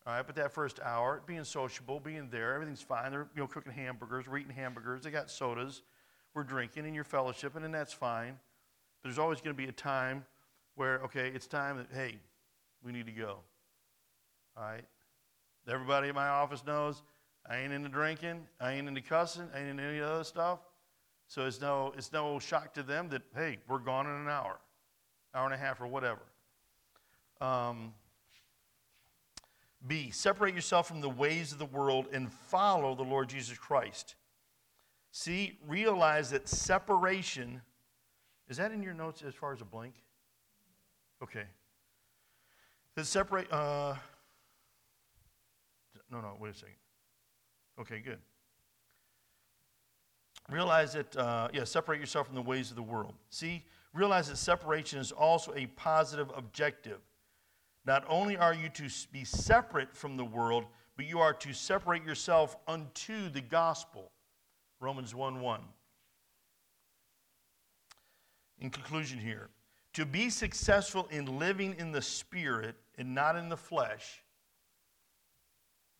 All 0.07 0.13
right, 0.13 0.25
but 0.25 0.35
that 0.35 0.51
first 0.51 0.79
hour, 0.83 1.23
being 1.25 1.43
sociable, 1.43 1.99
being 1.99 2.29
there, 2.29 2.53
everything's 2.53 2.81
fine. 2.81 3.11
They're 3.11 3.27
you 3.35 3.41
know 3.41 3.47
cooking 3.47 3.71
hamburgers, 3.71 4.27
we're 4.27 4.37
eating 4.37 4.53
hamburgers. 4.53 5.03
They 5.03 5.09
got 5.09 5.31
sodas, 5.31 5.81
we're 6.35 6.43
drinking, 6.43 6.85
and 6.85 6.93
you're 6.93 7.03
fellowshipping, 7.03 7.65
and 7.65 7.73
that's 7.73 7.93
fine. 7.93 8.37
But 9.01 9.09
there's 9.09 9.17
always 9.17 9.41
going 9.41 9.55
to 9.55 9.61
be 9.61 9.67
a 9.67 9.73
time 9.73 10.23
where 10.75 10.99
okay, 11.05 11.31
it's 11.33 11.47
time 11.47 11.77
that 11.77 11.87
hey, 11.91 12.19
we 12.83 12.91
need 12.91 13.07
to 13.07 13.11
go. 13.11 13.39
All 14.55 14.63
right, 14.63 14.85
everybody 15.67 16.09
in 16.09 16.15
my 16.15 16.27
office 16.27 16.63
knows 16.65 17.01
I 17.49 17.57
ain't 17.57 17.73
into 17.73 17.89
drinking, 17.89 18.45
I 18.59 18.73
ain't 18.73 18.87
into 18.87 19.01
cussing, 19.01 19.49
I 19.55 19.59
ain't 19.59 19.69
into 19.69 19.83
any 19.83 20.01
other 20.01 20.23
stuff. 20.23 20.59
So 21.27 21.47
it's 21.47 21.59
no 21.59 21.93
it's 21.97 22.13
no 22.13 22.37
shock 22.37 22.75
to 22.75 22.83
them 22.83 23.09
that 23.09 23.23
hey, 23.35 23.57
we're 23.67 23.79
gone 23.79 24.05
in 24.05 24.11
an 24.11 24.27
hour, 24.27 24.59
hour 25.33 25.45
and 25.45 25.53
a 25.55 25.57
half, 25.57 25.81
or 25.81 25.87
whatever. 25.87 26.21
Um, 27.41 27.93
B, 29.87 30.09
separate 30.09 30.55
yourself 30.55 30.87
from 30.87 31.01
the 31.01 31.09
ways 31.09 31.51
of 31.51 31.59
the 31.59 31.65
world 31.65 32.07
and 32.11 32.31
follow 32.31 32.95
the 32.95 33.03
Lord 33.03 33.29
Jesus 33.29 33.57
Christ. 33.57 34.15
C, 35.11 35.57
realize 35.67 36.31
that 36.31 36.47
separation, 36.47 37.61
is 38.49 38.57
that 38.57 38.71
in 38.71 38.81
your 38.81 38.93
notes 38.93 39.21
as 39.21 39.33
far 39.33 39.53
as 39.53 39.61
a 39.61 39.65
blank? 39.65 39.93
Okay. 41.21 41.45
That 42.95 43.05
separate, 43.05 43.51
uh, 43.51 43.95
no, 46.11 46.21
no, 46.21 46.35
wait 46.39 46.51
a 46.51 46.57
second. 46.57 46.75
Okay, 47.79 47.99
good. 47.99 48.19
Realize 50.49 50.93
that, 50.93 51.15
uh, 51.15 51.47
yeah, 51.53 51.63
separate 51.63 51.99
yourself 51.99 52.27
from 52.27 52.35
the 52.35 52.41
ways 52.41 52.69
of 52.69 52.75
the 52.75 52.83
world. 52.83 53.13
See, 53.29 53.63
realize 53.93 54.29
that 54.29 54.37
separation 54.37 54.99
is 54.99 55.11
also 55.11 55.53
a 55.55 55.65
positive 55.67 56.31
objective. 56.35 56.99
Not 57.85 58.03
only 58.07 58.35
are 58.35 58.53
you 58.53 58.69
to 58.69 58.89
be 59.11 59.23
separate 59.23 59.95
from 59.95 60.17
the 60.17 60.25
world, 60.25 60.65
but 60.97 61.05
you 61.05 61.19
are 61.19 61.33
to 61.33 61.53
separate 61.53 62.03
yourself 62.03 62.55
unto 62.67 63.29
the 63.29 63.41
gospel. 63.41 64.11
Romans 64.79 65.13
1 65.13 65.39
1. 65.39 65.61
In 68.59 68.69
conclusion, 68.69 69.19
here, 69.19 69.49
to 69.93 70.05
be 70.05 70.29
successful 70.29 71.07
in 71.11 71.37
living 71.37 71.75
in 71.77 71.91
the 71.91 72.01
spirit 72.01 72.75
and 72.97 73.13
not 73.13 73.35
in 73.35 73.49
the 73.49 73.57
flesh, 73.57 74.23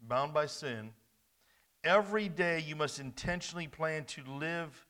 bound 0.02 0.34
by 0.34 0.46
sin, 0.46 0.92
every 1.84 2.30
day 2.30 2.64
you 2.66 2.76
must 2.76 3.00
intentionally 3.00 3.68
plan 3.68 4.06
to 4.06 4.24
live. 4.24 4.88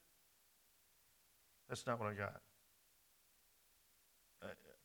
That's 1.68 1.86
not 1.86 2.00
what 2.00 2.10
I 2.10 2.14
got. 2.14 2.42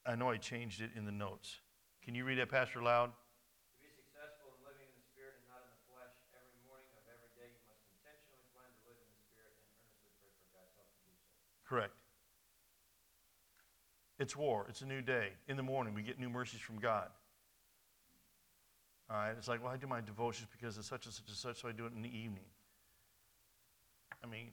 I 0.06 0.16
know 0.16 0.30
I 0.30 0.38
changed 0.38 0.80
it 0.80 0.90
in 0.96 1.04
the 1.04 1.12
notes. 1.12 1.60
Can 2.00 2.16
you 2.16 2.24
read 2.24 2.40
that, 2.40 2.48
Pastor 2.48 2.80
Loud? 2.80 3.12
To 3.12 3.78
be 3.78 3.92
successful 3.92 4.56
in 4.56 4.60
living 4.64 4.88
in 4.88 4.96
the 4.96 5.04
Spirit 5.12 5.36
and 5.36 5.44
not 5.52 5.60
in 5.60 5.70
the 5.70 5.82
flesh, 5.92 6.16
every 6.32 6.56
morning 6.64 6.88
of 6.96 7.04
every 7.12 7.28
day 7.36 7.52
you 7.52 7.60
must 7.68 7.84
intentionally 7.92 8.40
plan 8.56 8.66
to 8.72 8.80
live 8.88 8.96
in 8.96 9.08
the 9.12 9.20
Spirit 9.28 9.52
and 9.52 9.68
earnestly 9.84 10.10
pray 10.24 10.32
for 10.32 10.48
God's 10.56 10.72
help 10.80 10.88
to 10.88 11.00
do 11.04 11.12
so. 11.20 11.28
Correct. 11.68 11.94
It's 14.16 14.32
war. 14.32 14.64
It's 14.68 14.80
a 14.80 14.88
new 14.88 15.04
day. 15.04 15.36
In 15.48 15.60
the 15.60 15.62
morning, 15.62 15.92
we 15.92 16.00
get 16.00 16.18
new 16.18 16.32
mercies 16.32 16.60
from 16.60 16.80
God. 16.80 17.12
All 19.12 19.16
right? 19.16 19.36
It's 19.36 19.48
like, 19.48 19.62
well, 19.62 19.72
I 19.72 19.76
do 19.76 19.86
my 19.86 20.00
devotions 20.00 20.48
because 20.48 20.78
it's 20.80 20.88
such 20.88 21.04
and 21.04 21.12
such 21.12 21.28
and 21.28 21.36
such, 21.36 21.60
so 21.60 21.68
I 21.68 21.72
do 21.72 21.84
it 21.84 21.92
in 21.92 22.00
the 22.00 22.08
evening. 22.08 22.48
I 24.22 24.26
mean, 24.26 24.52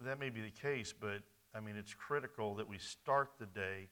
that 0.00 0.18
may 0.18 0.30
be 0.30 0.40
the 0.40 0.50
case, 0.50 0.94
but 0.96 1.20
I 1.54 1.60
mean, 1.60 1.76
it's 1.76 1.92
critical 1.92 2.54
that 2.56 2.68
we 2.68 2.78
start 2.78 3.30
the 3.38 3.46
day 3.46 3.88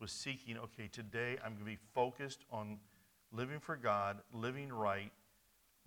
was 0.00 0.12
seeking, 0.12 0.56
okay, 0.58 0.88
today 0.90 1.36
I'm 1.44 1.52
going 1.52 1.64
to 1.64 1.64
be 1.64 1.78
focused 1.94 2.44
on 2.50 2.78
living 3.32 3.60
for 3.60 3.76
God, 3.76 4.18
living 4.32 4.72
right, 4.72 5.12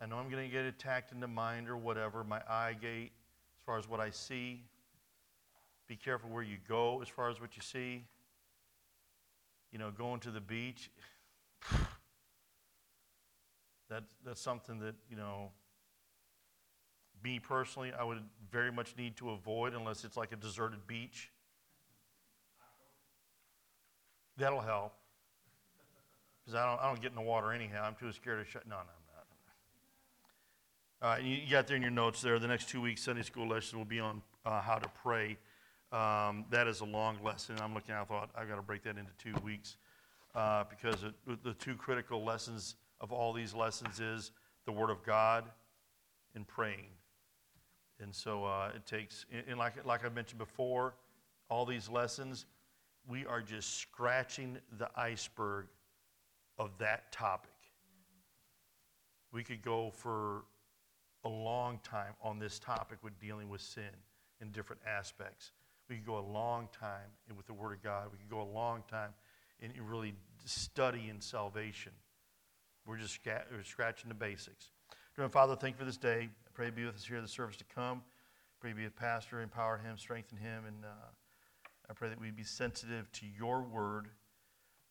I 0.01 0.05
know 0.05 0.15
I'm 0.15 0.29
going 0.29 0.47
to 0.47 0.51
get 0.51 0.63
attacked 0.63 1.11
in 1.11 1.19
the 1.19 1.27
mind 1.27 1.67
or 1.67 1.75
whatever, 1.75 2.23
my 2.23 2.41
eye 2.47 2.73
gate, 2.79 3.11
as 3.57 3.63
far 3.65 3.77
as 3.77 3.89
what 3.89 3.99
I 3.99 4.11
see. 4.11 4.63
Be 5.87 5.97
careful 5.97 6.29
where 6.29 6.43
you 6.43 6.55
go 6.67 7.01
as 7.01 7.09
far 7.09 7.29
as 7.29 7.41
what 7.41 7.57
you 7.57 7.61
see. 7.61 8.05
You 9.73 9.79
know, 9.79 9.91
going 9.91 10.21
to 10.21 10.31
the 10.31 10.39
beach, 10.39 10.89
that's, 13.89 14.15
that's 14.25 14.41
something 14.41 14.79
that, 14.79 14.95
you 15.09 15.17
know, 15.17 15.51
me 17.21 17.39
personally, 17.39 17.91
I 17.91 18.05
would 18.05 18.23
very 18.49 18.71
much 18.71 18.95
need 18.97 19.17
to 19.17 19.31
avoid 19.31 19.73
unless 19.73 20.05
it's 20.05 20.15
like 20.15 20.31
a 20.31 20.37
deserted 20.37 20.87
beach. 20.87 21.29
That'll 24.39 24.61
help. 24.61 24.93
Because 26.43 26.55
I 26.55 26.65
don't, 26.65 26.81
I 26.81 26.87
don't 26.87 27.01
get 27.01 27.11
in 27.11 27.15
the 27.15 27.21
water 27.21 27.51
anyhow. 27.51 27.83
I'm 27.85 27.95
too 27.95 28.11
scared 28.13 28.43
to 28.43 28.49
shut. 28.49 28.65
No, 28.65 28.77
no, 28.77 28.81
I'm 31.01 31.19
not. 31.19 31.23
You, 31.23 31.37
got 31.49 31.67
there 31.67 31.75
in 31.75 31.81
your 31.81 31.91
notes 31.91 32.21
there. 32.21 32.39
The 32.39 32.47
next 32.47 32.69
two 32.69 32.81
weeks, 32.81 33.03
Sunday 33.03 33.21
school 33.21 33.47
lessons 33.47 33.75
will 33.75 33.85
be 33.85 33.99
on 33.99 34.21
uh, 34.45 34.61
how 34.61 34.77
to 34.77 34.89
pray. 35.03 35.37
Um, 35.91 36.45
that 36.51 36.67
is 36.67 36.79
a 36.79 36.85
long 36.85 37.17
lesson. 37.23 37.57
I'm 37.61 37.73
looking, 37.73 37.93
I 37.93 38.03
thought, 38.03 38.29
I've 38.35 38.47
got 38.47 38.55
to 38.55 38.61
break 38.61 38.83
that 38.83 38.97
into 38.97 39.11
two 39.17 39.33
weeks 39.43 39.75
uh, 40.35 40.63
because 40.69 41.03
it, 41.03 41.43
the 41.43 41.53
two 41.53 41.75
critical 41.75 42.23
lessons 42.23 42.75
of 43.01 43.11
all 43.11 43.33
these 43.33 43.53
lessons 43.53 43.99
is 43.99 44.31
the 44.65 44.71
Word 44.71 44.89
of 44.89 45.03
God 45.03 45.45
and 46.35 46.47
praying. 46.47 46.91
And 48.01 48.15
so 48.15 48.45
uh, 48.45 48.71
it 48.75 48.85
takes, 48.85 49.25
and 49.47 49.57
like, 49.57 49.85
like 49.85 50.05
I 50.05 50.09
mentioned 50.09 50.39
before, 50.39 50.93
all 51.49 51.65
these 51.65 51.89
lessons, 51.89 52.45
we 53.09 53.25
are 53.25 53.41
just 53.41 53.79
scratching 53.79 54.59
the 54.77 54.87
iceberg 54.95 55.65
of 56.59 56.69
that 56.77 57.11
topic. 57.11 57.49
We 59.31 59.43
could 59.43 59.63
go 59.63 59.91
for 59.91 60.43
a 61.25 61.29
long 61.29 61.79
time 61.83 62.13
on 62.23 62.39
this 62.39 62.59
topic 62.59 62.99
with 63.01 63.19
dealing 63.19 63.49
with 63.49 63.61
sin 63.61 63.89
in 64.41 64.51
different 64.51 64.81
aspects. 64.87 65.51
We 65.89 65.95
could 65.95 66.05
go 66.05 66.19
a 66.19 66.27
long 66.31 66.69
time 66.71 67.09
with 67.35 67.47
the 67.47 67.53
Word 67.53 67.73
of 67.73 67.83
God. 67.83 68.09
We 68.11 68.19
could 68.19 68.29
go 68.29 68.41
a 68.41 68.51
long 68.53 68.83
time 68.89 69.09
in 69.59 69.71
really 69.83 70.13
studying 70.45 71.19
salvation. 71.19 71.91
We're 72.85 72.97
just 72.97 73.19
scratching 73.63 74.09
the 74.09 74.15
basics. 74.15 74.71
Dear 75.15 75.29
Father, 75.29 75.55
thank 75.55 75.75
you 75.75 75.79
for 75.79 75.85
this 75.85 75.97
day. 75.97 76.29
I 76.29 76.49
pray 76.53 76.67
you 76.67 76.71
be 76.71 76.85
with 76.85 76.95
us 76.95 77.05
here 77.05 77.17
in 77.17 77.23
the 77.23 77.27
service 77.27 77.57
to 77.57 77.65
come. 77.65 78.03
Pray 78.61 78.69
you 78.69 78.75
be 78.75 78.83
with 78.83 78.95
Pastor, 78.95 79.41
empower 79.41 79.77
him, 79.77 79.97
strengthen 79.97 80.37
him, 80.37 80.63
and 80.65 80.85
uh, 80.85 81.09
I 81.89 81.93
pray 81.93 82.09
that 82.09 82.19
we 82.19 82.31
be 82.31 82.43
sensitive 82.43 83.11
to 83.13 83.25
your 83.25 83.63
word. 83.63 84.09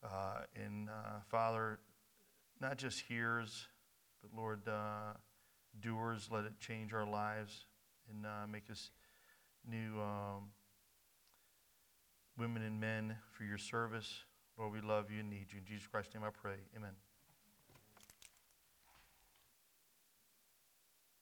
Uh, 0.02 0.42
and 0.56 0.88
uh, 0.88 1.20
Father, 1.28 1.78
not 2.60 2.76
just 2.76 3.00
hearers, 3.00 3.68
but 4.20 4.36
Lord, 4.36 4.66
uh, 4.66 5.14
doers, 5.80 6.28
let 6.30 6.44
it 6.44 6.58
change 6.58 6.92
our 6.92 7.06
lives 7.06 7.66
and 8.10 8.26
uh, 8.26 8.46
make 8.50 8.70
us 8.70 8.90
new 9.68 10.00
um, 10.00 10.50
women 12.36 12.62
and 12.62 12.80
men 12.80 13.16
for 13.30 13.44
your 13.44 13.58
service. 13.58 14.24
Lord, 14.58 14.72
we 14.72 14.80
love 14.80 15.10
you 15.10 15.20
and 15.20 15.30
need 15.30 15.46
you. 15.52 15.58
In 15.58 15.64
Jesus 15.64 15.86
Christ's 15.86 16.14
name 16.14 16.24
I 16.24 16.30
pray. 16.30 16.56
Amen. 16.76 17.07